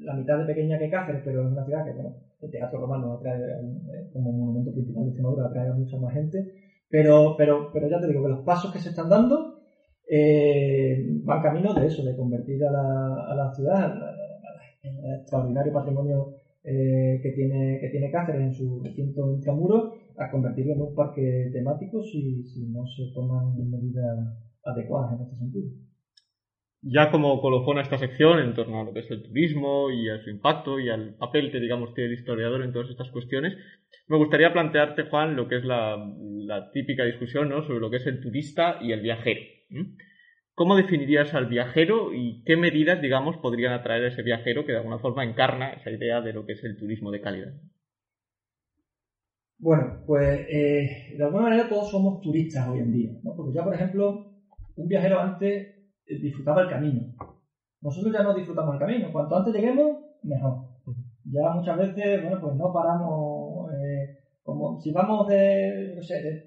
la 0.00 0.14
mitad 0.14 0.38
de 0.38 0.46
pequeña 0.46 0.78
que 0.78 0.90
Cáceres, 0.90 1.22
pero 1.24 1.42
es 1.42 1.52
una 1.52 1.64
ciudad 1.64 1.84
que, 1.84 1.92
bueno, 1.92 2.16
el 2.40 2.50
Teatro 2.50 2.80
Romano 2.80 3.14
atrae, 3.14 3.38
eh, 3.38 4.10
como 4.12 4.32
monumento 4.32 4.72
principal 4.72 5.04
de 5.04 5.10
Extremadura, 5.10 5.46
atrae 5.46 5.68
a 5.68 5.74
mucha 5.74 5.98
más 5.98 6.14
gente. 6.14 6.38
Pero, 6.88 7.34
pero, 7.36 7.70
pero 7.72 7.88
ya 7.88 8.00
te 8.00 8.08
digo 8.08 8.22
que 8.22 8.30
los 8.30 8.44
pasos 8.44 8.72
que 8.72 8.78
se 8.78 8.88
están 8.88 9.08
dando 9.08 9.60
eh, 10.08 11.06
van 11.24 11.42
camino 11.42 11.74
de 11.74 11.86
eso, 11.86 12.02
de 12.04 12.16
convertir 12.16 12.64
a 12.64 12.70
la, 12.72 13.34
la 13.34 13.54
ciudad 13.54 13.94
en 14.82 15.12
extraordinario 15.20 15.72
patrimonio 15.72 16.34
eh, 16.64 17.20
que, 17.22 17.30
tiene, 17.32 17.78
que 17.80 17.88
tiene 17.90 18.10
Cáceres 18.10 18.40
en 18.40 18.52
su 18.52 18.82
recinto 18.82 19.30
intramuros 19.30 19.92
a 20.16 20.30
convertirlo 20.30 20.74
en 20.74 20.80
un 20.82 20.94
parque 20.94 21.50
temático 21.52 22.02
si, 22.02 22.42
si 22.44 22.66
no 22.66 22.84
se 22.86 23.12
toman 23.14 23.56
medidas 23.70 24.18
adecuadas 24.64 25.14
en 25.14 25.24
este 25.24 25.36
sentido. 25.36 25.70
Ya 26.82 27.10
como 27.10 27.40
colofón 27.42 27.78
a 27.78 27.82
esta 27.82 27.98
sección 27.98 28.38
en 28.38 28.54
torno 28.54 28.80
a 28.80 28.84
lo 28.84 28.94
que 28.94 29.00
es 29.00 29.10
el 29.10 29.22
turismo 29.22 29.90
y 29.90 30.08
a 30.08 30.18
su 30.22 30.30
impacto 30.30 30.80
y 30.80 30.88
al 30.88 31.14
papel 31.16 31.52
que 31.52 31.60
digamos 31.60 31.92
tiene 31.94 32.08
el 32.08 32.18
historiador 32.18 32.62
en 32.62 32.72
todas 32.72 32.88
estas 32.88 33.10
cuestiones, 33.10 33.54
me 34.08 34.16
gustaría 34.16 34.52
plantearte, 34.52 35.04
Juan, 35.04 35.36
lo 35.36 35.46
que 35.46 35.56
es 35.58 35.64
la, 35.64 35.98
típica 36.72 37.04
discusión 37.04 37.50
¿no? 37.50 37.62
sobre 37.62 37.80
lo 37.80 37.90
que 37.90 37.98
es 37.98 38.06
el 38.06 38.20
turista 38.20 38.78
y 38.80 38.92
el 38.92 39.02
viajero. 39.02 39.40
¿Cómo 40.54 40.76
definirías 40.76 41.32
al 41.34 41.46
viajero 41.46 42.12
y 42.12 42.42
qué 42.44 42.56
medidas, 42.56 43.00
digamos, 43.00 43.36
podrían 43.36 43.72
atraer 43.72 44.04
a 44.04 44.08
ese 44.08 44.22
viajero 44.22 44.66
que 44.66 44.72
de 44.72 44.78
alguna 44.78 44.98
forma 44.98 45.24
encarna 45.24 45.70
esa 45.70 45.90
idea 45.90 46.20
de 46.20 46.32
lo 46.32 46.44
que 46.44 46.52
es 46.54 46.64
el 46.64 46.76
turismo 46.76 47.10
de 47.10 47.20
calidad? 47.20 47.52
Bueno, 49.58 50.02
pues 50.06 50.46
eh, 50.48 51.14
de 51.16 51.24
alguna 51.24 51.44
manera 51.44 51.68
todos 51.68 51.90
somos 51.90 52.20
turistas 52.20 52.66
hoy 52.68 52.78
en 52.80 52.92
día, 52.92 53.10
¿no? 53.22 53.36
Porque 53.36 53.54
ya, 53.54 53.62
por 53.62 53.74
ejemplo, 53.74 54.32
un 54.76 54.88
viajero 54.88 55.20
antes 55.20 55.79
disfrutaba 56.18 56.62
el 56.62 56.68
camino. 56.68 57.02
Nosotros 57.80 58.12
ya 58.12 58.22
no 58.22 58.34
disfrutamos 58.34 58.74
el 58.74 58.80
camino. 58.80 59.12
Cuanto 59.12 59.36
antes 59.36 59.54
lleguemos, 59.54 59.98
mejor. 60.22 60.68
Ya 61.24 61.50
muchas 61.50 61.78
veces, 61.78 62.22
bueno, 62.22 62.40
pues 62.40 62.54
no 62.56 62.72
paramos, 62.72 63.72
eh, 63.72 64.18
como 64.42 64.80
si 64.80 64.90
vamos 64.90 65.28
de, 65.28 65.92
no 65.94 66.02
sé, 66.02 66.44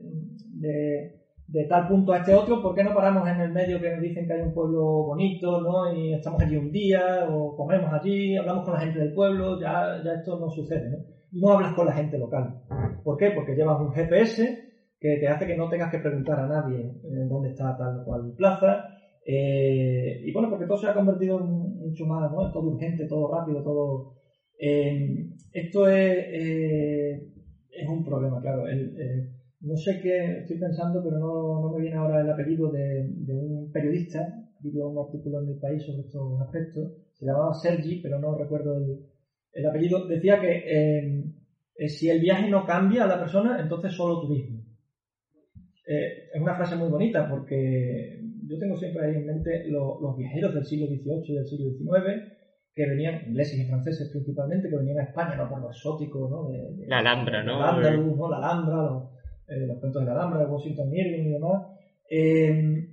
de 1.47 1.65
tal 1.65 1.87
punto 1.87 2.13
a 2.13 2.17
este 2.17 2.33
otro, 2.33 2.61
¿por 2.61 2.73
qué 2.73 2.83
no 2.83 2.95
paramos 2.95 3.27
en 3.27 3.39
el 3.39 3.51
medio 3.51 3.79
que 3.79 3.91
nos 3.91 4.01
dicen 4.01 4.25
que 4.25 4.33
hay 4.33 4.41
un 4.41 4.53
pueblo 4.53 4.83
bonito, 5.03 5.61
¿no? 5.61 5.93
Y 5.93 6.13
estamos 6.13 6.41
allí 6.41 6.57
un 6.57 6.71
día, 6.71 7.27
o 7.29 7.55
comemos 7.55 7.93
allí, 7.93 8.35
hablamos 8.35 8.65
con 8.65 8.73
la 8.73 8.79
gente 8.79 8.99
del 8.99 9.13
pueblo, 9.13 9.59
ya, 9.59 10.01
ya 10.03 10.13
esto 10.13 10.39
no 10.39 10.49
sucede, 10.49 10.89
¿no? 10.89 10.97
No 11.31 11.53
hablas 11.53 11.73
con 11.73 11.85
la 11.85 11.93
gente 11.93 12.17
local. 12.17 12.61
¿Por 13.03 13.17
qué? 13.17 13.31
Porque 13.31 13.55
llevas 13.55 13.79
un 13.79 13.91
GPS 13.91 14.73
que 14.99 15.17
te 15.17 15.27
hace 15.27 15.45
que 15.45 15.57
no 15.57 15.69
tengas 15.69 15.91
que 15.91 15.99
preguntar 15.99 16.39
a 16.39 16.47
nadie 16.47 16.91
en 17.03 17.27
dónde 17.27 17.49
está 17.49 17.75
tal 17.77 18.03
cual 18.05 18.33
plaza. 18.37 18.92
Eh, 19.25 20.21
y 20.25 20.31
bueno, 20.33 20.49
porque 20.49 20.65
todo 20.65 20.77
se 20.77 20.87
ha 20.87 20.93
convertido 20.93 21.39
en 21.39 21.45
mucho 21.77 22.05
más, 22.05 22.31
¿no? 22.31 22.51
Todo 22.51 22.69
urgente, 22.71 23.05
todo 23.05 23.31
rápido, 23.31 23.63
todo... 23.63 24.13
Eh, 24.59 25.27
esto 25.51 25.87
es, 25.87 26.25
eh, 26.29 27.21
es 27.69 27.87
un 27.87 28.03
problema, 28.03 28.41
claro. 28.41 28.63
No 29.61 29.77
sé 29.77 29.99
qué 30.01 30.39
estoy 30.39 30.57
pensando, 30.57 31.01
pero 31.01 31.17
no, 31.19 31.61
no 31.61 31.71
me 31.73 31.81
viene 31.81 31.95
ahora 31.95 32.21
el 32.21 32.29
apellido 32.29 32.69
de, 32.69 33.05
un 33.29 33.71
periodista, 33.71 34.19
escribió 34.55 34.87
un 34.87 35.05
artículo 35.05 35.41
en 35.41 35.49
el 35.49 35.57
país 35.57 35.83
sobre 35.83 36.01
estos 36.01 36.41
aspectos, 36.41 36.91
se 37.13 37.25
llamaba 37.25 37.53
Sergi, 37.53 38.01
pero 38.01 38.19
no 38.19 38.37
recuerdo 38.37 38.77
el, 38.77 38.99
el 39.53 39.65
apellido, 39.65 40.05
decía 40.05 40.39
que 40.41 41.29
si 41.87 42.09
el 42.09 42.19
viaje 42.19 42.49
no 42.49 42.65
cambia 42.65 43.03
a 43.03 43.07
la 43.07 43.19
persona, 43.19 43.57
entonces 43.61 43.93
solo 43.93 44.19
turismo. 44.19 44.59
Es 45.85 46.41
una 46.41 46.55
frase 46.55 46.75
muy 46.75 46.89
bonita 46.89 47.29
porque 47.29 48.22
yo 48.53 48.59
tengo 48.59 48.77
siempre 48.77 49.05
ahí 49.05 49.15
en 49.15 49.25
mente 49.25 49.65
los 49.67 50.17
viajeros 50.17 50.53
del 50.53 50.65
siglo 50.65 50.87
XVIII 50.87 51.23
y 51.25 51.35
del 51.35 51.47
siglo 51.47 51.71
XIX 51.71 52.33
que 52.75 52.87
venían, 52.87 53.27
ingleses 53.27 53.59
y 53.59 53.65
franceses 53.65 54.09
principalmente, 54.09 54.69
que 54.69 54.77
venían 54.77 54.99
a 54.99 55.03
España, 55.03 55.35
¿no? 55.35 55.47
Por 55.47 55.61
lo 55.61 55.69
exótico, 55.69 56.27
¿no? 56.27 56.49
la 56.87 56.99
Alhambra, 56.99 57.43
¿no? 57.43 57.59
La 57.59 57.69
Alhambra, 57.69 57.97
¿no? 57.97 58.29
La 58.29 58.37
Alhambra, 58.37 59.09
eh, 59.47 59.67
los 59.67 59.79
cuentos 59.79 60.01
de 60.01 60.07
la 60.07 60.15
Alhambra, 60.15 60.39
de 60.39 60.45
Washington 60.45 60.91
Irving 60.91 61.25
y 61.27 61.31
demás. 61.33 61.67
Eh, 62.09 62.89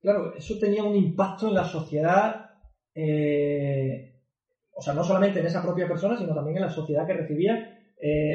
claro, 0.00 0.34
eso 0.36 0.58
tenía 0.58 0.84
un 0.84 0.96
impacto 0.96 1.48
en 1.48 1.54
la 1.54 1.64
sociedad, 1.64 2.46
o 4.72 4.82
sea, 4.82 4.94
no 4.94 5.04
solamente 5.04 5.40
en 5.40 5.46
esa 5.46 5.62
propia 5.62 5.86
persona, 5.86 6.16
sino 6.16 6.34
también 6.34 6.56
en 6.56 6.62
la 6.62 6.70
sociedad 6.70 7.06
que 7.06 7.14
recibía 7.14 7.78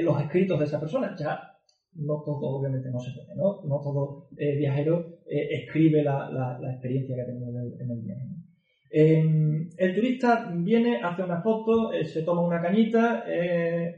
los 0.03 0.21
escritos 0.21 0.59
de 0.59 0.65
esa 0.65 0.79
persona. 0.79 1.15
Ya 1.17 1.54
no 1.95 2.21
todo, 2.23 2.57
obviamente, 2.57 2.89
no 2.89 2.99
se 2.99 3.11
puede, 3.11 3.35
¿no? 3.35 3.61
No 3.63 3.81
todo 3.81 4.27
viajero 4.35 5.19
escribe 5.27 6.03
la, 6.03 6.29
la, 6.29 6.71
experiencia 6.71 7.15
que 7.15 7.21
ha 7.21 7.25
tenido 7.25 7.49
en 7.49 7.57
el, 7.57 7.81
en 7.81 7.91
el 7.91 8.01
viaje. 8.01 8.25
Em, 8.97 9.69
el 9.77 9.93
turista 9.93 10.49
viene, 10.55 11.01
hace 11.03 11.21
una 11.21 11.41
foto, 11.41 11.91
eh, 11.91 12.05
se 12.05 12.21
toma 12.21 12.41
una 12.43 12.61
cañita 12.61 13.25
eh, 13.27 13.93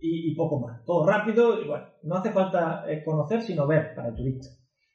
y, 0.00 0.32
poco 0.36 0.60
más. 0.60 0.84
Todo 0.84 1.04
rápido 1.04 1.60
y 1.60 1.66
bueno, 1.66 1.86
no 2.04 2.14
hace 2.14 2.30
falta 2.30 2.84
eh, 2.88 3.02
conocer 3.04 3.42
sino 3.42 3.66
ver 3.66 3.96
para 3.96 4.10
el 4.10 4.14
turista. 4.14 4.46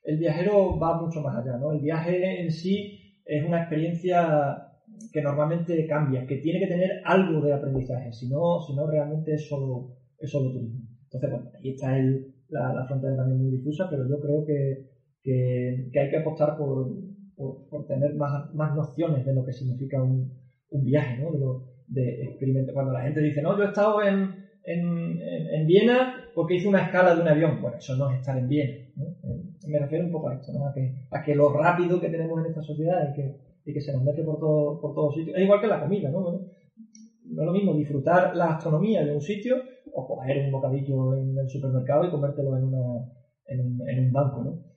El 0.02 0.18
viajero 0.18 0.80
va 0.80 1.02
mucho 1.02 1.20
más 1.20 1.36
allá, 1.36 1.58
¿no? 1.58 1.74
El 1.74 1.82
viaje 1.82 2.42
en 2.42 2.52
sí 2.52 3.22
es 3.26 3.44
una 3.44 3.60
experiencia 3.60 4.70
que 5.12 5.22
normalmente 5.22 5.86
cambia, 5.88 6.26
que 6.26 6.38
tiene 6.38 6.60
que 6.60 6.68
tener 6.68 7.02
algo 7.04 7.42
de 7.42 7.52
aprendizaje, 7.52 8.14
si 8.14 8.30
no, 8.30 8.62
si 8.62 8.74
no 8.74 8.88
realmente 8.88 9.34
es 9.34 9.48
solo, 9.48 9.98
es 10.20 10.32
solo 10.32 10.54
turismo. 10.54 10.88
Entonces, 11.04 11.30
bueno, 11.30 11.52
ahí 11.60 11.70
está 11.72 11.98
el, 11.98 12.33
la, 12.54 12.86
frontera 12.86 13.18
también 13.18 13.42
muy 13.42 13.52
difusa, 13.52 13.88
pero 13.90 14.08
yo 14.08 14.20
creo 14.20 14.46
que, 14.46 14.86
que 15.22 16.00
hay 16.00 16.10
que 16.10 16.18
apostar 16.18 16.58
por, 16.58 16.88
por, 17.36 17.88
tener 17.88 18.16
más, 18.16 18.54
más, 18.54 18.76
nociones 18.76 19.26
de 19.26 19.34
lo 19.34 19.46
que 19.46 19.54
significa 19.54 20.02
un, 20.02 20.32
un 20.70 20.84
viaje, 20.84 21.22
¿no? 21.22 21.32
De, 21.32 21.40
lo, 21.40 21.64
de. 21.88 22.38
Cuando 22.74 22.94
la 22.94 23.04
gente 23.04 23.22
dice, 23.22 23.42
no, 23.42 23.58
yo 23.58 23.64
he 23.64 23.68
estado 23.68 24.02
en, 24.02 24.36
en, 24.64 25.20
en, 25.22 25.68
Viena 25.68 26.16
porque 26.34 26.56
hice 26.56 26.68
una 26.68 26.86
escala 26.86 27.16
de 27.16 27.22
un 27.22 27.28
avión. 27.28 27.62
Bueno, 27.62 27.78
eso 27.78 27.96
no 27.96 28.12
es 28.12 28.20
estar 28.20 28.38
en 28.38 28.48
Viena. 28.48 28.74
¿no? 28.96 29.06
Eh, 29.06 29.44
me 29.68 29.80
refiero 29.80 30.06
un 30.06 30.12
poco 30.12 30.30
a 30.30 30.36
esto, 30.36 30.52
¿no? 30.54 30.68
a, 30.68 30.74
que, 30.74 30.94
a 31.12 31.24
que 31.24 31.36
lo 31.36 31.52
rápido 31.52 32.00
que 32.00 32.10
tenemos 32.10 32.40
en 32.40 32.52
esta 32.52 32.62
sociedad 32.62 33.10
y 33.12 33.14
que, 33.14 33.36
y 33.66 33.74
que 33.74 33.82
se 33.82 33.94
nos 33.94 34.04
mete 34.04 34.24
por, 34.24 34.40
todo, 34.40 34.80
por 34.80 34.94
todos 34.94 35.16
sitios. 35.16 35.38
Es 35.38 35.44
igual 35.44 35.62
que 35.62 35.68
la 35.68 35.82
comida, 35.82 36.10
¿no? 36.10 36.22
no 36.22 37.42
es 37.42 37.46
lo 37.46 37.54
mismo 37.54 37.74
disfrutar 37.74 38.36
la 38.36 38.56
astronomía 38.56 39.04
de 39.04 39.14
un 39.14 39.22
sitio 39.22 39.56
o 39.94 40.08
coger 40.08 40.46
un 40.46 40.52
bocadillo 40.52 41.16
en 41.16 41.38
el 41.38 41.50
supermercado 41.50 42.06
y 42.06 42.12
comértelo 42.12 42.58
en, 42.58 42.64
una, 42.66 43.06
en, 43.48 43.60
un, 43.62 43.90
en 43.90 44.06
un 44.06 44.12
banco, 44.12 44.44
¿no? 44.44 44.74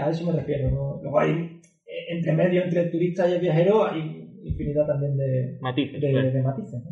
a 0.00 0.10
eso 0.10 0.26
me 0.26 0.38
refiero. 0.38 0.70
¿no? 0.70 1.00
Luego 1.02 1.18
hay, 1.18 1.60
entre 2.08 2.32
medio, 2.32 2.62
entre 2.62 2.82
el 2.82 2.90
turista 2.90 3.28
y 3.28 3.32
el 3.32 3.40
viajero, 3.40 3.84
hay 3.86 4.40
infinidad 4.44 4.86
también 4.86 5.16
de 5.16 5.58
matices. 5.60 6.00
De, 6.00 6.42
matices 6.42 6.82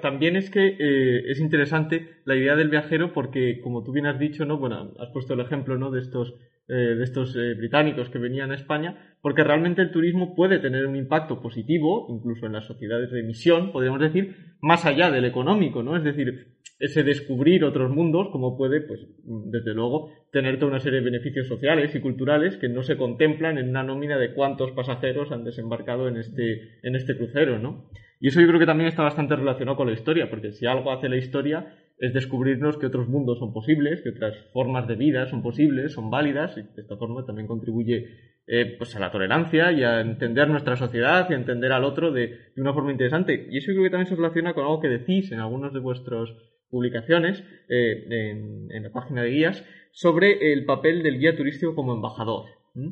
también 0.00 0.36
es 0.36 0.50
que 0.50 0.76
eh, 0.78 1.30
es 1.30 1.40
interesante 1.40 2.06
la 2.24 2.36
idea 2.36 2.54
del 2.54 2.68
viajero 2.68 3.12
porque, 3.12 3.60
como 3.60 3.82
tú 3.82 3.92
bien 3.92 4.06
has 4.06 4.18
dicho, 4.18 4.44
¿no? 4.44 4.58
Bueno, 4.58 4.94
has 4.98 5.10
puesto 5.12 5.34
el 5.34 5.40
ejemplo, 5.40 5.76
¿no? 5.76 5.90
De 5.90 6.00
estos, 6.00 6.34
eh, 6.72 6.94
de 6.94 7.04
estos 7.04 7.34
británicos 7.58 8.08
que 8.08 8.18
venían 8.18 8.50
a 8.50 8.54
España, 8.54 9.14
porque 9.20 9.44
realmente 9.44 9.82
el 9.82 9.90
turismo 9.90 10.34
puede 10.34 10.58
tener 10.58 10.86
un 10.86 10.96
impacto 10.96 11.42
positivo, 11.42 12.06
incluso 12.08 12.46
en 12.46 12.52
las 12.52 12.66
sociedades 12.66 13.10
de 13.10 13.20
emisión, 13.20 13.70
podríamos 13.70 14.00
decir, 14.00 14.54
más 14.62 14.86
allá 14.86 15.10
del 15.10 15.26
económico, 15.26 15.82
¿no? 15.82 15.96
Es 15.96 16.02
decir, 16.02 16.46
ese 16.78 17.04
descubrir 17.04 17.62
otros 17.62 17.92
mundos, 17.92 18.28
como 18.32 18.56
puede, 18.56 18.80
pues, 18.80 19.06
desde 19.22 19.74
luego, 19.74 20.10
tener 20.32 20.58
toda 20.58 20.72
una 20.72 20.80
serie 20.80 20.98
de 20.98 21.04
beneficios 21.04 21.46
sociales 21.46 21.94
y 21.94 22.00
culturales 22.00 22.56
que 22.56 22.68
no 22.68 22.82
se 22.82 22.96
contemplan 22.96 23.58
en 23.58 23.68
una 23.68 23.84
nómina 23.84 24.18
de 24.18 24.32
cuántos 24.32 24.72
pasajeros 24.72 25.30
han 25.30 25.44
desembarcado 25.44 26.08
en 26.08 26.16
este, 26.16 26.80
en 26.82 26.96
este 26.96 27.16
crucero, 27.16 27.60
¿no? 27.60 27.88
Y 28.18 28.28
eso 28.28 28.40
yo 28.40 28.46
creo 28.48 28.60
que 28.60 28.66
también 28.66 28.88
está 28.88 29.02
bastante 29.02 29.36
relacionado 29.36 29.76
con 29.76 29.88
la 29.88 29.92
historia, 29.92 30.30
porque 30.30 30.52
si 30.52 30.66
algo 30.66 30.90
hace 30.90 31.08
la 31.08 31.16
historia 31.16 31.74
es 32.02 32.12
descubrirnos 32.12 32.78
que 32.78 32.86
otros 32.86 33.08
mundos 33.08 33.38
son 33.38 33.52
posibles, 33.52 34.02
que 34.02 34.10
otras 34.10 34.36
formas 34.52 34.88
de 34.88 34.96
vida 34.96 35.26
son 35.26 35.40
posibles, 35.40 35.92
son 35.92 36.10
válidas, 36.10 36.58
y 36.58 36.62
de 36.62 36.82
esta 36.82 36.96
forma 36.96 37.24
también 37.24 37.46
contribuye 37.46 38.08
eh, 38.48 38.74
pues 38.76 38.96
a 38.96 38.98
la 38.98 39.12
tolerancia 39.12 39.70
y 39.70 39.84
a 39.84 40.00
entender 40.00 40.48
nuestra 40.48 40.74
sociedad 40.74 41.30
y 41.30 41.34
a 41.34 41.36
entender 41.36 41.70
al 41.70 41.84
otro 41.84 42.10
de, 42.10 42.26
de, 42.56 42.60
una 42.60 42.74
forma 42.74 42.90
interesante. 42.90 43.46
Y 43.48 43.58
eso 43.58 43.70
creo 43.70 43.84
que 43.84 43.90
también 43.90 44.08
se 44.08 44.16
relaciona 44.16 44.52
con 44.52 44.64
algo 44.64 44.80
que 44.80 44.88
decís 44.88 45.30
en 45.30 45.38
algunos 45.38 45.72
de 45.72 45.78
vuestros 45.78 46.34
publicaciones 46.68 47.44
eh, 47.68 48.66
en, 48.68 48.82
la 48.82 48.90
página 48.90 49.22
de 49.22 49.30
guías 49.30 49.64
sobre 49.92 50.52
el 50.52 50.64
papel 50.64 51.04
del 51.04 51.20
guía 51.20 51.36
turístico 51.36 51.76
como 51.76 51.94
embajador. 51.94 52.46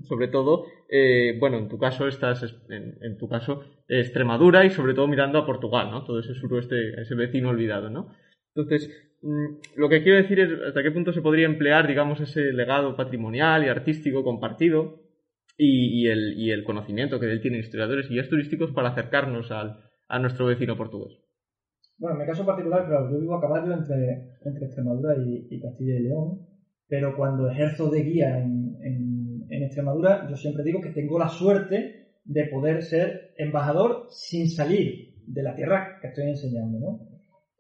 Sobre 0.07 0.29
todo, 0.29 0.67
eh, 0.89 1.37
bueno, 1.41 1.59
en 1.59 1.69
tu 1.69 1.79
caso 1.79 2.07
estás, 2.07 2.45
en, 2.69 3.19
tu 3.19 3.29
caso, 3.29 3.65
Extremadura 3.89 4.65
y 4.65 4.71
sobre 4.71 4.95
todo 4.95 5.09
mirando 5.09 5.39
a 5.39 5.47
Portugal, 5.47 5.91
¿no? 5.91 6.05
Todo 6.05 6.21
ese 6.21 6.35
suroeste, 6.35 7.01
ese 7.01 7.17
vecino 7.17 7.49
olvidado, 7.49 7.91
¿no? 7.91 8.15
Entonces, 8.55 8.91
mm, 9.23 9.79
lo 9.81 9.89
que 9.89 10.03
quiero 10.03 10.19
decir 10.19 10.41
es 10.41 10.51
hasta 10.69 10.83
qué 10.83 10.91
punto 10.91 11.13
se 11.13 11.23
podría 11.23 11.47
emplear, 11.47 11.87
digamos, 11.87 12.21
ese 12.21 12.53
legado 12.53 12.97
patrimonial 12.97 13.65
y 13.65 13.69
artístico 13.69 14.25
compartido 14.25 15.01
y, 15.57 16.09
el, 16.51 16.65
conocimiento 16.65 17.21
que 17.21 17.31
él 17.31 17.41
tiene 17.41 17.59
historiadores 17.59 18.07
y 18.07 18.15
guías 18.15 18.29
turísticos 18.29 18.73
para 18.73 18.91
acercarnos 18.91 19.51
al, 19.51 19.79
a 20.09 20.19
nuestro 20.19 20.47
vecino 20.47 20.77
portugués. 20.77 21.19
Bueno, 21.99 22.17
en 22.17 22.23
mi 22.23 22.27
caso 22.27 22.47
particular, 22.47 22.87
claro, 22.87 23.11
yo 23.11 23.21
vivo 23.21 23.35
a 23.35 23.41
caballo 23.41 23.75
entre, 23.75 24.39
entre 24.43 24.65
Extremadura 24.65 25.17
y, 25.19 25.61
Castilla 25.61 25.97
y 25.97 26.03
León, 26.05 26.47
pero 26.89 27.15
cuando 27.15 27.51
ejerzo 27.51 27.91
de 27.91 28.03
guía 28.03 28.39
en, 28.39 28.77
en, 28.83 29.63
Extremadura, 29.63 30.27
yo 30.29 30.37
siempre 30.37 30.65
digo 30.65 30.81
que 30.81 30.91
tengo 30.91 31.19
la 31.19 31.29
suerte 31.29 32.15
de 32.25 32.47
poder 32.47 32.83
ser 32.83 33.35
embajador 33.37 34.07
sin 34.09 34.49
salir 34.49 35.15
de 35.27 35.43
la 35.43 35.55
tierra 35.55 35.99
que 36.01 36.09
estoy 36.09 36.31
enseñando, 36.31 36.79
¿no? 36.79 37.10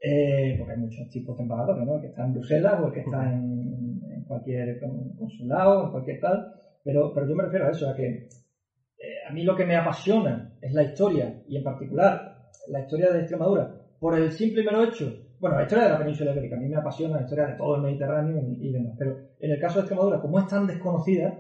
Eh, 0.03 0.55
porque 0.57 0.73
hay 0.73 0.79
muchos 0.79 1.09
tipos 1.11 1.37
de 1.37 1.43
embajadores, 1.43 1.85
¿no? 1.85 1.97
El 1.97 2.01
que 2.01 2.07
está 2.07 2.25
en 2.25 2.33
Bruselas 2.33 2.81
o 2.81 2.87
el 2.87 2.93
que 2.93 3.01
está 3.01 3.31
en, 3.31 4.01
en 4.11 4.25
cualquier 4.25 4.79
consulado, 5.17 5.85
en 5.85 5.91
cualquier 5.91 6.19
tal, 6.19 6.47
pero, 6.83 7.13
pero 7.13 7.27
yo 7.27 7.35
me 7.35 7.43
refiero 7.45 7.67
a 7.67 7.71
eso, 7.71 7.89
a 7.89 7.95
que 7.95 8.07
eh, 8.07 9.27
a 9.29 9.33
mí 9.33 9.43
lo 9.43 9.55
que 9.55 9.65
me 9.65 9.77
apasiona 9.77 10.57
es 10.61 10.73
la 10.73 10.83
historia, 10.83 11.43
y 11.47 11.57
en 11.57 11.63
particular 11.63 12.37
la 12.69 12.81
historia 12.81 13.11
de 13.11 13.21
Extremadura, 13.21 13.75
por 13.99 14.15
el 14.15 14.31
simple 14.31 14.63
y 14.63 14.65
mero 14.65 14.83
hecho, 14.83 15.13
bueno, 15.39 15.57
la 15.57 15.63
historia 15.63 15.85
de 15.85 15.91
la 15.91 15.99
península 15.99 16.33
ibérica, 16.33 16.57
a 16.57 16.59
mí 16.59 16.69
me 16.69 16.77
apasiona 16.77 17.17
la 17.17 17.23
historia 17.23 17.47
de 17.47 17.55
todo 17.55 17.75
el 17.77 17.83
Mediterráneo 17.83 18.39
y, 18.59 18.71
demás, 18.73 18.95
pero 18.99 19.19
en 19.39 19.51
el 19.51 19.59
caso 19.59 19.79
de 19.79 19.83
Extremadura, 19.83 20.21
como 20.21 20.39
es 20.39 20.47
tan 20.47 20.67
desconocida, 20.67 21.35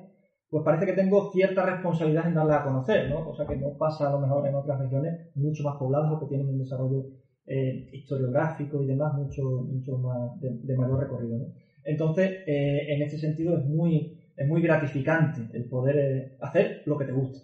pues 0.48 0.64
parece 0.64 0.86
que 0.86 0.94
tengo 0.94 1.30
cierta 1.30 1.62
responsabilidad 1.62 2.26
en 2.26 2.34
darla 2.34 2.56
a 2.56 2.62
conocer, 2.62 3.08
¿no? 3.08 3.22
Cosa 3.22 3.44
que 3.46 3.56
no 3.56 3.76
pasa 3.78 4.08
a 4.08 4.10
lo 4.10 4.18
mejor 4.18 4.46
en 4.46 4.54
otras 4.54 4.78
regiones 4.78 5.30
mucho 5.34 5.62
más 5.62 5.76
pobladas 5.76 6.10
o 6.10 6.18
que 6.18 6.26
tienen 6.26 6.48
un 6.48 6.58
desarrollo 6.58 7.04
eh, 7.50 7.88
historiográfico 7.92 8.82
y 8.82 8.86
demás 8.86 9.12
mucho, 9.14 9.42
mucho 9.42 9.98
más 9.98 10.40
de, 10.40 10.76
mayor 10.76 11.00
recorrido, 11.00 11.38
¿no? 11.38 11.46
Entonces, 11.84 12.30
eh, 12.46 12.94
en 12.94 13.02
ese 13.02 13.18
sentido 13.18 13.56
es 13.56 13.64
muy, 13.64 14.20
es 14.36 14.46
muy 14.46 14.62
gratificante 14.62 15.48
el 15.52 15.68
poder 15.68 15.96
eh, 15.98 16.36
hacer 16.40 16.82
lo 16.86 16.96
que 16.96 17.06
te 17.06 17.12
gusta. 17.12 17.40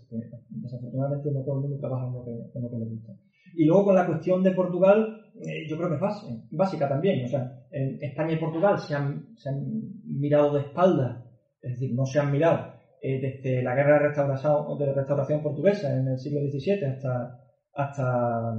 Desafortunadamente 0.48 1.30
no 1.32 1.42
todo 1.42 1.56
el 1.56 1.62
mundo 1.62 1.78
trabaja 1.78 2.06
en 2.06 2.12
lo 2.12 2.24
que, 2.24 2.30
en 2.30 2.62
lo 2.62 2.70
que 2.70 2.78
le 2.78 2.84
gusta. 2.84 3.12
Y 3.54 3.64
luego 3.64 3.86
con 3.86 3.94
la 3.94 4.06
cuestión 4.06 4.42
de 4.42 4.52
Portugal, 4.52 5.24
eh, 5.40 5.66
yo 5.68 5.76
creo 5.76 5.88
que 5.88 5.96
es 5.96 6.50
básica 6.50 6.88
también. 6.88 7.24
O 7.24 7.28
sea, 7.28 7.66
en 7.70 7.98
España 8.02 8.34
y 8.34 8.38
Portugal 8.38 8.78
se 8.78 8.94
han, 8.94 9.34
se 9.36 9.48
han 9.48 9.62
mirado 10.04 10.54
de 10.54 10.60
espalda, 10.60 11.24
es 11.62 11.72
decir, 11.72 11.94
no 11.94 12.06
se 12.06 12.20
han 12.20 12.30
mirado 12.30 12.74
eh, 13.02 13.20
desde 13.20 13.62
la 13.62 13.74
guerra 13.74 13.94
de 13.94 14.08
restauración, 14.08 14.78
de 14.78 14.92
restauración 14.92 15.42
portuguesa 15.42 15.94
en 15.94 16.08
el 16.08 16.18
siglo 16.18 16.40
XVII 16.40 16.84
hasta, 16.86 17.40
hasta, 17.74 18.54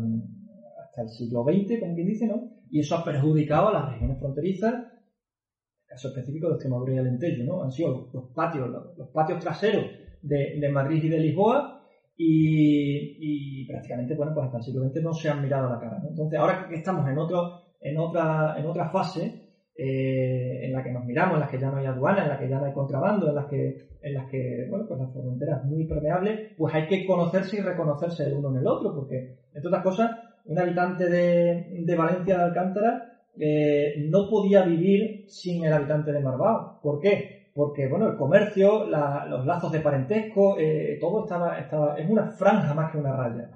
hasta 0.98 1.04
el 1.04 1.10
siglo 1.10 1.44
XX, 1.44 1.80
como 1.80 1.94
quien 1.94 2.08
dice, 2.08 2.28
¿no? 2.28 2.50
Y 2.72 2.80
eso 2.80 2.96
ha 2.96 3.06
perjudicado 3.06 3.68
a 3.68 3.74
las 3.74 3.92
regiones 3.92 4.20
fronterizas, 4.20 4.74
el 4.74 5.88
caso 5.88 6.08
específico 6.10 6.48
de 6.48 6.54
Extremadura 6.56 6.94
y 6.94 6.98
Alentejo, 6.98 7.44
¿no? 7.44 7.64
Han 7.64 7.72
sido 7.72 8.10
los, 8.12 8.32
patios, 8.34 8.68
los, 8.98 9.10
patios 9.10 9.40
traseros 9.40 9.86
de, 10.22 10.60
de 10.60 10.70
Madrid 10.70 11.04
y 11.04 11.10
de 11.10 11.20
Lisboa 11.20 11.84
y, 12.18 13.68
prácticamente, 13.68 14.16
bueno, 14.16 14.34
pues 14.34 14.48
hasta 14.48 14.58
el 14.58 14.64
siglo 14.64 14.90
XX 14.90 15.04
no 15.04 15.14
se 15.14 15.30
han 15.30 15.42
mirado 15.42 15.68
a 15.68 15.74
la 15.74 15.80
cara. 15.80 16.02
Entonces, 16.10 16.40
ahora 16.40 16.68
que 16.68 16.76
estamos 16.76 17.08
en, 17.08 17.18
otro, 17.20 17.62
en, 17.80 17.98
otra, 17.98 18.56
en 18.58 18.66
otra 18.66 18.90
fase, 18.90 19.44
eh, 19.76 20.66
en 20.66 20.74
la 20.74 20.84
que 20.84 20.92
nos 20.92 21.06
miramos, 21.06 21.36
en 21.36 21.42
la 21.42 21.48
que 21.48 21.60
ya 21.60 21.70
no 21.70 21.78
hay 21.78 21.86
aduana, 21.86 22.24
en 22.24 22.30
la 22.30 22.40
que 22.40 22.50
ya 22.50 22.58
no 22.58 22.66
hay 22.66 22.74
contrabando, 22.74 23.30
en 23.30 23.36
las 23.36 23.46
que, 23.46 23.90
en 24.02 24.14
las 24.16 24.28
que 24.32 24.66
bueno, 24.68 24.86
pues 24.88 25.00
la 25.00 25.08
frontera 25.10 25.58
es 25.58 25.66
muy 25.66 25.86
permeable, 25.86 26.56
pues 26.58 26.74
hay 26.74 26.88
que 26.88 27.06
conocerse 27.06 27.58
y 27.58 27.62
reconocerse 27.62 28.24
el 28.24 28.34
uno 28.34 28.50
en 28.50 28.58
el 28.58 28.68
otro, 28.68 28.96
porque, 28.96 29.38
entre 29.54 29.68
otras 29.68 29.84
cosas, 29.84 30.27
un 30.48 30.60
habitante 30.60 31.10
de, 31.10 31.84
de 31.86 31.96
Valencia 31.96 32.38
de 32.38 32.44
Alcántara 32.44 33.22
eh, 33.40 33.96
no 34.10 34.30
podía 34.30 34.64
vivir 34.64 35.26
sin 35.28 35.64
el 35.64 35.74
habitante 35.74 36.12
de 36.12 36.20
Marbao. 36.20 36.80
¿Por 36.82 37.00
qué? 37.00 37.38
porque 37.54 37.88
bueno, 37.88 38.08
el 38.08 38.18
comercio, 38.18 38.86
los 38.86 39.46
lazos 39.48 39.72
de 39.72 39.80
parentesco, 39.80 40.60
eh, 40.60 41.00
todo 41.02 41.24
estaba, 41.24 41.58
estaba, 41.58 41.98
es 41.98 42.08
una 42.08 42.28
franja 42.28 42.76
más 42.76 42.92
que 42.92 43.00
una 43.00 43.16
raya. 43.16 43.50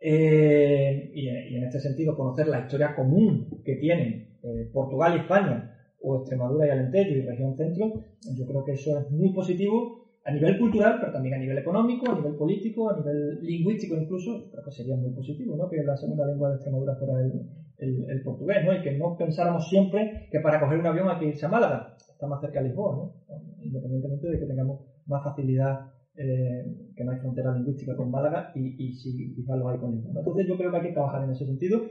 Eh, 0.00 1.10
y, 1.12 1.56
en 1.56 1.64
este 1.64 1.80
sentido, 1.80 2.16
conocer 2.16 2.46
la 2.46 2.60
historia 2.60 2.94
común 2.94 3.48
que 3.64 3.74
tienen 3.74 4.38
Portugal 4.72 5.14
y 5.16 5.18
España, 5.22 5.76
o 6.00 6.18
Extremadura 6.18 6.68
y 6.68 6.70
Alentejo 6.70 7.10
y 7.10 7.22
región 7.22 7.56
centro, 7.56 7.94
yo 8.32 8.46
creo 8.46 8.64
que 8.64 8.74
eso 8.74 8.96
es 8.96 9.10
muy 9.10 9.32
positivo, 9.32 10.05
a 10.26 10.32
nivel 10.32 10.58
cultural, 10.58 10.96
pero 10.98 11.12
también 11.12 11.34
a 11.36 11.38
nivel 11.38 11.58
económico, 11.58 12.10
a 12.10 12.16
nivel 12.16 12.34
político, 12.34 12.90
a 12.90 12.96
nivel 12.96 13.38
lingüístico 13.42 13.94
incluso, 13.94 14.50
creo 14.50 14.64
que 14.64 14.72
sería 14.72 14.96
muy 14.96 15.12
positivo, 15.12 15.56
¿no? 15.56 15.70
Que 15.70 15.84
la 15.84 15.96
segunda 15.96 16.26
lengua 16.26 16.48
de 16.48 16.56
Extremadura 16.56 16.96
fuera 16.96 17.14
el, 17.20 18.22
portugués, 18.24 18.64
¿no? 18.64 18.74
Y 18.74 18.82
que 18.82 18.98
no 18.98 19.16
pensáramos 19.16 19.68
siempre 19.68 20.26
que 20.28 20.40
para 20.40 20.58
coger 20.58 20.80
un 20.80 20.86
avión 20.86 21.08
hay 21.08 21.18
que 21.20 21.28
irse 21.28 21.46
a 21.46 21.48
Málaga, 21.48 21.94
está 21.96 22.26
más 22.26 22.40
cerca 22.40 22.60
de 22.60 22.68
Lisboa, 22.68 22.96
¿no? 22.96 23.36
Independientemente 23.62 24.26
de 24.26 24.40
que 24.40 24.46
tengamos 24.46 24.80
más 25.06 25.22
facilidad, 25.22 25.92
eh, 26.16 26.64
que 26.96 27.04
no 27.04 27.12
hay 27.12 27.18
frontera 27.18 27.52
lingüística 27.52 27.94
con 27.94 28.10
Málaga 28.10 28.50
y, 28.56 28.84
y 28.84 28.92
si 28.94 29.32
quizás 29.32 29.56
lo 29.56 29.68
hay 29.68 29.78
con 29.78 29.92
Lisboa. 29.92 30.14
Entonces 30.18 30.46
yo 30.48 30.56
creo 30.56 30.72
que 30.72 30.76
hay 30.78 30.82
que 30.88 30.92
trabajar 30.92 31.22
en 31.22 31.30
ese 31.30 31.46
sentido 31.46 31.82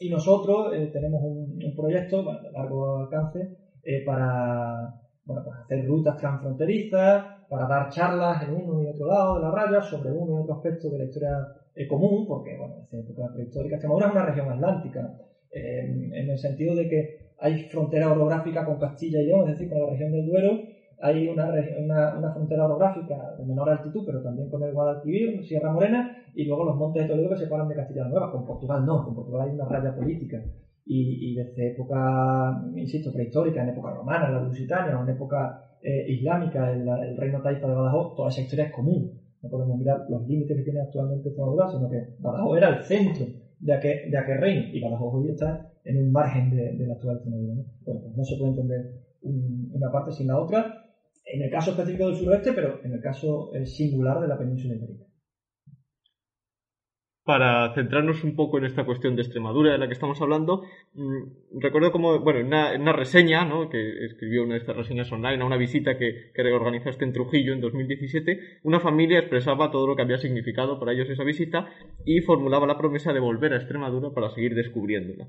y 0.00 0.10
nosotros 0.10 0.74
eh, 0.74 0.90
tenemos 0.92 1.22
un, 1.22 1.76
proyecto 1.76 2.24
de 2.24 2.50
largo 2.50 2.98
alcance 2.98 3.56
eh, 3.84 4.04
para 4.04 5.03
bueno, 5.24 5.42
pues 5.44 5.56
hacer 5.58 5.86
rutas 5.86 6.16
transfronterizas, 6.16 7.24
para 7.48 7.66
dar 7.66 7.90
charlas 7.90 8.42
en 8.42 8.54
uno 8.54 8.82
y 8.82 8.86
otro 8.86 9.06
lado 9.06 9.36
de 9.36 9.42
la 9.42 9.50
raya 9.50 9.80
sobre 9.82 10.10
uno 10.10 10.38
y 10.38 10.42
otro 10.42 10.54
aspecto 10.54 10.90
de 10.90 10.98
la 10.98 11.04
historia 11.04 11.48
eh, 11.74 11.86
común, 11.86 12.26
porque, 12.26 12.56
bueno, 12.56 12.76
desde 12.90 13.00
época 13.00 13.32
prehistórica, 13.32 13.76
Extremadura 13.76 14.06
es 14.06 14.12
una 14.12 14.26
región 14.26 14.50
atlántica, 14.50 15.18
en 15.56 16.28
el 16.28 16.36
sentido 16.36 16.74
de 16.74 16.88
que 16.88 17.24
hay 17.38 17.68
frontera 17.68 18.10
orográfica 18.10 18.64
con 18.64 18.78
Castilla 18.78 19.20
y 19.20 19.26
León, 19.26 19.48
es 19.48 19.58
decir, 19.58 19.68
con 19.68 19.80
la 19.80 19.90
región 19.90 20.10
del 20.10 20.26
Duero, 20.26 20.58
hay 21.00 21.28
una, 21.28 22.14
una, 22.16 22.32
frontera 22.32 22.64
orográfica 22.64 23.34
de 23.36 23.44
menor 23.44 23.68
altitud, 23.68 24.04
pero 24.06 24.22
también 24.22 24.48
con 24.48 24.62
el 24.62 24.72
Guadalquivir, 24.72 25.44
Sierra 25.44 25.72
Morena, 25.72 26.24
y 26.34 26.44
luego 26.44 26.64
los 26.64 26.76
montes 26.76 27.02
de 27.02 27.08
Toledo 27.08 27.28
que 27.30 27.36
se 27.36 27.44
separan 27.44 27.68
de 27.68 27.74
Castilla 27.74 28.04
la 28.04 28.08
Nueva. 28.08 28.32
Con 28.32 28.46
Portugal 28.46 28.86
no, 28.86 29.04
con 29.04 29.14
Portugal 29.14 29.48
hay 29.48 29.54
una 29.54 29.66
raya 29.66 29.94
política. 29.94 30.42
Y, 30.86 31.34
desde 31.34 31.72
época, 31.72 32.62
insisto, 32.76 33.10
prehistórica, 33.12 33.62
en 33.62 33.70
época 33.70 33.94
romana, 33.94 34.26
en 34.26 34.34
la 34.34 34.42
Lusitania, 34.42 34.98
en 35.00 35.08
época 35.08 35.78
eh, 35.82 36.04
islámica, 36.08 36.70
el, 36.70 37.16
reino 37.16 37.40
taifa 37.40 37.66
de 37.66 37.74
Badajoz, 37.74 38.14
toda 38.16 38.28
esa 38.28 38.42
historia 38.42 38.66
es 38.66 38.72
común. 38.72 39.18
No 39.42 39.48
podemos 39.48 39.78
mirar 39.78 40.04
los 40.10 40.26
límites 40.26 40.56
que 40.58 40.62
tiene 40.62 40.80
actualmente 40.80 41.28
Extremadura, 41.28 41.68
sino 41.68 41.88
que 41.88 42.16
Badajoz 42.18 42.56
era 42.58 42.68
el 42.76 42.82
centro 42.82 43.26
de 43.60 43.72
aquel, 43.72 44.10
de 44.10 44.18
aquel 44.18 44.38
reino, 44.38 44.74
y 44.74 44.80
Badajoz 44.80 45.14
hoy 45.14 45.30
está 45.30 45.70
en 45.84 45.98
un 45.98 46.12
margen 46.12 46.50
de, 46.50 46.76
de 46.76 46.86
la 46.86 46.94
actual 46.94 47.16
Extremadura. 47.16 47.54
¿no? 47.54 47.64
Bueno, 47.84 48.00
pues 48.02 48.16
no 48.16 48.24
se 48.24 48.36
puede 48.36 48.50
entender 48.50 49.04
una 49.22 49.90
parte 49.90 50.12
sin 50.12 50.26
la 50.26 50.38
otra, 50.38 50.84
en 51.24 51.42
el 51.42 51.50
caso 51.50 51.70
específico 51.70 52.06
del 52.06 52.16
suroeste, 52.16 52.52
pero 52.52 52.84
en 52.84 52.92
el 52.92 53.00
caso 53.00 53.54
eh, 53.54 53.64
singular 53.64 54.20
de 54.20 54.28
la 54.28 54.38
península 54.38 54.74
ibérica. 54.74 55.04
Para 57.24 57.72
centrarnos 57.74 58.22
un 58.22 58.36
poco 58.36 58.58
en 58.58 58.66
esta 58.66 58.84
cuestión 58.84 59.16
de 59.16 59.22
Extremadura 59.22 59.72
de 59.72 59.78
la 59.78 59.86
que 59.86 59.94
estamos 59.94 60.20
hablando, 60.20 60.64
mm, 60.92 61.58
recuerdo 61.58 61.90
como, 61.90 62.20
bueno, 62.20 62.40
en 62.40 62.82
una, 62.82 62.92
reseña, 62.92 63.46
¿no? 63.46 63.70
que 63.70 64.04
escribió 64.04 64.42
una 64.42 64.54
de 64.54 64.60
estas 64.60 64.76
reseñas 64.76 65.10
online, 65.10 65.42
a 65.42 65.46
una 65.46 65.56
visita 65.56 65.96
que, 65.96 66.32
que 66.34 66.42
reorganizaste 66.42 67.04
en 67.04 67.14
Trujillo 67.14 67.54
en 67.54 67.62
2017, 67.62 68.60
una 68.62 68.78
familia 68.78 69.20
expresaba 69.20 69.70
todo 69.70 69.86
lo 69.86 69.96
que 69.96 70.02
había 70.02 70.18
significado 70.18 70.78
para 70.78 70.92
ellos 70.92 71.08
esa 71.08 71.24
visita 71.24 71.70
y 72.04 72.20
formulaba 72.20 72.66
la 72.66 72.76
promesa 72.76 73.14
de 73.14 73.20
volver 73.20 73.54
a 73.54 73.56
Extremadura 73.56 74.10
para 74.10 74.28
seguir 74.28 74.54
descubriéndola. 74.54 75.26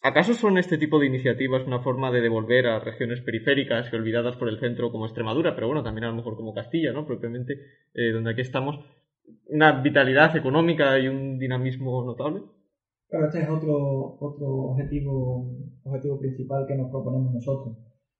¿Acaso 0.00 0.32
son 0.34 0.58
este 0.58 0.78
tipo 0.78 1.00
de 1.00 1.06
iniciativas 1.06 1.66
una 1.66 1.80
forma 1.80 2.12
de 2.12 2.20
devolver 2.20 2.68
a 2.68 2.78
regiones 2.78 3.20
periféricas 3.20 3.92
y 3.92 3.96
olvidadas 3.96 4.36
por 4.36 4.48
el 4.48 4.60
centro 4.60 4.92
como 4.92 5.06
Extremadura, 5.06 5.56
pero 5.56 5.66
bueno, 5.66 5.82
también 5.82 6.04
a 6.04 6.08
lo 6.08 6.14
mejor 6.14 6.36
como 6.36 6.54
Castilla, 6.54 6.92
¿no? 6.92 7.04
Propiamente, 7.04 7.54
eh, 7.94 8.12
donde 8.12 8.30
aquí 8.30 8.40
estamos, 8.40 8.78
una 9.48 9.80
vitalidad 9.80 10.36
económica 10.36 10.98
y 10.98 11.08
un 11.08 11.38
dinamismo 11.38 12.04
notable? 12.04 12.42
Claro, 13.08 13.26
este 13.26 13.40
es 13.42 13.48
otro, 13.48 14.18
otro 14.20 14.46
objetivo, 14.70 15.56
objetivo 15.84 16.18
principal 16.18 16.66
que 16.66 16.76
nos 16.76 16.90
proponemos 16.90 17.32
nosotros 17.32 17.76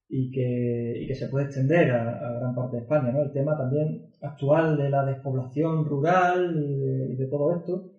y 0.08 0.30
que, 0.30 1.02
y 1.02 1.06
que 1.06 1.14
se 1.14 1.28
puede 1.28 1.46
extender 1.46 1.90
a, 1.90 2.38
gran 2.38 2.54
parte 2.54 2.76
de 2.76 2.82
España, 2.82 3.12
¿no? 3.12 3.22
El 3.22 3.32
tema 3.32 3.56
también 3.58 4.10
actual 4.22 4.78
de 4.78 4.88
la 4.88 5.04
despoblación 5.04 5.84
rural 5.84 6.56
y 7.10 7.16
de 7.16 7.26
todo 7.28 7.54
esto 7.54 7.98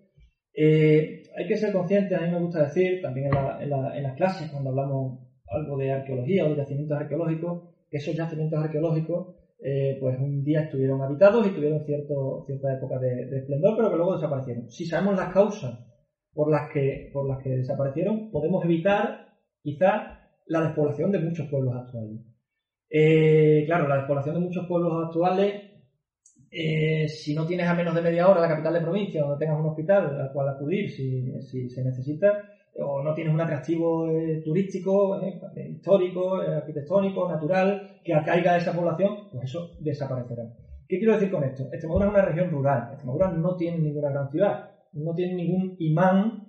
eh, 0.62 1.24
hay 1.38 1.48
que 1.48 1.56
ser 1.56 1.72
conscientes, 1.72 2.18
a 2.18 2.22
mí 2.22 2.32
me 2.32 2.40
gusta 2.40 2.64
decir, 2.64 3.02
también 3.02 3.30
en, 3.62 4.04
las 4.04 4.16
clases, 4.16 4.52
cuando 4.52 4.72
hablamos 4.72 5.20
algo 5.48 5.78
de 5.78 5.92
arqueología 5.92 6.46
o 6.46 6.50
de 6.50 6.58
yacimientos 6.58 6.98
arqueológicos, 7.00 7.70
que 7.90 7.98
esos 7.98 8.14
yacimientos 8.14 8.62
arqueológicos, 8.62 9.36
eh, 9.62 9.98
pues 10.00 10.18
un 10.20 10.44
día 10.44 10.62
estuvieron 10.62 11.02
habitados 11.02 11.46
y 11.46 11.52
tuvieron 11.52 11.84
cierto, 11.86 12.44
cierta 12.46 12.74
época 12.74 12.98
de, 13.00 13.24
esplendor, 13.38 13.76
pero 13.76 13.90
que 13.90 13.98
luego 13.98 14.16
desaparecieron. 14.16 14.70
Si 14.70 14.86
sabemos 14.86 15.18
las 15.18 15.34
causas 15.34 15.80
por 16.34 16.50
las 16.50 16.72
que, 16.72 17.10
por 17.12 17.28
las 17.28 17.44
que 17.44 17.50
desaparecieron, 17.50 18.32
podemos 18.32 18.64
evitar 18.64 19.28
quizás 19.62 20.18
la 20.48 20.62
despoblación 20.62 21.12
de 21.12 21.20
muchos 21.20 21.50
pueblos 21.50 21.76
actuales. 21.76 22.22
Eh, 22.90 23.64
claro, 23.66 23.88
la 23.88 23.98
despoblación 23.98 24.36
de 24.36 24.42
muchos 24.42 24.66
pueblos 24.66 25.06
actuales 25.06 25.70
eh, 26.52 27.08
si 27.08 27.36
no 27.36 27.46
tienes 27.46 27.68
a 27.68 27.76
menos 27.76 27.94
de 27.94 28.02
media 28.02 28.28
hora 28.28 28.42
la 28.42 28.48
capital 28.48 28.74
de 28.74 28.82
provincia 28.82 29.22
donde 29.22 29.38
tengas 29.38 29.60
un 29.60 29.68
hospital 29.68 30.20
al 30.20 30.32
cual 30.32 30.50
acudir 30.50 30.90
si, 30.90 31.70
se 31.70 31.84
necesita, 31.84 32.44
o 32.82 33.04
no 33.04 33.14
tienes 33.14 33.34
un 33.34 33.42
atractivo 33.42 34.08
turístico, 34.44 35.20
histórico, 35.56 36.36
arquitectónico, 36.38 37.30
natural, 37.30 38.00
que 38.04 38.14
atraiga 38.14 38.54
a 38.54 38.58
esa 38.58 38.74
población, 38.74 39.19
pues 39.32 39.46
eso 39.46 39.72
desaparecerá. 39.80 40.44
¿Qué 40.88 40.98
quiero 40.98 41.14
decir 41.14 41.32
con 41.32 41.44
esto? 41.44 41.64
Extremadura 41.72 42.08
es 42.08 42.14
una 42.14 42.26
región 42.26 42.50
rural, 42.50 42.90
Extremadura 42.92 43.32
no 43.32 43.56
tiene 43.56 43.80
ninguna 43.80 44.10
gran 44.10 44.30
ciudad, 44.30 44.70
no 44.94 45.14
tiene 45.14 45.36
ningún 45.36 45.76
imán 45.80 46.48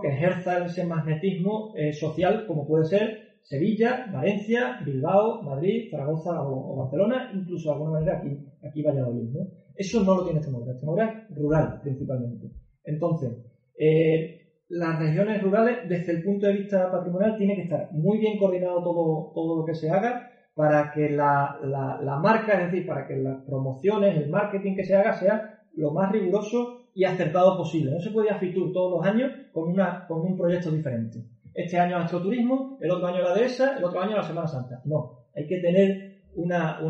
que 0.00 0.08
ejerza 0.08 0.64
ese 0.64 0.84
magnetismo 0.84 1.74
social 1.92 2.46
como 2.46 2.66
puede 2.66 2.84
ser 2.84 3.32
Sevilla, 3.42 4.06
Valencia, 4.12 4.78
Bilbao, 4.84 5.42
Madrid, 5.42 5.90
Zaragoza 5.90 6.42
o, 6.42 6.76
Barcelona, 6.76 7.30
incluso 7.34 7.68
de 7.68 7.74
alguna 7.74 7.98
manera 7.98 8.18
aquí, 8.18 8.38
aquí 8.62 8.82
Valladolid. 8.82 9.30
¿no? 9.30 9.48
Eso 9.74 10.02
no 10.04 10.14
lo 10.14 10.24
tiene 10.24 10.38
Extremadura. 10.38 10.72
Extremadura 10.72 11.26
es 11.28 11.36
rural 11.36 11.80
principalmente. 11.82 12.50
Entonces, 12.84 13.32
eh, 13.78 14.38
las 14.68 14.98
regiones 14.98 15.42
rurales, 15.42 15.88
desde 15.88 16.12
el 16.12 16.22
punto 16.22 16.46
de 16.46 16.54
vista 16.54 16.90
patrimonial, 16.90 17.36
tiene 17.36 17.56
que 17.56 17.62
estar 17.62 17.88
muy 17.92 18.18
bien 18.18 18.38
coordinado 18.38 18.82
todo, 18.82 19.32
todo 19.34 19.58
lo 19.58 19.64
que 19.64 19.74
se 19.74 19.90
haga 19.90 20.30
para 20.54 20.92
que 20.92 21.10
la, 21.10 21.58
la, 21.62 22.16
marca, 22.16 22.60
es 22.60 22.70
decir, 22.70 22.86
para 22.86 23.06
que 23.06 23.16
las 23.16 23.42
promociones, 23.42 24.16
el 24.16 24.28
marketing 24.28 24.76
que 24.76 24.84
se 24.84 24.94
haga 24.94 25.14
sea 25.14 25.60
lo 25.74 25.92
más 25.92 26.12
riguroso 26.12 26.88
y 26.94 27.04
acertado 27.04 27.56
posible. 27.56 27.92
No 27.92 28.00
se 28.00 28.10
puede 28.10 28.28
ir 28.28 28.34
a 28.34 28.38
Fitur 28.38 28.72
todos 28.72 28.98
los 28.98 29.06
años 29.06 29.32
con, 29.52 29.70
una, 29.70 30.06
con 30.06 30.20
un 30.20 30.36
proyecto 30.36 30.70
diferente 30.70 31.24
este 31.54 31.78
año 31.78 31.98
astroturismo, 31.98 32.78
el 32.80 32.90
otro 32.90 33.06
año 33.06 33.22
la 33.22 33.34
dehesa, 33.34 33.76
el 33.76 33.84
otro 33.84 34.00
año 34.00 34.16
la 34.16 34.22
Semana 34.22 34.46
Santa. 34.46 34.80
No, 34.84 35.26
hay 35.34 35.46
que 35.46 35.58
tener 35.58 36.22
una, 36.34 36.80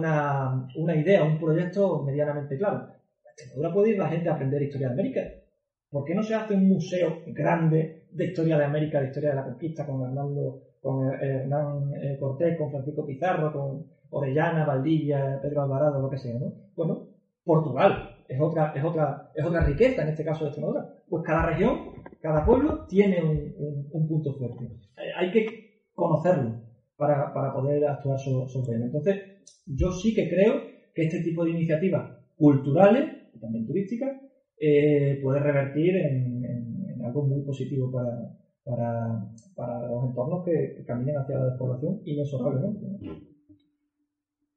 idea, 0.94 1.24
un 1.24 1.38
proyecto 1.38 2.02
medianamente 2.02 2.56
claro. 2.56 2.88
Extremadura 3.24 3.72
puede 3.72 3.90
ir 3.90 3.98
la 3.98 4.08
gente 4.08 4.28
a 4.28 4.34
aprender 4.34 4.62
historia 4.62 4.88
de 4.88 4.94
América. 4.94 5.20
¿Por 5.90 6.04
qué 6.04 6.14
no 6.14 6.22
se 6.22 6.34
hace 6.34 6.54
un 6.54 6.68
museo 6.68 7.22
grande 7.26 8.01
de 8.12 8.26
historia 8.26 8.58
de 8.58 8.64
América, 8.64 9.00
de 9.00 9.08
historia 9.08 9.30
de 9.30 9.36
la 9.36 9.44
conquista 9.44 9.86
con 9.86 10.02
Hernando, 10.02 10.62
con 10.80 11.12
Hernán 11.12 11.92
eh, 11.94 12.16
Cortés, 12.18 12.58
con 12.58 12.70
Francisco 12.70 13.06
Pizarro, 13.06 13.52
con 13.52 13.86
Orellana, 14.10 14.64
Valdivia, 14.64 15.38
Pedro 15.40 15.62
Alvarado, 15.62 16.00
lo 16.00 16.10
que 16.10 16.18
sea, 16.18 16.38
¿no? 16.38 16.52
Bueno, 16.76 17.08
Portugal 17.44 18.16
es 18.28 18.40
otra, 18.40 18.72
es 18.74 18.84
otra, 18.84 19.30
es 19.34 19.44
otra 19.44 19.64
riqueza 19.64 20.02
en 20.02 20.08
este 20.08 20.24
caso 20.24 20.44
de 20.44 20.50
Extremadura. 20.50 20.94
Pues 21.08 21.24
cada 21.24 21.46
región 21.46 21.92
cada 22.22 22.46
pueblo 22.46 22.86
tiene 22.88 23.20
un, 23.20 24.06
punto 24.08 24.32
fuerte. 24.34 24.64
Eh, 24.64 25.10
hay 25.16 25.32
que 25.32 25.88
conocerlo 25.92 26.62
para, 26.96 27.32
poder 27.52 27.84
actuar 27.84 28.18
sobre 28.18 28.76
él. 28.76 28.82
Entonces, 28.84 29.16
yo 29.66 29.90
sí 29.90 30.14
que 30.14 30.30
creo 30.30 30.62
que 30.94 31.02
este 31.02 31.20
tipo 31.22 31.44
de 31.44 31.50
iniciativas 31.50 32.16
culturales 32.36 33.10
y 33.34 33.40
también 33.40 33.66
turísticas 33.66 34.12
eh, 34.58 35.18
puede 35.20 35.40
revertir 35.40 35.96
en, 35.96 36.41
algo 37.04 37.24
muy 37.24 37.42
positivo 37.42 37.90
para, 37.90 39.88
los 39.88 40.04
entornos 40.04 40.44
que, 40.44 40.84
caminen 40.86 41.16
hacia 41.16 41.38
la 41.38 41.46
despoblación 41.46 42.00
inexorablemente. 42.04 42.86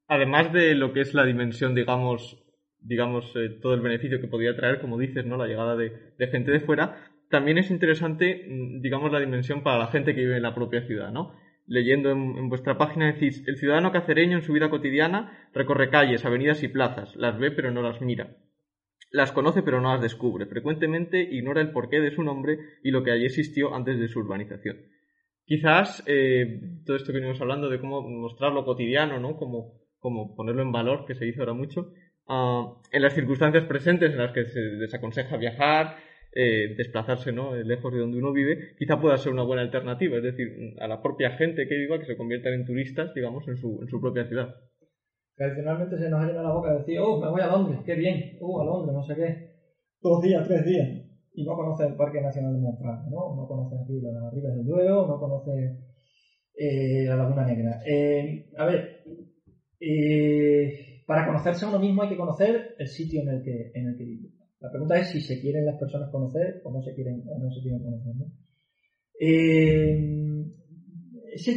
Además 0.08 0.54
de 0.54 0.76
lo 0.76 0.94
que 0.94 1.02
es 1.02 1.14
la 1.14 1.26
dimensión, 1.26 1.74
digamos, 1.74 2.46
digamos, 2.80 3.32
eh, 3.36 3.50
todo 3.62 3.74
el 3.74 3.82
beneficio 3.82 4.22
que 4.22 4.28
podría 4.28 4.56
traer, 4.56 4.80
como 4.80 4.98
dices, 4.98 5.26
¿no? 5.26 5.38
La 5.38 5.48
llegada 5.48 5.76
de, 5.76 5.92
gente 6.32 6.52
de 6.52 6.60
fuera 6.60 6.96
también 7.30 7.58
es 7.58 7.72
interesante, 7.72 8.46
mm, 8.48 8.82
digamos, 8.82 9.12
la 9.12 9.20
dimensión 9.20 9.64
para 9.64 9.80
la 9.80 9.88
gente 9.88 10.14
que 10.14 10.22
vive 10.22 10.38
en 10.38 10.44
la 10.44 10.54
propia 10.54 10.86
ciudad, 10.86 11.12
¿no? 11.12 11.34
Leyendo 11.68 12.12
en, 12.12 12.48
vuestra 12.48 12.78
página 12.78 13.08
decís, 13.08 13.44
el 13.48 13.58
ciudadano 13.58 13.92
cacereño 13.92 14.38
en 14.38 14.44
su 14.44 14.54
vida 14.54 14.70
cotidiana 14.70 15.50
recorre 15.52 15.90
calles, 15.90 16.24
avenidas 16.24 16.62
y 16.62 16.68
plazas, 16.68 17.16
las 17.16 17.40
ve 17.40 17.50
pero 17.50 17.72
no 17.72 17.82
las 17.82 18.02
mira. 18.02 18.36
Las 19.16 19.32
conoce 19.32 19.64
pero 19.64 19.80
no 19.80 19.94
las 19.94 20.02
descubre. 20.02 20.46
Frecuentemente 20.46 21.22
ignora 21.22 21.62
el 21.62 21.72
porqué 21.72 22.02
de 22.02 22.12
su 22.12 22.22
nombre 22.22 22.60
y 22.84 22.92
lo 22.92 23.02
que 23.02 23.12
allí 23.12 23.24
existió 23.24 23.74
antes 23.74 23.98
de 23.98 24.10
su 24.10 24.20
urbanización. 24.20 24.76
Quizás 25.46 26.04
eh, 26.06 26.60
todo 26.86 26.98
esto 26.98 27.14
que 27.14 27.20
venimos 27.20 27.40
hablando 27.40 27.70
de 27.70 27.80
cómo 27.80 28.02
mostrar 28.02 28.52
lo 28.52 28.66
cotidiano, 28.66 29.18
¿no? 29.22 29.38
Como, 29.38 29.80
como 30.00 30.36
ponerlo 30.36 30.64
en 30.64 30.74
valor, 30.74 31.06
que 31.06 31.16
se 31.16 31.24
dice 31.24 31.40
ahora 31.40 31.54
mucho, 31.54 31.94
ah, 32.28 32.74
en 32.92 33.02
las 33.02 33.14
circunstancias 33.14 33.64
presentes 33.64 34.12
en 34.12 34.18
las 34.18 34.34
que 34.34 34.44
se 34.48 34.60
desaconseja 34.60 35.38
viajar, 35.38 35.96
eh, 36.34 36.76
desplazarse 36.76 37.32
¿no? 37.32 37.56
lejos 37.56 37.94
de 37.94 38.00
donde 38.00 38.18
uno 38.18 38.34
vive, 38.34 38.76
quizá 38.78 39.00
pueda 39.00 39.18
ser 39.18 39.32
una 39.32 39.44
buena 39.44 39.62
alternativa, 39.62 40.18
es 40.18 40.24
decir, 40.24 40.76
a 40.82 40.90
la 40.90 41.02
propia 41.02 41.38
gente 41.38 41.70
que 41.70 41.78
viva 41.78 42.00
que 42.00 42.06
se 42.06 42.18
conviertan 42.18 42.52
en 42.52 42.66
turistas, 42.66 43.14
digamos, 43.14 43.48
en 43.48 43.56
su, 43.56 43.80
en 43.82 43.88
su 43.88 44.02
propia 44.02 44.26
ciudad. 44.26 44.54
Tradicionalmente 45.36 45.98
se 45.98 46.10
nos 46.10 46.22
ha 46.22 46.28
llenado 46.28 46.48
la 46.48 46.54
boca 46.54 46.72
de 46.72 46.80
decir, 46.80 47.00
oh, 47.00 47.20
me 47.20 47.30
voy 47.30 47.42
a 47.42 47.48
Londres, 47.48 47.82
qué 47.86 47.96
bien, 47.96 48.38
oh, 48.40 48.62
a 48.62 48.66
Londres, 48.66 48.96
no 48.96 49.04
sé 49.04 49.16
qué. 49.16 49.56
Dos 50.02 50.22
días, 50.22 50.48
tres 50.48 50.64
días. 50.66 50.88
Y 51.34 51.44
no 51.44 51.56
conoce 51.56 51.84
el 51.86 51.96
Parque 51.96 52.22
Nacional 52.22 52.54
de 52.54 52.60
Montfort, 52.60 53.08
¿no? 53.10 53.36
No 53.36 53.46
conoce 53.46 53.76
aquí 53.76 54.00
las 54.00 54.34
Ribas 54.34 54.56
del 54.56 54.66
Duero, 54.66 55.06
no 55.06 55.20
conoce 55.20 55.78
eh, 56.54 57.04
la 57.06 57.18
Laguna 57.18 57.46
Negra. 57.46 57.82
Eh, 57.86 58.50
a 58.58 58.66
ver, 58.66 59.04
eh, 59.78 61.04
para 61.06 61.26
conocerse 61.26 61.66
a 61.66 61.70
uno 61.70 61.80
mismo 61.80 62.04
hay 62.04 62.10
que 62.10 62.18
conocer 62.18 62.76
el 62.78 62.88
sitio 62.88 63.22
en 63.22 63.30
el 63.30 63.44
que, 63.44 63.72
en 63.74 63.88
el 63.90 63.98
que 63.98 64.06
vive. 64.06 64.30
La 64.62 64.72
pregunta 64.72 64.98
es 64.98 65.10
si 65.10 65.20
se 65.20 65.42
quieren 65.42 65.66
las 65.66 65.78
personas 65.78 66.10
conocer 66.10 66.62
o 66.64 66.72
no 66.72 66.82
se 66.82 66.94
quieren, 66.94 67.26
no 67.26 67.52
se 67.52 67.62
quieren 67.62 67.84
conocer. 67.84 68.16
¿no? 68.16 68.32
ese, 71.34 71.52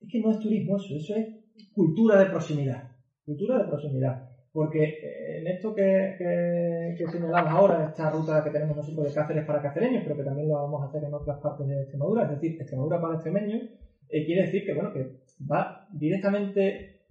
es 0.00 0.08
que 0.10 0.20
no 0.20 0.32
es 0.32 0.38
turismo 0.40 0.76
eso, 0.76 0.96
eso 0.96 1.14
es 1.14 1.45
cultura 1.72 2.18
de 2.18 2.26
proximidad. 2.26 2.90
Cultura 3.24 3.58
de 3.58 3.64
proximidad. 3.64 4.36
Porque 4.56 4.84
eh, 4.84 5.40
en 5.40 5.48
esto 5.48 5.74
que, 5.74 6.96
señalamos 7.12 7.52
ahora, 7.52 7.88
esta 7.88 8.08
ruta 8.08 8.42
que 8.42 8.48
tenemos 8.48 8.74
nosotros 8.74 9.04
de 9.04 9.12
Cáceres 9.12 9.44
para 9.44 9.60
cacereños, 9.60 10.02
pero 10.02 10.16
que 10.16 10.22
también 10.22 10.48
lo 10.48 10.54
vamos 10.54 10.82
a 10.82 10.86
hacer 10.86 11.04
en 11.04 11.12
otras 11.12 11.38
partes 11.40 11.68
de 11.68 11.82
Extremadura, 11.82 12.22
es 12.22 12.30
decir, 12.30 12.56
Extremadura 12.58 12.98
para 12.98 13.16
extremeños, 13.16 13.64
eh, 14.08 14.24
quiere 14.24 14.46
decir 14.46 14.64
que, 14.64 14.72
bueno, 14.72 14.94
que 14.94 15.10
va 15.44 15.86
directamente 15.92 17.02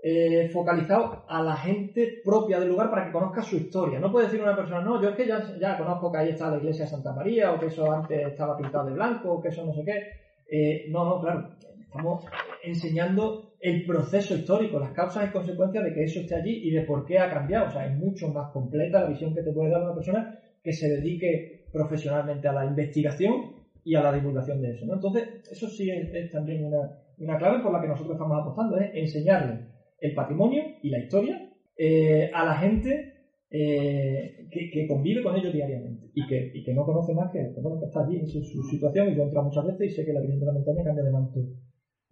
eh, 0.00 0.48
focalizado 0.50 1.24
a 1.28 1.42
la 1.42 1.56
gente 1.56 2.20
propia 2.24 2.60
del 2.60 2.68
lugar 2.68 2.88
para 2.88 3.06
que 3.06 3.12
conozca 3.12 3.42
su 3.42 3.56
historia. 3.56 3.98
No 3.98 4.12
puede 4.12 4.26
decir 4.26 4.40
una 4.40 4.54
persona, 4.54 4.80
no, 4.80 5.02
yo 5.02 5.08
es 5.08 5.16
que 5.16 5.26
ya 5.26 5.76
conozco 5.76 6.12
que 6.12 6.18
ahí 6.18 6.28
está 6.28 6.52
la 6.52 6.58
iglesia 6.58 6.84
de 6.84 6.90
Santa 6.92 7.12
María, 7.12 7.52
o 7.52 7.58
que 7.58 7.66
eso 7.66 7.90
antes 7.90 8.28
estaba 8.28 8.56
pintado 8.56 8.86
de 8.86 8.94
blanco, 8.94 9.32
o 9.32 9.42
que 9.42 9.48
eso 9.48 9.66
no 9.66 9.74
sé 9.74 9.84
qué. 9.84 10.88
no, 10.92 11.04
no, 11.04 11.20
claro, 11.20 11.48
estamos 11.80 12.24
enseñando 12.62 13.49
el 13.60 13.84
proceso 13.84 14.34
histórico, 14.34 14.78
las 14.78 14.92
causas 14.92 15.28
y 15.28 15.32
consecuencias 15.32 15.84
de 15.84 15.92
que 15.92 16.04
eso 16.04 16.20
esté 16.20 16.34
allí 16.34 16.60
y 16.64 16.70
de 16.70 16.82
por 16.82 17.04
qué 17.04 17.18
ha 17.18 17.30
cambiado. 17.30 17.68
O 17.68 17.70
sea, 17.70 17.86
es 17.86 17.96
mucho 17.96 18.28
más 18.28 18.50
completa 18.52 19.02
la 19.02 19.08
visión 19.08 19.34
que 19.34 19.42
te 19.42 19.52
puede 19.52 19.70
dar 19.70 19.82
una 19.82 19.94
persona 19.94 20.38
que 20.62 20.72
se 20.72 20.88
dedique 20.88 21.66
profesionalmente 21.72 22.48
a 22.48 22.52
la 22.52 22.64
investigación 22.64 23.60
y 23.84 23.94
a 23.94 24.02
la 24.02 24.12
divulgación 24.12 24.60
de 24.62 24.72
eso. 24.72 24.92
Entonces, 24.92 25.28
eso 25.50 25.68
sí 25.68 25.90
es, 25.90 26.30
también 26.30 26.64
una, 26.64 27.38
clave 27.38 27.62
por 27.62 27.72
la 27.72 27.80
que 27.80 27.88
nosotros 27.88 28.14
estamos 28.14 28.40
apostando, 28.40 28.78
es 28.78 28.90
enseñarle 28.94 29.66
el 30.00 30.14
patrimonio 30.14 30.62
y 30.82 30.90
la 30.90 30.98
historia 30.98 31.50
eh, 31.76 32.30
a 32.32 32.44
la 32.44 32.56
gente 32.56 33.14
eh, 33.50 34.48
que, 34.50 34.86
convive 34.86 35.22
con 35.22 35.36
ellos 35.36 35.52
diariamente 35.52 36.10
y 36.14 36.26
que, 36.26 36.50
y 36.54 36.62
que 36.62 36.72
no 36.72 36.84
conoce 36.84 37.12
más 37.14 37.30
que, 37.30 37.52
bueno, 37.60 37.78
que 37.78 37.86
está 37.86 38.04
allí 38.04 38.16
en 38.16 38.26
su, 38.26 38.42
situación 38.42 39.10
y 39.10 39.16
yo 39.16 39.24
he 39.24 39.42
muchas 39.42 39.66
veces 39.66 39.92
y 39.92 39.94
sé 39.94 40.04
que 40.04 40.12
la 40.12 40.20
Virgen 40.20 40.40
de 40.40 40.46
la 40.46 40.52
Montaña 40.52 40.84
cambia 40.84 41.04
de 41.04 41.10
manto 41.10 41.40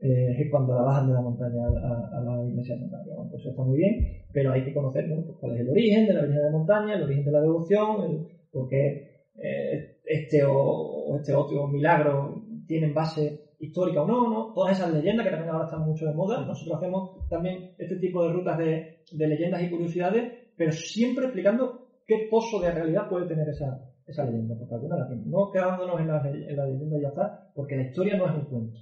eh, 0.00 0.48
cuando 0.50 0.74
la 0.74 0.82
bajan 0.82 1.08
de 1.08 1.14
la 1.14 1.20
montaña 1.20 1.66
a, 1.66 2.20
la 2.20 2.44
iglesia 2.44 2.76
de 2.76 2.82
montaña. 2.82 3.14
pues 3.28 3.40
eso 3.40 3.50
está 3.50 3.62
muy 3.62 3.78
bien, 3.78 4.22
pero 4.32 4.52
hay 4.52 4.64
que 4.64 4.72
conocer 4.72 5.06
pues, 5.08 5.36
cuál 5.40 5.54
es 5.54 5.60
el 5.60 5.70
origen 5.70 6.06
de 6.06 6.14
la 6.14 6.20
Virgen 6.22 6.38
de 6.38 6.44
la 6.44 6.50
Montaña, 6.50 6.94
el 6.94 7.02
origen 7.02 7.24
de 7.24 7.32
la 7.32 7.40
devoción, 7.40 8.02
el, 8.04 8.26
por 8.52 8.68
qué 8.68 9.26
eh, 9.34 9.98
este 10.04 10.44
o, 10.44 11.16
este 11.16 11.34
otro 11.34 11.66
milagro 11.66 12.42
tienen 12.66 12.94
base 12.94 13.54
histórica 13.58 14.02
o 14.02 14.06
no, 14.06 14.30
¿no? 14.30 14.52
Todas 14.54 14.78
esas 14.78 14.92
leyendas 14.92 15.26
que 15.26 15.32
también 15.32 15.50
ahora 15.50 15.64
están 15.64 15.84
mucho 15.84 16.06
de 16.06 16.14
moda. 16.14 16.44
Nosotros 16.46 16.76
hacemos 16.76 17.28
también 17.28 17.72
este 17.76 17.96
tipo 17.96 18.22
de 18.22 18.32
rutas 18.32 18.56
de, 18.56 19.02
leyendas 19.12 19.62
y 19.62 19.70
curiosidades, 19.70 20.32
pero 20.56 20.70
siempre 20.70 21.24
explicando 21.24 21.88
qué 22.06 22.28
pozo 22.30 22.60
de 22.60 22.70
realidad 22.70 23.08
puede 23.08 23.26
tener 23.26 23.48
esa, 23.48 23.84
esa 24.06 24.24
leyenda, 24.24 24.54
porque 24.56 24.74
alguna 24.74 24.98
la 24.98 25.08
tiene. 25.08 25.24
No 25.26 25.50
quedándonos 25.50 26.00
en 26.00 26.06
la, 26.06 26.22
en 26.24 26.56
la 26.56 26.66
leyenda 26.66 26.98
y 26.98 27.02
ya 27.02 27.08
está, 27.08 27.50
porque 27.52 27.76
la 27.76 27.82
historia 27.82 28.16
no 28.16 28.26
es 28.26 28.34
un 28.34 28.44
cuento. 28.44 28.78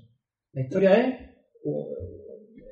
La 0.56 0.62
historia 0.62 0.94
es, 0.94 1.14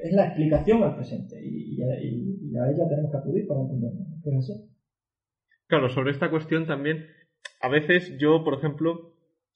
es 0.04 0.12
la 0.14 0.28
explicación 0.28 0.82
al 0.82 0.96
presente 0.96 1.36
y, 1.44 1.78
a 1.82 2.70
ella 2.70 2.88
tenemos 2.88 3.10
que 3.10 3.18
acudir 3.18 3.46
para 3.46 3.60
entenderlo. 3.60 4.00
Claro, 5.66 5.90
sobre 5.90 6.12
esta 6.12 6.30
cuestión 6.30 6.66
también, 6.66 7.06
a 7.60 7.68
veces 7.68 8.16
yo, 8.16 8.42
por 8.42 8.54
ejemplo, 8.54 9.12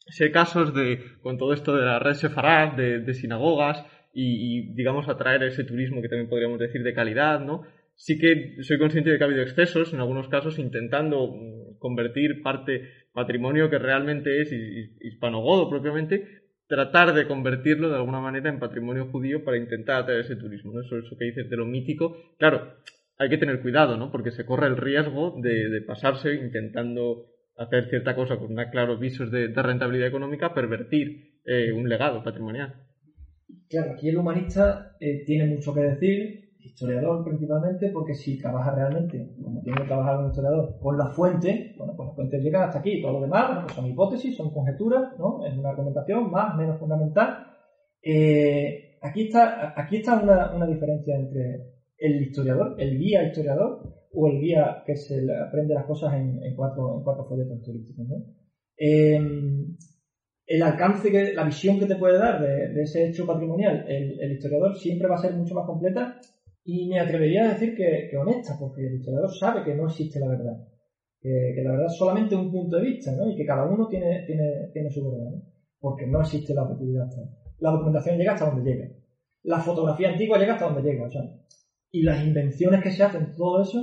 sé 0.09 0.31
casos 0.31 0.74
de, 0.74 1.01
con 1.22 1.39
todo 1.39 1.55
esto 1.55 1.74
de 1.74 1.87
la 1.87 2.01
red 2.01 2.12
sefarad, 2.12 2.76
de, 2.76 3.14
sinagogas 3.14 3.87
y, 4.12 4.74
digamos, 4.74 5.09
atraer 5.09 5.45
ese 5.45 5.64
turismo 5.64 6.03
que 6.03 6.11
también 6.11 6.29
podríamos 6.29 6.59
decir 6.59 6.83
de 6.83 6.93
calidad, 6.93 7.41
¿no? 7.41 7.62
Sí 7.95 8.18
que 8.18 8.62
soy 8.62 8.79
consciente 8.79 9.09
de 9.09 9.16
que 9.16 9.24
ha 9.24 9.26
habido 9.26 9.43
excesos, 9.43 9.95
en 9.95 10.01
algunos 10.01 10.29
casos 10.29 10.59
intentando 10.59 11.29
mm, 11.29 11.79
convertir 11.79 12.43
parte 12.43 12.83
patrimonio 13.14 13.70
que 13.70 13.79
realmente 13.79 14.43
es 14.43 14.53
hispanogodo 14.53 15.70
propiamente, 15.70 16.47
tratar 16.69 17.14
de 17.14 17.27
convertirlo 17.27 17.89
de 17.89 17.97
alguna 17.97 18.21
manera 18.21 18.51
en 18.51 18.61
patrimonio 18.61 19.07
judío 19.11 19.43
para 19.43 19.57
intentar 19.57 20.03
atraer 20.03 20.21
ese 20.21 20.37
turismo, 20.37 20.73
¿no? 20.73 20.83
Eso, 20.83 20.99
eso 20.99 21.16
que 21.19 21.25
dices 21.25 21.49
de 21.49 21.57
lo 21.57 21.64
mítico. 21.64 22.16
Claro, 22.39 22.75
hay 23.19 23.29
que 23.29 23.39
tener 23.39 23.61
cuidado, 23.61 23.97
¿no? 23.97 24.12
Porque 24.12 24.31
se 24.31 24.45
corre 24.45 24.66
el 24.66 24.77
riesgo 24.77 25.35
de, 25.43 25.83
pasarse 25.87 26.35
intentando 26.35 27.27
hacer 27.57 27.89
cierta 27.89 28.14
cosa 28.14 28.37
con 28.37 28.53
una, 28.53 28.71
claro 28.71 28.99
visos 28.99 29.31
de, 29.33 29.49
rentabilidad 29.49 30.09
económica, 30.09 30.55
pervertir 30.55 31.41
eh, 31.45 31.73
un 31.73 31.89
legado 31.89 32.23
patrimonial. 32.23 32.75
Claro, 33.69 33.93
aquí 33.93 34.11
el 34.11 34.19
humanista 34.19 34.97
eh, 35.01 35.25
tiene 35.25 35.47
mucho 35.47 35.75
que 35.75 35.81
decir 35.81 36.47
historiador 36.69 37.25
principalmente, 37.25 37.91
porque 37.91 38.14
si 38.14 38.39
trabaja 38.39 38.75
realmente, 38.75 39.35
como 39.43 39.62
tiene 39.62 39.81
que 39.81 39.87
trabajar 39.87 40.19
un 40.19 40.29
historiador, 40.29 40.79
con 40.81 40.97
la 40.97 41.07
fuente, 41.07 41.75
bueno, 41.77 41.95
pues 41.97 42.09
las 42.09 42.16
fuentes 42.16 42.43
llegan 42.43 42.62
hasta 42.62 42.79
aquí, 42.79 43.03
todo 43.03 43.14
lo 43.14 43.21
demás, 43.23 43.64
pues 43.64 43.75
son 43.75 43.87
hipótesis, 43.87 44.37
son 44.37 44.51
conjeturas, 44.51 45.19
¿no? 45.19 45.45
Es 45.47 45.57
una 45.57 45.71
argumentación 45.71 46.31
más, 46.31 46.57
menos 46.57 46.79
fundamental. 46.79 47.47
Eh, 48.03 48.99
aquí 49.03 49.27
está, 49.27 49.75
aquí 49.77 49.97
está 49.97 50.21
una, 50.21 50.55
una, 50.55 50.66
diferencia 50.66 51.16
entre 51.16 51.75
el 51.99 52.23
historiador, 52.23 52.77
el 52.79 52.99
guía 52.99 53.25
historiador, 53.25 54.09
o 54.12 54.29
el 54.29 54.41
guía 54.41 54.83
que 54.87 54.97
se 54.97 55.21
aprende 55.35 55.75
las 55.75 55.85
cosas 55.85 56.14
en, 56.14 56.43
en 56.43 56.55
cuatro, 56.55 56.99
en 56.99 57.05
cuatro 57.05 57.25
folletos 57.25 57.62
turísticos, 57.62 58.07
¿no? 58.09 58.16
Eh, 58.77 59.21
el 60.49 60.62
alcance, 60.62 61.11
que, 61.11 61.35
la 61.35 61.45
visión 61.45 61.79
que 61.79 61.87
te 61.87 61.97
puede 61.97 62.19
dar 62.19 62.41
de, 62.41 62.83
ese 62.83 63.07
hecho 63.07 63.27
patrimonial 63.27 63.85
el, 63.87 64.19
el, 64.19 64.33
historiador 64.33 64.75
siempre 64.77 65.07
va 65.07 65.16
a 65.16 65.21
ser 65.21 65.35
mucho 65.35 65.55
más 65.55 65.66
completa 65.66 66.19
y 66.71 66.87
me 66.87 67.01
atrevería 67.01 67.45
a 67.45 67.55
decir 67.55 67.75
que, 67.75 68.14
honesta, 68.14 68.55
porque 68.59 68.87
el 68.87 68.97
historiador 68.97 69.31
sabe 69.33 69.64
que 69.64 69.75
no 69.75 69.87
existe 69.87 70.21
la 70.21 70.29
verdad, 70.29 70.53
que, 71.19 71.55
la 71.64 71.71
verdad 71.71 71.87
es 71.87 71.97
solamente 71.97 72.37
un 72.37 72.51
punto 72.51 72.77
de 72.77 72.83
vista, 72.83 73.11
¿no? 73.16 73.27
Y 73.27 73.35
que 73.35 73.47
cada 73.47 73.64
uno 73.64 73.89
tiene, 73.89 74.23
tiene, 74.27 74.69
tiene 74.71 74.91
su 74.91 75.03
verdad, 75.03 75.31
¿no? 75.31 75.43
Porque 75.81 76.07
no 76.07 76.21
existe 76.21 76.53
la 76.53 76.64
objetividad. 76.64 77.09
La 77.61 77.71
documentación 77.71 78.19
llega 78.19 78.33
hasta 78.33 78.51
donde 78.51 78.71
llega. 78.71 78.87
La 79.45 79.61
fotografía 79.61 80.11
antigua 80.11 80.37
llega 80.37 80.53
hasta 80.53 80.66
donde 80.66 80.83
llega, 80.83 81.07
o 81.07 81.11
sea, 81.11 81.23
y 81.91 82.03
las 82.03 82.23
invenciones 82.23 82.83
que 82.83 82.91
se 82.91 83.03
hacen, 83.03 83.35
todo 83.35 83.62
eso, 83.62 83.83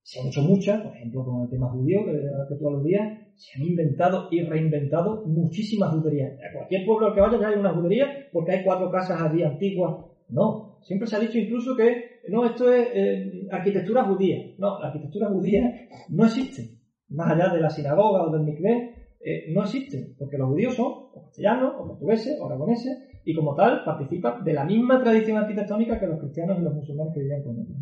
se 0.00 0.20
han 0.20 0.28
hecho 0.28 0.42
muchas, 0.42 0.80
por 0.82 0.94
ejemplo, 0.94 1.24
con 1.24 1.42
el 1.42 1.50
tema 1.50 1.68
judío, 1.72 2.04
que, 2.04 2.12
que 2.48 2.54
tú 2.54 2.68
aludías, 2.68 3.18
se 3.34 3.58
han 3.58 3.66
inventado 3.66 4.28
y 4.30 4.42
reinventado 4.42 5.24
muchísimas 5.26 5.90
juderías. 5.90 6.34
A 6.34 6.52
cualquier 6.54 6.86
pueblo 6.86 7.08
al 7.08 7.14
que 7.14 7.20
vaya 7.20 7.40
ya 7.40 7.48
hay 7.48 7.56
una 7.56 7.74
judería 7.74 8.06
porque 8.30 8.52
hay 8.52 8.62
cuatro 8.62 8.92
casas 8.92 9.20
allí 9.20 9.42
antiguas. 9.42 10.04
No, 10.28 10.65
Siempre 10.82 11.08
se 11.08 11.16
ha 11.16 11.20
dicho 11.20 11.38
incluso 11.38 11.76
que 11.76 12.16
no, 12.28 12.44
esto 12.44 12.72
es 12.72 12.88
eh, 12.92 13.48
arquitectura 13.50 14.04
judía. 14.04 14.54
No, 14.58 14.80
la 14.80 14.88
arquitectura 14.88 15.28
judía 15.28 15.88
no 16.08 16.24
existe. 16.24 16.78
Más 17.08 17.32
allá 17.32 17.52
de 17.52 17.60
la 17.60 17.70
sinagoga 17.70 18.24
o 18.24 18.32
del 18.32 18.42
mikveh, 18.42 18.90
eh, 19.20 19.44
no 19.52 19.62
existe. 19.62 20.14
Porque 20.18 20.38
los 20.38 20.48
judíos 20.48 20.74
son 20.74 21.12
castellanos, 21.12 21.74
o 21.78 21.86
portugueses, 21.86 22.38
o 22.40 22.46
aragoneses, 22.46 22.98
y 23.24 23.34
como 23.34 23.54
tal 23.54 23.84
participan 23.84 24.44
de 24.44 24.52
la 24.52 24.64
misma 24.64 25.02
tradición 25.02 25.38
arquitectónica 25.38 25.98
que 25.98 26.06
los 26.06 26.20
cristianos 26.20 26.58
y 26.58 26.62
los 26.62 26.74
musulmanes 26.74 27.14
que 27.14 27.20
vivían 27.20 27.42
con 27.42 27.58
ellos. 27.58 27.76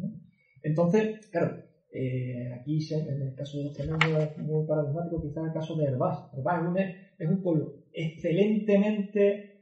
Entonces, 0.62 1.26
claro, 1.30 1.56
eh, 1.92 2.52
aquí 2.60 2.78
en 2.92 3.22
el 3.22 3.34
caso 3.34 3.58
de 3.58 3.66
este 3.66 3.86
mundo 3.86 4.18
es 4.18 4.38
muy 4.38 4.66
paradigmático, 4.66 5.22
quizás 5.22 5.44
el 5.46 5.52
caso 5.52 5.76
de 5.76 5.84
Herbás. 5.84 6.30
Herbás 6.34 6.62
es 6.62 6.68
un, 6.68 6.78
es 6.78 7.28
un 7.28 7.42
pueblo 7.42 7.74
excelentemente 7.92 9.52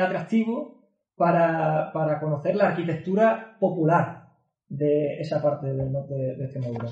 atractivo 0.00 0.73
para, 1.16 1.92
para 1.92 2.20
conocer 2.20 2.56
la 2.56 2.68
arquitectura 2.68 3.56
popular 3.58 4.28
de 4.68 5.20
esa 5.20 5.42
parte 5.42 5.68
del 5.72 5.92
norte 5.92 6.14
de 6.14 6.44
Extremadura. 6.44 6.88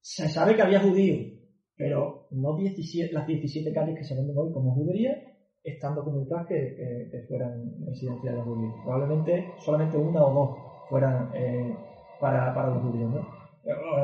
Se 0.00 0.28
sabe 0.28 0.54
que 0.54 0.62
había 0.62 0.80
judíos, 0.80 1.32
pero 1.76 2.26
no 2.30 2.56
17, 2.56 3.12
las 3.12 3.26
17 3.26 3.72
calles 3.72 3.98
que 3.98 4.04
se 4.04 4.14
venden 4.14 4.36
hoy 4.36 4.52
como 4.52 4.74
judería 4.74 5.16
están 5.62 5.94
documentadas 5.94 6.46
que, 6.46 7.08
que, 7.10 7.22
fueran 7.26 7.72
residencias 7.86 8.34
de 8.34 8.42
judíos. 8.42 8.74
Probablemente 8.84 9.46
solamente 9.58 9.96
una 9.96 10.24
o 10.24 10.34
dos 10.34 10.58
fueran 10.90 11.30
eh, 11.34 11.74
para, 12.20 12.54
para, 12.54 12.70
los 12.70 12.82
judíos, 12.82 13.10
¿no? 13.10 13.26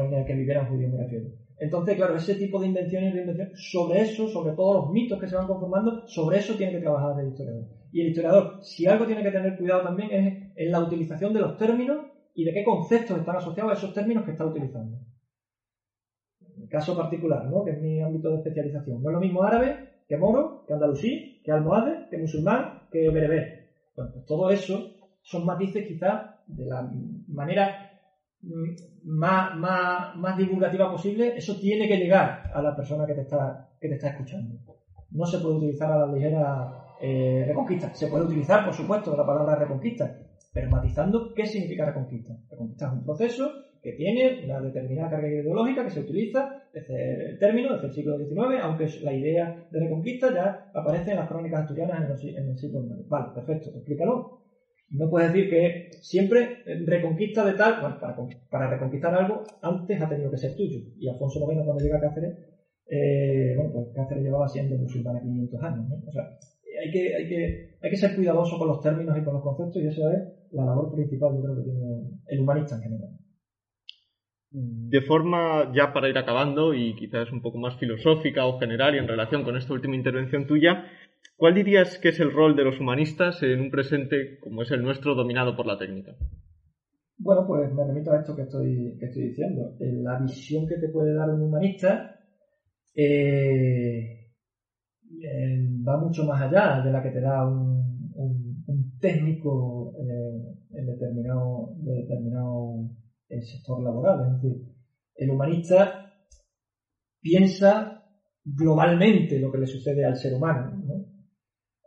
en 0.00 0.14
el 0.14 0.24
que 0.24 0.34
vivieran 0.34 0.68
judíos, 0.68 0.90
me 0.92 1.02
refiero. 1.02 1.39
Entonces, 1.60 1.94
claro, 1.94 2.16
ese 2.16 2.36
tipo 2.36 2.58
de 2.58 2.68
invenciones 2.68 3.10
y 3.10 3.16
reinvenciones, 3.16 3.70
sobre 3.70 4.00
eso, 4.00 4.26
sobre 4.26 4.54
todos 4.54 4.76
los 4.76 4.92
mitos 4.92 5.20
que 5.20 5.28
se 5.28 5.36
van 5.36 5.46
conformando, 5.46 6.08
sobre 6.08 6.38
eso 6.38 6.54
tiene 6.54 6.72
que 6.72 6.80
trabajar 6.80 7.20
el 7.20 7.28
historiador. 7.28 7.66
Y 7.92 8.00
el 8.00 8.08
historiador, 8.08 8.58
si 8.62 8.86
algo 8.86 9.06
tiene 9.06 9.22
que 9.22 9.30
tener 9.30 9.58
cuidado 9.58 9.82
también 9.82 10.10
es 10.10 10.52
en 10.56 10.72
la 10.72 10.80
utilización 10.80 11.34
de 11.34 11.40
los 11.40 11.58
términos 11.58 12.06
y 12.34 12.44
de 12.44 12.54
qué 12.54 12.64
conceptos 12.64 13.18
están 13.18 13.36
asociados 13.36 13.72
a 13.72 13.74
esos 13.74 13.92
términos 13.92 14.24
que 14.24 14.30
está 14.30 14.46
utilizando. 14.46 15.00
En 16.40 16.62
el 16.62 16.68
caso 16.70 16.96
particular, 16.96 17.44
¿no? 17.50 17.62
que 17.62 17.72
es 17.72 17.80
mi 17.82 18.00
ámbito 18.00 18.30
de 18.30 18.36
especialización. 18.36 19.02
No 19.02 19.10
es 19.10 19.14
lo 19.14 19.20
mismo 19.20 19.42
árabe 19.42 19.90
que 20.08 20.16
moro, 20.16 20.64
que 20.66 20.72
andalusí, 20.72 21.42
que 21.44 21.52
almohade, 21.52 22.08
que 22.08 22.16
musulmán, 22.16 22.88
que 22.90 23.10
bereber. 23.10 23.68
Bueno, 23.94 24.12
pues 24.14 24.24
todo 24.24 24.48
eso 24.48 24.94
son 25.20 25.44
matices 25.44 25.86
quizás 25.86 26.22
de 26.46 26.64
la 26.64 26.90
manera 27.28 27.89
más, 28.42 29.56
más, 29.56 30.16
más 30.16 30.36
divulgativa 30.36 30.90
posible, 30.90 31.36
eso 31.36 31.58
tiene 31.58 31.88
que 31.88 31.96
llegar 31.96 32.50
a 32.52 32.62
la 32.62 32.74
persona 32.74 33.06
que 33.06 33.14
te 33.14 33.22
está, 33.22 33.70
que 33.80 33.88
te 33.88 33.94
está 33.94 34.08
escuchando. 34.08 34.56
No 35.10 35.26
se 35.26 35.38
puede 35.38 35.56
utilizar 35.56 35.90
a 35.92 36.06
la 36.06 36.12
ligera 36.12 36.80
eh, 37.00 37.44
reconquista. 37.46 37.94
Se 37.94 38.08
puede 38.08 38.24
utilizar, 38.24 38.64
por 38.64 38.74
supuesto, 38.74 39.16
la 39.16 39.26
palabra 39.26 39.56
reconquista, 39.56 40.18
pero 40.52 40.70
matizando 40.70 41.32
qué 41.34 41.46
significa 41.46 41.86
reconquista. 41.86 42.34
Reconquista 42.50 42.86
es 42.86 42.92
un 42.92 43.04
proceso 43.04 43.50
que 43.82 43.92
tiene 43.92 44.44
una 44.44 44.60
determinada 44.60 45.10
carga 45.10 45.28
ideológica 45.28 45.84
que 45.84 45.90
se 45.90 46.00
utiliza 46.00 46.62
desde 46.72 47.30
el 47.30 47.38
término, 47.38 47.72
desde 47.72 47.86
el 47.86 47.92
siglo 47.92 48.18
XIX, 48.18 48.62
aunque 48.62 48.88
la 49.02 49.14
idea 49.14 49.68
de 49.70 49.80
reconquista 49.80 50.32
ya 50.34 50.70
aparece 50.74 51.12
en 51.12 51.16
las 51.16 51.28
crónicas 51.28 51.62
asturianas 51.62 52.22
en 52.22 52.48
el, 52.48 52.58
siglo 52.58 52.82
XIX. 52.82 53.08
Vale, 53.08 53.28
perfecto, 53.34 53.70
explícalo. 53.70 54.40
No 54.90 55.08
puedes 55.08 55.32
decir 55.32 55.50
que 55.50 55.90
siempre 56.00 56.64
reconquista 56.84 57.44
de 57.44 57.54
tal, 57.54 57.80
bueno, 57.80 57.98
para, 58.00 58.16
para, 58.50 58.70
reconquistar 58.70 59.14
algo, 59.14 59.44
antes 59.62 60.02
ha 60.02 60.08
tenido 60.08 60.30
que 60.30 60.38
ser 60.38 60.56
tuyo. 60.56 60.80
Y 60.98 61.08
Alfonso 61.08 61.38
IX, 61.40 61.64
cuando 61.64 61.82
llega 61.82 61.98
a 61.98 62.00
Cáceres, 62.00 62.38
eh, 62.88 63.54
bueno, 63.56 63.72
pues 63.72 63.88
Cáceres 63.94 64.24
llevaba 64.24 64.48
siendo 64.48 64.76
musulmán 64.76 65.20
500 65.20 65.62
años, 65.62 65.88
¿no? 65.88 65.94
O 66.08 66.12
sea, 66.12 66.24
hay 66.82 66.90
que, 66.90 67.14
hay, 67.14 67.28
que, 67.28 67.78
hay 67.80 67.90
que 67.90 67.96
ser 67.96 68.16
cuidadoso 68.16 68.58
con 68.58 68.68
los 68.68 68.80
términos 68.80 69.16
y 69.16 69.22
con 69.22 69.34
los 69.34 69.42
conceptos, 69.42 69.80
y 69.80 69.86
eso 69.86 70.10
es 70.10 70.18
la 70.50 70.64
labor 70.64 70.92
principal, 70.92 71.36
yo 71.36 71.42
creo 71.42 71.56
que 71.56 71.62
tiene 71.62 72.10
el 72.26 72.40
humanista 72.40 72.74
en 72.76 72.82
general. 72.82 73.10
De 74.52 75.02
forma, 75.02 75.70
ya 75.72 75.92
para 75.92 76.08
ir 76.08 76.18
acabando, 76.18 76.74
y 76.74 76.96
quizás 76.96 77.30
un 77.30 77.40
poco 77.40 77.58
más 77.58 77.76
filosófica 77.76 78.46
o 78.46 78.58
general 78.58 78.96
y 78.96 78.98
en 78.98 79.06
relación 79.06 79.44
con 79.44 79.56
esta 79.56 79.72
última 79.72 79.94
intervención 79.94 80.48
tuya, 80.48 80.86
¿cuál 81.36 81.54
dirías 81.54 81.98
que 81.98 82.10
es 82.10 82.20
el 82.20 82.32
rol 82.32 82.56
de 82.56 82.64
los 82.64 82.80
humanistas 82.80 83.42
en 83.42 83.60
un 83.60 83.70
presente 83.70 84.38
como 84.40 84.62
es 84.62 84.70
el 84.70 84.82
nuestro 84.82 85.14
dominado 85.14 85.56
por 85.56 85.66
la 85.66 85.78
técnica? 85.78 86.16
Bueno, 87.22 87.46
pues 87.46 87.70
me 87.74 87.84
remito 87.84 88.12
a 88.12 88.20
esto 88.20 88.34
que 88.34 88.42
estoy, 88.42 88.96
que 88.98 89.06
estoy 89.06 89.28
diciendo. 89.28 89.76
La 89.78 90.18
visión 90.18 90.66
que 90.66 90.76
te 90.76 90.88
puede 90.88 91.14
dar 91.14 91.28
un 91.28 91.42
humanista 91.42 92.18
eh, 92.94 94.30
eh, 95.22 95.68
va 95.86 95.98
mucho 95.98 96.24
más 96.24 96.40
allá 96.40 96.82
de 96.82 96.90
la 96.90 97.02
que 97.02 97.10
te 97.10 97.20
da 97.20 97.46
un, 97.46 97.80
técnico 99.00 99.94
eh, 99.98 100.78
en 100.78 100.86
determinado, 100.86 101.74
de 101.78 102.02
determinado 102.02 102.90
sector 103.28 103.82
laboral. 103.82 104.20
Es 104.26 104.42
decir, 104.42 104.62
el 105.16 105.30
humanista 105.30 106.14
piensa 107.20 108.02
globalmente 108.44 109.38
lo 109.38 109.52
que 109.52 109.58
le 109.58 109.66
sucede 109.66 110.04
al 110.04 110.16
ser 110.16 110.34
humano, 110.34 110.79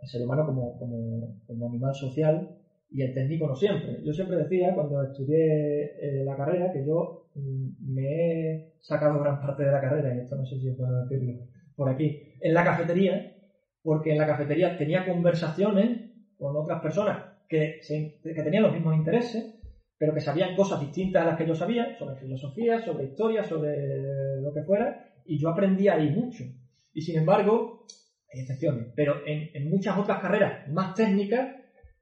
al 0.03 0.09
ser 0.09 0.21
humano 0.21 0.45
como, 0.45 0.77
como, 0.77 1.39
como, 1.47 1.67
animal 1.67 1.95
social 1.95 2.49
y 2.91 3.01
el 3.01 3.13
técnico 3.13 3.47
no 3.47 3.55
siempre. 3.55 4.01
Yo 4.03 4.13
siempre 4.13 4.37
decía 4.37 4.75
cuando 4.75 5.01
estudié 5.01 5.83
eh, 5.99 6.23
la 6.25 6.35
carrera 6.35 6.71
que 6.71 6.85
yo 6.85 7.29
mm, 7.35 7.93
me 7.93 8.03
he 8.03 8.73
sacado 8.81 9.19
gran 9.19 9.39
parte 9.39 9.63
de 9.63 9.71
la 9.71 9.81
carrera, 9.81 10.13
y 10.13 10.19
esto 10.19 10.35
no 10.35 10.45
sé 10.45 10.59
si 10.59 10.71
puedo 10.71 11.01
decirlo 11.03 11.39
por 11.75 11.89
aquí, 11.89 12.19
en 12.41 12.53
la 12.53 12.63
cafetería, 12.63 13.33
porque 13.81 14.11
en 14.11 14.17
la 14.17 14.27
cafetería 14.27 14.77
tenía 14.77 15.05
conversaciones 15.05 16.11
con 16.37 16.55
otras 16.55 16.81
personas 16.81 17.23
que, 17.47 17.79
que 17.87 18.43
tenían 18.43 18.63
los 18.63 18.73
mismos 18.73 18.95
intereses 18.95 19.59
pero 19.97 20.13
que 20.13 20.19
sabían 20.19 20.53
cosas 20.53 20.81
distintas 20.81 21.23
a 21.23 21.25
las 21.25 21.37
que 21.37 21.47
yo 21.47 21.55
sabía, 21.55 21.97
sobre 21.97 22.17
filosofía, 22.17 22.83
sobre 22.83 23.05
historia, 23.05 23.41
sobre 23.41 24.41
lo 24.41 24.51
que 24.53 24.63
fuera, 24.63 25.13
y 25.25 25.39
yo 25.39 25.47
aprendía 25.47 25.93
ahí 25.93 26.09
mucho. 26.09 26.43
Y 26.91 26.99
sin 26.99 27.17
embargo, 27.19 27.85
excepciones, 28.33 28.87
pero 28.95 29.15
en, 29.25 29.69
muchas 29.69 29.97
otras 29.97 30.19
carreras 30.19 30.67
más 30.69 30.93
técnicas 30.93 31.55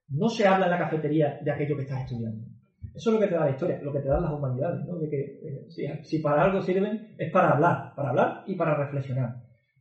no 0.10 0.30
se 0.30 0.48
habla 0.48 0.66
en 0.66 0.72
la 0.72 0.78
cafetería 0.78 1.40
de 1.42 1.52
aquello 1.52 1.76
que 1.76 1.84
estás 1.84 2.04
estudiando. 2.04 2.46
Eso 2.94 3.10
es 3.10 3.14
lo 3.14 3.20
que 3.20 3.28
te 3.28 3.36
da 3.36 3.46
la 3.46 3.52
historia, 3.52 3.80
lo 3.82 3.94
que 3.94 4.00
te 4.00 4.10
dan 4.10 4.24
las 4.24 4.34
humanidades, 4.34 4.86
¿no? 4.86 4.98
De 4.98 5.10
que 5.10 5.20
eh, 5.20 6.04
si, 6.04 6.20
para 6.20 6.44
algo 6.44 6.62
sirven 6.62 7.16
es 7.18 7.32
para 7.32 7.52
hablar, 7.52 7.94
para 7.96 8.10
hablar 8.10 8.44
y 8.48 8.56
para 8.56 8.76
reflexionar. 8.76 9.36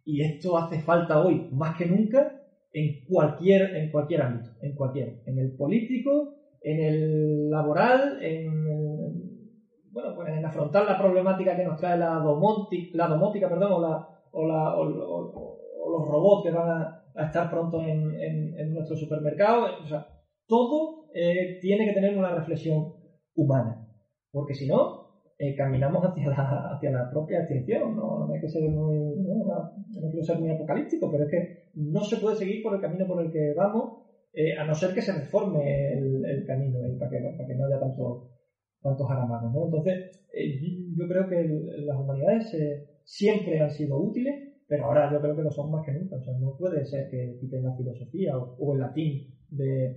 Y 0.04 0.22
esto 0.22 0.56
hace 0.56 0.80
falta 0.80 1.20
hoy 1.20 1.48
más 1.52 1.76
que 1.76 1.86
nunca 1.86 2.40
en 2.72 3.04
cualquier, 3.08 3.74
en 3.76 3.90
cualquier 3.90 4.22
ámbito, 4.22 4.50
en 4.62 4.74
cualquier, 4.74 5.22
en 5.26 5.38
el 5.38 5.56
político, 5.56 6.34
en 6.62 6.80
el 6.80 7.50
laboral, 7.50 8.22
en, 8.22 9.30
bueno, 9.90 10.14
pues 10.14 10.28
en 10.28 10.44
afrontar 10.44 10.84
la 10.84 10.98
problemática 10.98 11.56
que 11.56 11.64
nos 11.64 11.78
trae 11.78 11.98
la, 11.98 12.14
domótica, 12.14 13.48
perdón, 13.48 13.72
o, 13.72 14.46
la, 14.46 14.74
los 15.88 16.08
robots 16.08 16.44
que 16.44 16.56
van 16.56 16.68
a, 16.68 16.96
estar 17.26 17.50
pronto 17.50 17.80
en, 17.82 18.14
en, 18.20 18.72
nuestro 18.72 18.96
supermercado. 18.96 19.66
O 19.82 19.86
sea, 19.86 20.06
todo 20.46 21.06
eh, 21.14 21.58
tiene 21.60 21.86
que 21.86 21.92
tener 21.92 22.16
una 22.16 22.34
reflexión 22.34 22.94
humana, 23.34 23.86
porque 24.30 24.54
si 24.54 24.66
no, 24.66 25.00
eh, 25.38 25.54
caminamos 25.56 26.04
hacia 26.04 26.28
la, 26.28 26.74
hacia 26.74 26.90
la 26.90 27.10
propia 27.10 27.40
extinción. 27.40 27.96
No, 27.96 28.26
no 28.26 28.34
hay 28.34 28.40
que 28.40 28.48
ser 28.48 28.62
muy, 28.68 28.98
no, 29.16 30.10
quiero 30.10 30.22
ser 30.22 30.38
muy 30.38 30.50
apocalíptico, 30.50 31.10
pero 31.10 31.24
es 31.24 31.30
que 31.30 31.70
no 31.74 32.00
se 32.02 32.18
puede 32.18 32.36
seguir 32.36 32.62
por 32.62 32.74
el 32.74 32.80
camino 32.80 33.06
por 33.06 33.24
el 33.24 33.32
que 33.32 33.54
vamos 33.56 34.00
eh, 34.32 34.56
a 34.56 34.64
no 34.64 34.74
ser 34.74 34.94
que 34.94 35.02
se 35.02 35.12
reforme 35.12 35.92
el, 35.92 36.44
camino 36.46 36.78
para, 36.98 37.10
que, 37.10 37.54
no 37.54 37.66
haya 37.66 37.80
tanto, 37.80 38.30
tantos 38.80 39.08
jaramagos. 39.08 39.52
¿no? 39.52 39.64
Entonces, 39.64 40.26
eh, 40.32 40.60
yo 40.94 41.08
creo 41.08 41.28
que 41.28 41.48
las 41.84 41.96
humanidades 41.98 42.54
eh, 42.54 43.00
siempre 43.04 43.60
han 43.60 43.70
sido 43.70 43.98
útiles, 43.98 44.49
pero 44.70 44.84
ahora 44.84 45.10
yo 45.10 45.20
creo 45.20 45.34
que 45.34 45.42
lo 45.42 45.50
son 45.50 45.72
más 45.72 45.84
que 45.84 45.90
nunca. 45.90 46.14
O 46.14 46.22
sea, 46.22 46.32
no 46.38 46.56
puede 46.56 46.86
ser 46.86 47.10
que 47.10 47.36
quiten 47.40 47.64
la 47.64 47.74
filosofía 47.74 48.38
o, 48.38 48.72
el 48.72 48.78
latín 48.78 49.34
de, 49.48 49.96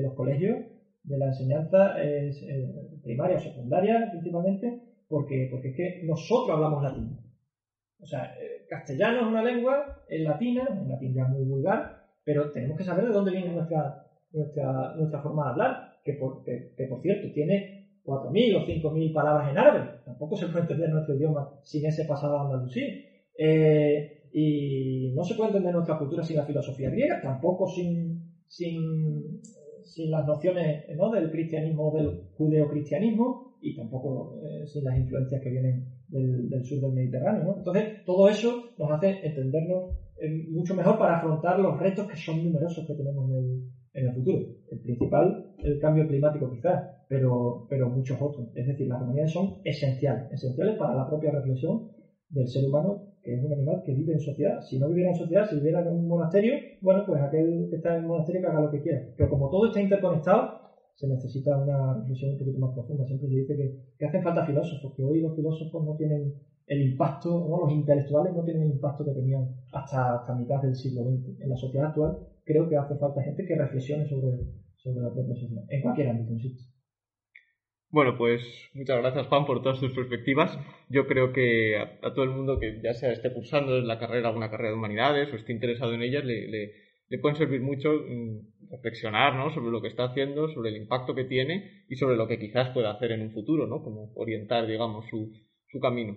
los 0.00 0.14
colegios, 0.14 0.64
de 1.02 1.18
la 1.18 1.26
enseñanza 1.26 1.94
primaria 3.02 3.36
o 3.36 3.40
secundaria 3.40 4.08
principalmente, 4.10 4.80
porque, 5.08 5.48
porque 5.50 5.68
es 5.68 5.76
que 5.76 6.02
nosotros 6.06 6.56
hablamos 6.56 6.82
latín. 6.82 7.18
O 8.00 8.06
sea, 8.06 8.34
castellano 8.66 9.20
es 9.20 9.26
una 9.26 9.42
lengua, 9.42 10.02
es 10.08 10.22
latina, 10.22 10.68
en 10.70 10.88
latín 10.88 11.12
ya 11.14 11.26
muy 11.26 11.44
vulgar, 11.44 12.06
pero 12.24 12.50
tenemos 12.50 12.78
que 12.78 12.84
saber 12.84 13.04
de 13.04 13.12
dónde 13.12 13.30
viene 13.30 13.52
nuestra, 13.52 14.06
nuestra, 14.32 14.94
nuestra 14.96 15.20
forma 15.20 15.44
de 15.44 15.50
hablar, 15.50 15.92
que 16.02 16.14
por, 16.14 16.42
que, 16.44 16.86
por 16.88 17.02
cierto 17.02 17.30
tiene 17.34 17.98
4.000 18.06 18.56
o 18.56 18.90
5.000 18.90 19.12
palabras 19.12 19.50
en 19.50 19.58
árabe. 19.58 20.00
Tampoco 20.06 20.34
se 20.34 20.46
puede 20.46 20.60
entender 20.60 20.88
nuestro 20.88 21.14
idioma 21.14 21.60
sin 21.62 21.84
ese 21.84 22.06
pasado 22.06 22.40
andalusí. 22.40 23.04
Eh, 23.36 24.13
y 24.36 25.12
no 25.14 25.22
se 25.22 25.36
puede 25.36 25.50
entender 25.50 25.72
nuestra 25.72 25.96
cultura 25.96 26.24
sin 26.24 26.36
la 26.36 26.44
filosofía 26.44 26.90
griega, 26.90 27.20
tampoco 27.22 27.68
sin, 27.68 28.20
sin, 28.48 29.40
sin 29.84 30.10
las 30.10 30.26
nociones 30.26 30.86
¿no? 30.96 31.08
del 31.12 31.30
cristianismo 31.30 31.92
o 31.92 31.96
del 31.96 32.20
judeocristianismo 32.36 33.58
y 33.60 33.76
tampoco 33.76 34.40
eh, 34.42 34.66
sin 34.66 34.82
las 34.82 34.98
influencias 34.98 35.40
que 35.40 35.50
vienen 35.50 35.84
del, 36.08 36.64
sur 36.64 36.80
del 36.80 36.94
Mediterráneo. 36.94 37.44
¿no? 37.44 37.58
Entonces, 37.58 38.04
todo 38.04 38.28
eso 38.28 38.70
nos 38.76 38.90
hace 38.90 39.24
entendernos 39.24 39.92
mucho 40.50 40.74
mejor 40.74 40.98
para 40.98 41.18
afrontar 41.18 41.60
los 41.60 41.78
retos 41.78 42.08
que 42.08 42.16
son 42.16 42.42
numerosos 42.42 42.84
que 42.88 42.94
tenemos 42.94 43.30
en 43.30 43.36
el, 43.36 43.70
en 43.92 44.08
el 44.08 44.14
futuro. 44.14 44.46
El 44.68 44.80
principal, 44.80 45.54
el 45.58 45.78
cambio 45.78 46.08
climático 46.08 46.50
quizás, 46.50 46.82
pero, 47.08 47.68
pero 47.70 47.88
muchos 47.88 48.20
otros. 48.20 48.48
Es 48.56 48.66
decir, 48.66 48.88
las 48.88 48.98
comunidades 48.98 49.32
son 49.32 49.60
esenciales, 49.62 50.32
esenciales 50.32 50.76
para 50.76 50.96
la 50.96 51.06
propia 51.06 51.30
reflexión 51.30 51.88
del 52.30 52.48
ser 52.48 52.64
humano, 52.64 53.13
que 53.24 53.34
es 53.34 53.42
un 53.42 53.52
animal 53.52 53.82
que 53.84 53.94
vive 53.94 54.12
en 54.12 54.20
sociedad. 54.20 54.60
Si 54.60 54.78
no 54.78 54.88
viviera 54.88 55.10
en 55.10 55.16
sociedad, 55.16 55.48
si 55.48 55.56
viviera 55.56 55.80
en 55.80 55.88
un 55.88 56.06
monasterio, 56.06 56.54
bueno, 56.80 57.04
pues 57.06 57.20
aquel 57.22 57.66
que 57.70 57.76
está 57.76 57.96
en 57.96 58.02
el 58.02 58.08
monasterio 58.08 58.42
que 58.42 58.46
haga 58.46 58.60
lo 58.60 58.70
que 58.70 58.82
quiera. 58.82 59.02
Pero 59.16 59.30
como 59.30 59.48
todo 59.48 59.66
está 59.66 59.80
interconectado, 59.80 60.60
se 60.94 61.08
necesita 61.08 61.56
una 61.56 61.94
reflexión 61.94 62.32
un 62.32 62.38
poquito 62.38 62.58
más 62.58 62.72
profunda. 62.74 63.06
Siempre 63.06 63.28
se 63.28 63.34
dice 63.34 63.56
que, 63.98 64.06
hacen 64.06 64.22
falta 64.22 64.46
filósofos, 64.46 64.92
que 64.94 65.02
hoy 65.02 65.20
los 65.20 65.34
filósofos 65.34 65.84
no 65.84 65.96
tienen 65.96 66.34
el 66.66 66.82
impacto, 66.82 67.48
los 67.48 67.72
intelectuales 67.72 68.34
no 68.34 68.44
tienen 68.44 68.64
el 68.64 68.70
impacto 68.72 69.04
que 69.04 69.12
tenían 69.12 69.48
hasta, 69.72 70.16
hasta 70.16 70.34
mitad 70.34 70.60
del 70.60 70.74
siglo 70.74 71.02
XX. 71.04 71.40
En 71.40 71.48
la 71.48 71.56
sociedad 71.56 71.88
actual 71.88 72.18
creo 72.44 72.68
que 72.68 72.76
hace 72.76 72.96
falta 72.96 73.22
gente 73.22 73.44
que 73.44 73.56
reflexione 73.56 74.06
sobre, 74.06 74.38
sobre 74.76 75.02
la 75.02 75.12
propia 75.12 75.34
sociedad, 75.34 75.64
en 75.68 75.82
cualquier 75.82 76.08
ámbito, 76.08 76.32
insisto. 76.32 76.73
Bueno, 77.94 78.18
pues 78.18 78.42
muchas 78.74 78.98
gracias 78.98 79.28
Juan 79.28 79.46
por 79.46 79.62
todas 79.62 79.78
tus 79.78 79.92
perspectivas. 79.92 80.58
Yo 80.88 81.06
creo 81.06 81.32
que 81.32 81.78
a, 81.78 82.12
todo 82.12 82.24
el 82.24 82.30
mundo 82.30 82.58
que 82.58 82.80
ya 82.82 82.92
sea 82.92 83.12
esté 83.12 83.32
cursando 83.32 83.80
la 83.82 84.00
carrera 84.00 84.30
alguna 84.30 84.50
carrera 84.50 84.70
de 84.70 84.74
humanidades 84.74 85.32
o 85.32 85.36
esté 85.36 85.52
interesado 85.52 85.94
en 85.94 86.02
ellas, 86.02 86.24
le, 86.24 86.72
pueden 87.22 87.36
servir 87.36 87.60
mucho 87.60 87.92
mm, 87.92 88.72
reflexionar 88.72 89.36
¿no? 89.36 89.54
sobre 89.54 89.70
lo 89.70 89.80
que 89.80 89.86
está 89.86 90.06
haciendo, 90.06 90.48
sobre 90.48 90.70
el 90.70 90.76
impacto 90.76 91.14
que 91.14 91.22
tiene 91.22 91.84
y 91.88 91.94
sobre 91.94 92.16
lo 92.16 92.26
que 92.26 92.40
quizás 92.40 92.70
pueda 92.70 92.90
hacer 92.90 93.12
en 93.12 93.22
un 93.22 93.30
futuro, 93.30 93.68
¿no? 93.68 93.84
como 93.84 94.12
orientar, 94.16 94.66
digamos, 94.66 95.06
su, 95.08 95.30
su 95.68 95.78
camino 95.78 96.16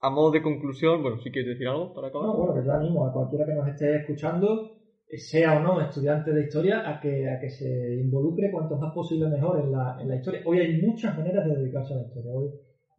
a 0.00 0.10
modo 0.10 0.30
de 0.30 0.42
conclusión, 0.42 1.02
bueno, 1.02 1.18
si 1.18 1.32
quieres 1.32 1.48
decir 1.48 1.66
algo 1.66 1.92
para 1.92 2.08
acabar. 2.08 2.28
No, 2.28 2.34
bueno, 2.36 2.54
que 2.54 2.64
yo 2.64 2.72
animo 2.72 3.06
a 3.06 3.12
cualquiera 3.12 3.44
que 3.44 3.54
nos 3.54 3.66
esté 3.66 3.96
escuchando, 3.96 4.75
sea 5.10 5.58
o 5.58 5.62
no 5.62 5.80
estudiante 5.80 6.32
de 6.32 6.42
historia, 6.42 6.88
a 6.88 7.00
que, 7.00 7.28
a 7.28 7.38
que 7.38 7.48
se 7.48 7.94
involucre 7.96 8.50
cuanto 8.50 8.76
más 8.76 8.92
posible 8.92 9.28
mejor 9.28 9.60
en 9.60 9.70
la, 9.72 9.96
en 10.00 10.08
la 10.08 10.16
historia. 10.16 10.42
Hoy 10.44 10.58
hay 10.58 10.80
muchas 10.80 11.16
maneras 11.16 11.46
de 11.46 11.56
dedicarse 11.56 11.94
a 11.94 11.96
la 11.98 12.02
historia. 12.06 12.32
Hoy, 12.32 12.46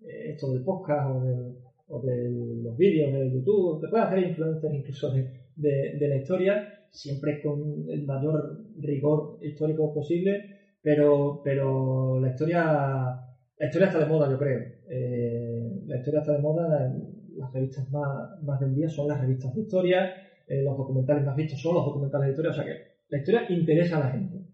eh, 0.06 0.32
esto 0.32 0.52
del 0.52 0.64
podcast 0.64 1.10
o, 1.10 2.02
de 2.02 2.30
los 2.64 2.78
vídeos 2.78 3.14
de 3.14 3.32
YouTube, 3.32 3.82
te 3.82 3.88
puedes 3.88 4.08
hacer 4.08 4.20
influencer 4.20 4.74
incluso 4.74 5.12
de 5.56 6.08
la 6.08 6.18
historia, 6.18 6.68
siempre 6.90 7.42
con 7.42 7.86
el 7.90 8.04
mayor 8.06 8.58
rigor 8.78 9.38
histórico 9.42 9.94
posible 9.94 10.58
pero, 10.88 11.42
pero 11.44 12.18
la 12.18 12.30
historia 12.30 13.24
la 13.60 13.66
historia 13.66 13.88
está 13.88 14.00
de 14.00 14.06
moda, 14.06 14.30
yo 14.30 14.38
creo. 14.38 14.60
Eh, 14.90 15.82
la 15.86 15.98
historia 15.98 16.22
está 16.22 16.32
de 16.32 16.40
moda, 16.40 16.90
las 17.36 17.52
revistas 17.52 17.90
más, 17.92 18.42
más 18.42 18.60
vendidas 18.62 18.94
son 18.94 19.08
las 19.10 19.20
revistas 19.20 19.54
de 19.54 19.62
historia, 19.64 20.14
eh, 20.48 20.64
los 20.64 20.78
documentales 20.78 21.26
más 21.26 21.36
vistos 21.36 21.62
son 21.62 21.76
los 21.76 21.86
documentales 21.86 22.28
de 22.28 22.32
historia, 22.32 22.52
o 22.52 22.54
sea 22.54 22.66
que 22.66 22.98
la 23.10 23.18
historia 23.18 23.42
interesa 23.50 23.98
a 23.98 24.00
la 24.00 24.12
gente. 24.12 24.46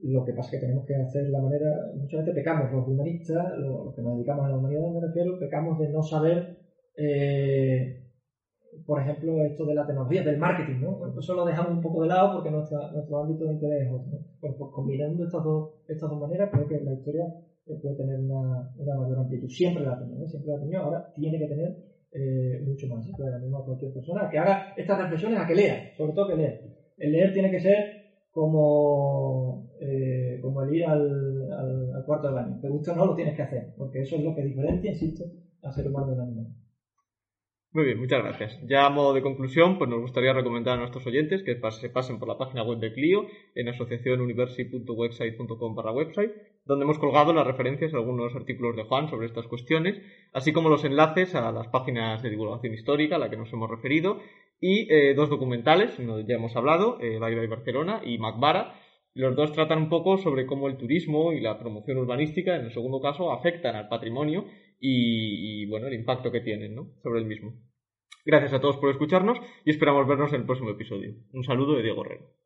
Lo 0.00 0.24
que 0.24 0.32
pasa 0.32 0.48
es 0.48 0.60
que 0.60 0.66
tenemos 0.66 0.84
que 0.86 0.96
hacer 0.96 1.28
la 1.30 1.40
manera, 1.40 1.70
muchas 1.94 2.20
veces 2.20 2.34
pecamos 2.34 2.72
los 2.72 2.88
humanistas, 2.88 3.56
los, 3.58 3.94
que 3.94 4.02
nos 4.02 4.16
dedicamos 4.16 4.46
a 4.46 4.48
la 4.50 4.56
humanidad 4.56 4.90
me 4.90 5.06
refiero, 5.06 5.38
pecamos 5.38 5.78
de 5.78 5.88
no 5.88 6.02
saber, 6.02 6.58
eh, 6.96 8.02
por 8.84 9.00
ejemplo, 9.00 9.44
esto 9.44 9.64
de 9.64 9.74
la 9.74 9.86
tecnología, 9.86 10.22
del 10.22 10.36
marketing, 10.36 10.80
¿no? 10.80 10.98
Pues 10.98 11.16
eso 11.16 11.34
lo 11.34 11.44
dejamos 11.44 11.72
un 11.72 11.80
poco 11.80 12.02
de 12.02 12.08
lado 12.08 12.34
porque 12.34 12.50
nuestro 12.50 13.18
ámbito 13.18 13.44
de 13.46 13.54
interés 13.54 13.86
es 13.86 13.92
otro. 13.92 14.18
Pues, 14.40 14.54
pues, 14.58 14.70
combinando 14.72 15.24
estas 15.24 15.44
dos, 15.44 15.70
estas 15.86 16.10
dos 16.10 16.18
maneras, 16.18 16.50
creo 16.52 16.66
que 16.66 16.80
la 16.80 16.92
historia 16.92 17.24
eh, 17.66 17.78
puede 17.80 17.96
tener 17.96 18.18
una, 18.18 18.74
una 18.76 18.94
mayor 18.96 19.18
amplitud. 19.20 19.48
Siempre 19.48 19.84
la 19.84 19.92
ha 19.92 19.98
tenido, 20.00 20.26
siempre 20.26 20.50
la 20.50 20.56
ha 20.58 20.60
tenido, 20.60 20.82
ahora 20.82 21.12
tiene 21.14 21.38
que 21.38 21.46
tener 21.46 21.93
eh, 22.14 22.60
mucho 22.62 22.86
más. 22.86 23.04
Entonces, 23.06 23.34
animo 23.34 23.58
a 23.58 23.64
cualquier 23.64 23.92
persona 23.92 24.28
que 24.30 24.38
haga 24.38 24.72
estas 24.76 24.98
reflexiones, 24.98 25.38
a 25.38 25.46
que 25.46 25.54
lea, 25.54 25.92
sobre 25.96 26.12
todo 26.12 26.28
que 26.28 26.36
lea. 26.36 26.60
El 26.96 27.12
leer 27.12 27.32
tiene 27.32 27.50
que 27.50 27.58
ser 27.58 28.04
como, 28.30 29.68
eh, 29.80 30.38
como 30.40 30.62
el 30.62 30.74
ir 30.74 30.84
al, 30.84 32.02
cuarto 32.06 32.28
del 32.28 32.34
baño. 32.36 32.60
Te 32.60 32.68
gusta 32.68 32.92
o 32.92 32.96
no, 32.96 33.06
lo 33.06 33.14
tienes 33.14 33.34
que 33.34 33.42
hacer, 33.42 33.74
porque 33.76 34.02
eso 34.02 34.16
es 34.16 34.22
lo 34.22 34.34
que 34.34 34.42
diferencia, 34.42 34.90
insisto, 34.90 35.24
al 35.62 35.72
ser 35.72 35.88
humano 35.88 36.12
del 36.12 36.20
animal. 36.20 36.46
Muy 37.74 37.84
bien, 37.86 37.98
muchas 37.98 38.22
gracias. 38.22 38.60
Ya 38.68 38.86
a 38.86 38.88
modo 38.88 39.12
de 39.14 39.20
conclusión, 39.20 39.78
pues 39.78 39.90
nos 39.90 40.00
gustaría 40.00 40.32
recomendar 40.32 40.74
a 40.74 40.76
nuestros 40.76 41.04
oyentes 41.08 41.42
que 41.42 41.58
se 41.72 41.90
pasen 41.90 42.20
por 42.20 42.28
la 42.28 42.38
página 42.38 42.62
web 42.62 42.78
de 42.78 42.92
Clio 42.92 43.26
en 43.56 43.68
asociacionuniversi.website.com 43.68 45.74
barra 45.74 45.90
website, 45.90 46.30
donde 46.66 46.84
hemos 46.84 47.00
colgado 47.00 47.32
las 47.32 47.44
referencias 47.44 47.92
a 47.92 47.96
algunos 47.96 48.32
artículos 48.36 48.76
de 48.76 48.84
Juan 48.84 49.10
sobre 49.10 49.26
estas 49.26 49.48
cuestiones, 49.48 50.00
así 50.32 50.52
como 50.52 50.68
los 50.68 50.84
enlaces 50.84 51.34
a 51.34 51.50
las 51.50 51.66
páginas 51.66 52.22
de 52.22 52.30
divulgación 52.30 52.74
histórica 52.74 53.16
a 53.16 53.18
la 53.18 53.28
que 53.28 53.36
nos 53.36 53.52
hemos 53.52 53.68
referido, 53.68 54.20
y 54.60 54.86
eh, 54.94 55.14
dos 55.14 55.28
documentales, 55.28 55.98
ya 55.98 56.36
hemos 56.36 56.54
hablado, 56.54 57.00
eh, 57.00 57.18
Baila 57.18 57.40
de 57.40 57.48
Barcelona 57.48 58.02
y 58.04 58.18
Macbara. 58.18 58.74
Los 59.14 59.34
dos 59.34 59.50
tratan 59.52 59.78
un 59.78 59.88
poco 59.88 60.16
sobre 60.18 60.46
cómo 60.46 60.68
el 60.68 60.76
turismo 60.76 61.32
y 61.32 61.40
la 61.40 61.58
promoción 61.58 61.98
urbanística, 61.98 62.54
en 62.54 62.66
el 62.66 62.72
segundo 62.72 63.00
caso, 63.00 63.32
afectan 63.32 63.74
al 63.74 63.88
patrimonio 63.88 64.44
y, 64.80 65.66
bueno, 65.66 65.86
el 65.86 65.94
impacto 65.94 66.30
que 66.30 66.40
tienen 66.40 66.74
¿no? 66.74 66.92
sobre 67.02 67.20
el 67.20 67.26
mismo. 67.26 67.54
Gracias 68.24 68.54
a 68.54 68.60
todos 68.60 68.78
por 68.78 68.90
escucharnos 68.90 69.38
y 69.64 69.70
esperamos 69.70 70.06
vernos 70.06 70.32
en 70.32 70.40
el 70.40 70.46
próximo 70.46 70.70
episodio. 70.70 71.14
Un 71.32 71.44
saludo 71.44 71.76
de 71.76 71.82
Diego 71.82 72.04
Herrero. 72.04 72.43